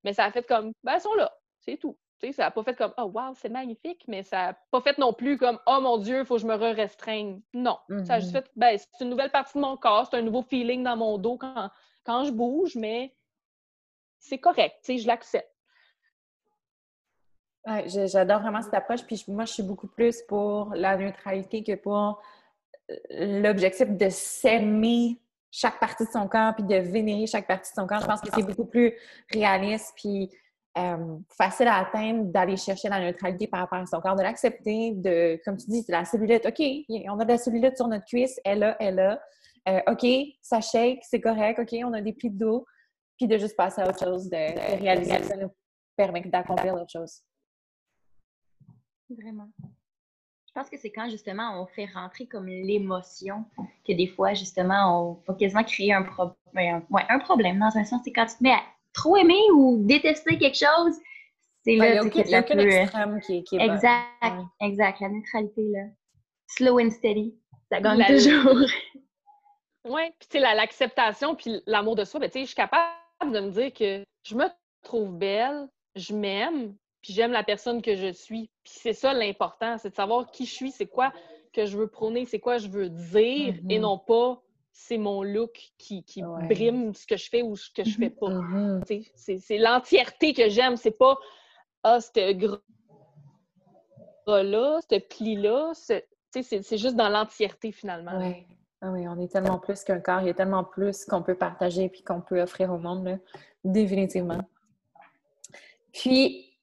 mais 0.05 0.13
ça 0.13 0.25
a 0.25 0.31
fait 0.31 0.47
comme, 0.47 0.73
ben, 0.83 0.95
elles 0.95 1.01
sont 1.01 1.15
là, 1.15 1.31
c'est 1.61 1.77
tout. 1.77 1.99
ça 2.33 2.45
n'a 2.45 2.51
pas 2.51 2.63
fait 2.63 2.75
comme, 2.75 2.95
oh 2.97 3.11
wow, 3.15 3.35
c'est 3.35 3.49
magnifique, 3.49 4.05
mais 4.09 4.23
ça 4.23 4.39
n'a 4.39 4.59
pas 4.71 4.81
fait 4.81 4.97
non 4.97 5.13
plus 5.13 5.37
comme, 5.37 5.59
oh 5.67 5.81
mon 5.83 5.99
Dieu, 5.99 6.21
il 6.21 6.25
faut 6.25 6.37
que 6.37 6.43
je 6.43 6.47
me 6.47 6.55
re-restreigne. 6.55 7.43
Non. 7.53 7.79
Ça 8.07 8.15
a 8.15 8.21
juste 8.21 8.33
mm-hmm. 8.33 8.43
fait, 8.43 8.51
ben, 8.57 8.79
c'est 8.79 9.05
une 9.05 9.11
nouvelle 9.11 9.31
partie 9.31 9.59
de 9.59 9.63
mon 9.63 9.77
corps, 9.77 10.07
c'est 10.11 10.17
un 10.17 10.23
nouveau 10.23 10.43
feeling 10.43 10.83
dans 10.83 10.97
mon 10.97 11.19
dos 11.19 11.37
quand, 11.37 11.71
quand 12.05 12.25
je 12.25 12.31
bouge, 12.31 12.75
mais 12.77 13.15
c'est 14.19 14.39
correct, 14.39 14.77
je 14.87 15.07
l'accepte. 15.07 15.49
Ouais, 17.67 17.85
j'adore 17.87 18.41
vraiment 18.41 18.63
cette 18.63 18.75
approche. 18.75 19.05
Puis 19.05 19.25
moi, 19.29 19.45
je 19.45 19.53
suis 19.53 19.63
beaucoup 19.63 19.89
plus 19.89 20.23
pour 20.23 20.73
la 20.75 20.97
neutralité 20.97 21.63
que 21.63 21.75
pour 21.75 22.23
euh, 22.91 23.41
l'objectif 23.43 23.89
de 23.89 24.09
s'aimer 24.09 25.21
chaque 25.51 25.79
partie 25.81 26.05
de 26.05 26.11
son 26.11 26.29
corps 26.29 26.55
puis 26.55 26.65
de 26.65 26.77
vénérer 26.77 27.27
chaque 27.27 27.47
partie 27.47 27.71
de 27.71 27.75
son 27.75 27.87
corps. 27.87 28.01
Je 28.01 28.07
pense 28.07 28.21
que 28.21 28.29
c'est 28.35 28.43
beaucoup 28.43 28.65
plus 28.65 28.95
réaliste 29.31 29.93
puis 29.97 30.31
euh, 30.79 31.19
facile 31.37 31.67
à 31.69 31.79
atteindre 31.79 32.25
d'aller 32.25 32.57
chercher 32.57 32.89
la 32.89 33.01
neutralité 33.01 33.47
par 33.47 33.61
rapport 33.61 33.79
à 33.79 33.87
son 33.87 34.01
corps, 34.01 34.17
de 34.17 34.23
l'accepter, 34.23 34.93
de, 34.95 35.41
comme 35.45 35.57
tu 35.57 35.67
dis, 35.69 35.85
la 35.89 36.05
cellulite. 36.05 36.47
OK, 36.47 36.61
on 37.11 37.19
a 37.19 37.25
de 37.25 37.31
la 37.31 37.39
cellulite 37.39 37.77
sur 37.77 37.89
notre 37.89 38.05
cuisse, 38.05 38.41
elle 38.45 38.63
a, 38.63 38.77
elle 38.79 39.01
a. 39.01 39.21
Euh, 39.69 39.81
OK, 39.89 40.07
ça 40.41 40.61
shake, 40.61 41.01
c'est 41.03 41.21
correct. 41.21 41.59
OK, 41.59 41.77
on 41.85 41.93
a 41.93 42.01
des 42.01 42.13
plis 42.13 42.31
de 42.31 42.39
dos. 42.39 42.67
Puis 43.19 43.27
de 43.27 43.37
juste 43.37 43.57
passer 43.57 43.83
à 43.83 43.89
autre 43.89 43.99
chose, 43.99 44.31
de, 44.31 44.81
réaliser, 44.81 45.23
ça 45.25 45.37
nous 45.37 45.51
permet 45.97 46.23
d'accomplir 46.23 46.75
autre 46.75 46.91
chose. 46.91 47.23
Vraiment. 49.11 49.49
Je 50.47 50.53
pense 50.55 50.71
que 50.71 50.79
c'est 50.79 50.91
quand 50.91 51.09
justement 51.11 51.61
on 51.61 51.67
fait 51.67 51.87
rentrer 51.87 52.27
comme 52.27 52.47
l'émotion 52.47 53.45
que 53.87 53.93
des 53.93 54.07
fois 54.07 54.35
justement 54.35 55.11
on 55.11 55.23
va 55.27 55.35
quasiment 55.35 55.65
créer 55.65 55.93
un, 55.93 56.03
problème. 56.03 56.85
ouais, 56.91 57.03
un 57.09 57.19
problème 57.19 57.59
dans 57.59 57.77
un 57.77 57.85
sens. 57.85 58.01
C'est 58.05 58.13
quand 58.13 58.27
tu 58.27 58.37
te 58.37 58.43
mets 58.43 58.53
à 58.53 58.63
trop 58.93 59.17
aimer 59.17 59.41
ou 59.55 59.85
détester 59.85 60.39
quelque 60.39 60.57
chose, 60.57 60.95
c'est 61.65 61.77
là 61.77 62.09
que 62.09 62.25
ça 62.29 62.43
peut... 62.43 62.59
extrême 62.61 63.21
qui, 63.21 63.45
qui 63.45 63.57
est 63.57 63.67
Exact, 63.67 64.45
exact. 64.61 65.01
La 65.01 65.09
neutralité 65.09 65.63
là. 65.71 65.85
Slow 66.47 66.81
and 66.81 66.91
steady, 66.91 67.35
ça 67.71 67.81
gagne 67.81 68.05
toujours. 68.07 68.67
Oui, 69.85 70.03
puis 70.19 70.29
tu 70.29 70.39
sais, 70.39 70.41
l'acceptation 70.41 71.35
puis 71.35 71.63
l'amour 71.67 71.97
de 71.97 72.05
soi, 72.05 72.21
ben, 72.21 72.29
tu 72.29 72.35
sais, 72.35 72.41
je 72.41 72.47
suis 72.47 72.55
capable 72.55 72.98
de 73.27 73.41
me 73.41 73.51
dire 73.51 73.73
que 73.73 74.05
je 74.23 74.35
me 74.35 74.45
trouve 74.83 75.17
belle, 75.17 75.69
je 75.97 76.15
m'aime, 76.15 76.75
puis 77.03 77.13
j'aime 77.13 77.33
la 77.33 77.43
personne 77.45 77.83
que 77.83 77.97
je 77.97 78.13
suis. 78.13 78.51
Puis 78.63 78.75
c'est 78.77 78.93
ça 78.93 79.13
l'important, 79.13 79.79
c'est 79.79 79.91
de 79.91 79.95
savoir 79.95 80.31
qui 80.31 80.47
je 80.47 80.53
suis, 80.53 80.71
c'est 80.71 80.87
quoi 80.87 81.13
que 81.53 81.67
je 81.67 81.77
veux 81.77 81.89
prôner, 81.89 82.27
c'est 82.27 82.41
quoi 82.41 82.59
je 82.59 82.69
veux 82.69 82.89
dire, 82.89 83.55
et 83.69 83.79
mm-hmm. 83.79 83.81
non 83.81 83.99
pas 83.99 84.43
c'est 84.71 84.99
mon 84.99 85.25
look 85.25 85.73
qui, 85.77 86.05
qui 86.05 86.23
brime 86.23 86.95
ce 86.95 87.05
que 87.05 87.17
je 87.17 87.29
fais 87.29 87.43
ou 87.43 87.57
ce 87.57 87.69
que 87.71 87.83
je 87.83 87.97
fais 87.97 88.11
pas. 88.11 88.29
Mm-hmm. 88.29 89.41
C'est 89.41 89.59
l'entièreté 89.59 90.33
que 90.35 90.49
j'aime, 90.49 90.77
c'est 90.77 90.97
pas 90.97 91.19
Ah, 91.83 92.01
ce 92.01 92.33
gras-là, 94.27 94.79
ce 94.89 95.01
pli-là, 95.01 95.73
c'est 95.75 96.77
juste 96.79 96.95
dans 96.95 97.09
l'entièreté 97.09 97.73
finalement. 97.73 98.19
Oui. 98.21 98.47
Ah 98.81 98.93
oui, 98.93 99.09
on 99.09 99.19
est 99.21 99.33
tellement 99.33 99.59
plus 99.59 99.83
qu'un 99.83 100.01
corps, 100.01 100.21
il 100.21 100.29
y 100.29 100.31
a 100.31 100.35
tellement 100.35 100.63
plus 100.63 101.05
qu'on 101.05 101.23
peut 101.23 101.35
partager 101.35 101.85
et 101.85 102.03
qu'on 102.05 102.21
peut 102.21 102.41
offrir 102.41 102.73
au 102.73 102.79
monde, 102.79 103.19
définitivement. 103.65 104.39
Puis, 105.93 106.57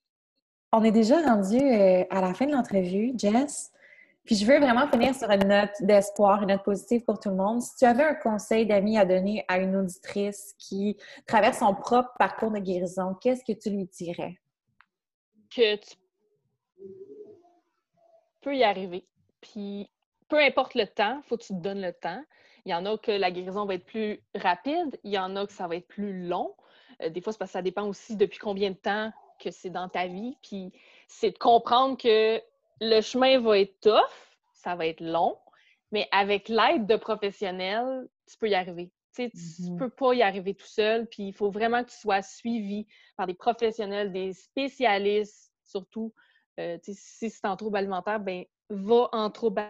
on 0.71 0.83
est 0.83 0.91
déjà 0.91 1.21
rendu 1.21 1.57
euh, 1.57 2.05
à 2.09 2.21
la 2.21 2.33
fin 2.33 2.45
de 2.45 2.51
l'entrevue, 2.51 3.13
Jess. 3.17 3.71
Puis 4.25 4.35
je 4.35 4.45
veux 4.45 4.59
vraiment 4.59 4.87
finir 4.87 5.13
sur 5.13 5.29
une 5.29 5.47
note 5.47 5.71
d'espoir, 5.81 6.41
une 6.41 6.49
note 6.49 6.63
positive 6.63 7.03
pour 7.03 7.19
tout 7.19 7.29
le 7.29 7.35
monde. 7.35 7.61
Si 7.61 7.75
tu 7.77 7.85
avais 7.85 8.03
un 8.03 8.15
conseil 8.15 8.65
d'amis 8.65 8.97
à 8.97 9.05
donner 9.05 9.45
à 9.47 9.59
une 9.59 9.75
auditrice 9.75 10.55
qui 10.57 10.97
traverse 11.27 11.59
son 11.59 11.75
propre 11.75 12.09
parcours 12.17 12.49
de 12.49 12.57
guérison, 12.57 13.13
qu'est-ce 13.21 13.43
que 13.45 13.57
tu 13.57 13.69
lui 13.69 13.85
dirais? 13.85 14.39
Que 15.55 15.75
tu 15.75 15.95
peux 18.41 18.55
y 18.55 18.63
arriver. 18.63 19.05
Puis 19.41 19.91
peu 20.27 20.39
importe 20.39 20.75
le 20.75 20.87
temps, 20.87 21.21
il 21.23 21.27
faut 21.27 21.37
que 21.37 21.43
tu 21.43 21.53
te 21.53 21.59
donnes 21.59 21.81
le 21.81 21.93
temps. 21.93 22.23
Il 22.65 22.71
y 22.71 22.73
en 22.73 22.85
a 22.85 22.97
que 22.97 23.11
la 23.11 23.31
guérison 23.31 23.65
va 23.65 23.75
être 23.75 23.85
plus 23.85 24.23
rapide, 24.33 24.99
il 25.03 25.11
y 25.11 25.19
en 25.19 25.35
a 25.35 25.45
que 25.45 25.53
ça 25.53 25.67
va 25.67 25.75
être 25.75 25.87
plus 25.87 26.27
long. 26.27 26.55
Euh, 27.01 27.09
des 27.09 27.21
fois, 27.21 27.31
c'est 27.31 27.39
parce 27.39 27.51
que 27.51 27.57
ça 27.57 27.61
dépend 27.61 27.87
aussi 27.87 28.15
depuis 28.15 28.39
combien 28.39 28.71
de 28.71 28.75
temps 28.75 29.11
que 29.39 29.51
c'est 29.51 29.69
dans 29.69 29.89
ta 29.89 30.07
vie. 30.07 30.37
Puis 30.41 30.71
c'est 31.07 31.31
de 31.31 31.37
comprendre 31.37 31.97
que 31.97 32.41
le 32.81 33.01
chemin 33.01 33.39
va 33.39 33.59
être 33.59 33.79
tough, 33.81 34.01
ça 34.53 34.75
va 34.75 34.87
être 34.87 35.01
long, 35.01 35.37
mais 35.91 36.07
avec 36.11 36.49
l'aide 36.49 36.87
de 36.87 36.95
professionnels, 36.95 38.07
tu 38.27 38.37
peux 38.37 38.49
y 38.49 38.55
arriver. 38.55 38.91
Tu 39.15 39.23
ne 39.23 39.27
mm-hmm. 39.27 39.77
peux 39.77 39.89
pas 39.89 40.13
y 40.13 40.21
arriver 40.23 40.55
tout 40.55 40.67
seul, 40.67 41.07
puis 41.07 41.27
il 41.27 41.33
faut 41.33 41.49
vraiment 41.49 41.83
que 41.83 41.89
tu 41.89 41.97
sois 41.97 42.21
suivi 42.21 42.85
par 43.15 43.27
des 43.27 43.33
professionnels, 43.33 44.11
des 44.11 44.33
spécialistes, 44.33 45.53
surtout. 45.63 46.13
Euh, 46.59 46.77
si 46.81 47.29
c'est 47.29 47.45
en 47.45 47.55
trouble 47.55 47.77
alimentaire, 47.77 48.19
ben 48.19 48.45
va 48.69 49.09
en 49.11 49.29
trouble 49.29 49.63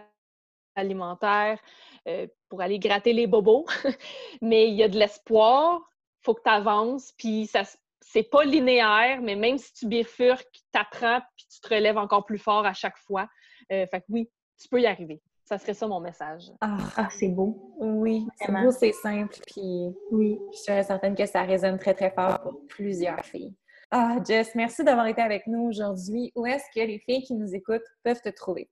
alimentaire 0.76 1.58
euh, 2.06 2.26
pour 2.48 2.60
aller 2.60 2.78
gratter 2.78 3.12
les 3.12 3.26
bobos. 3.26 3.66
mais 4.42 4.68
il 4.68 4.74
y 4.74 4.82
a 4.82 4.88
de 4.88 4.98
l'espoir, 4.98 5.80
il 6.20 6.24
faut 6.24 6.34
que 6.34 6.42
tu 6.42 6.50
avances, 6.50 7.12
puis 7.18 7.46
ça, 7.46 7.62
c'est 8.00 8.22
pas 8.22 8.44
linéaire, 8.44 9.20
mais 9.22 9.34
même 9.34 9.58
si 9.58 9.72
tu 9.72 9.86
bifurques, 9.86 10.46
tu 10.52 10.78
apprends 10.78 11.20
puis 11.36 11.46
tu 11.52 11.60
te 11.60 11.74
relèves 11.74 11.98
encore 11.98 12.24
plus 12.24 12.38
fort 12.38 12.64
à 12.64 12.72
chaque 12.72 12.98
fois. 12.98 13.28
Euh, 13.72 13.86
fait 13.90 14.00
que 14.00 14.06
oui, 14.10 14.30
tu 14.60 14.68
peux 14.68 14.80
y 14.80 14.86
arriver. 14.86 15.20
Ça 15.44 15.58
serait 15.58 15.74
ça 15.74 15.86
mon 15.86 16.00
message. 16.00 16.50
Ah, 16.60 16.76
ah 16.96 17.08
c'est 17.10 17.28
beau. 17.28 17.74
Oui, 17.78 18.26
c'est 18.36 18.50
beau, 18.50 18.70
c'est 18.72 18.92
simple. 18.92 19.36
Puis 19.46 19.94
oui, 20.10 20.38
je 20.52 20.56
suis 20.56 20.84
certaine 20.84 21.14
que 21.14 21.26
ça 21.26 21.42
résonne 21.42 21.78
très, 21.78 21.94
très 21.94 22.10
fort 22.10 22.40
pour 22.40 22.66
plusieurs 22.66 23.24
filles. 23.24 23.54
Ah, 23.90 24.18
Jess, 24.26 24.54
merci 24.56 24.82
d'avoir 24.82 25.06
été 25.06 25.22
avec 25.22 25.46
nous 25.46 25.68
aujourd'hui. 25.68 26.32
Où 26.34 26.46
est-ce 26.46 26.64
que 26.74 26.84
les 26.84 26.98
filles 26.98 27.22
qui 27.22 27.34
nous 27.34 27.54
écoutent 27.54 27.86
peuvent 28.02 28.20
te 28.20 28.30
trouver? 28.30 28.68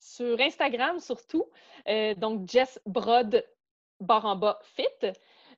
Sur 0.00 0.40
Instagram 0.40 0.98
surtout. 0.98 1.44
Euh, 1.86 2.14
donc, 2.14 2.48
Jess 2.48 2.80
Brod, 2.86 3.44
barre 4.00 4.24
en 4.24 4.34
bas, 4.34 4.58
fit. 4.62 4.82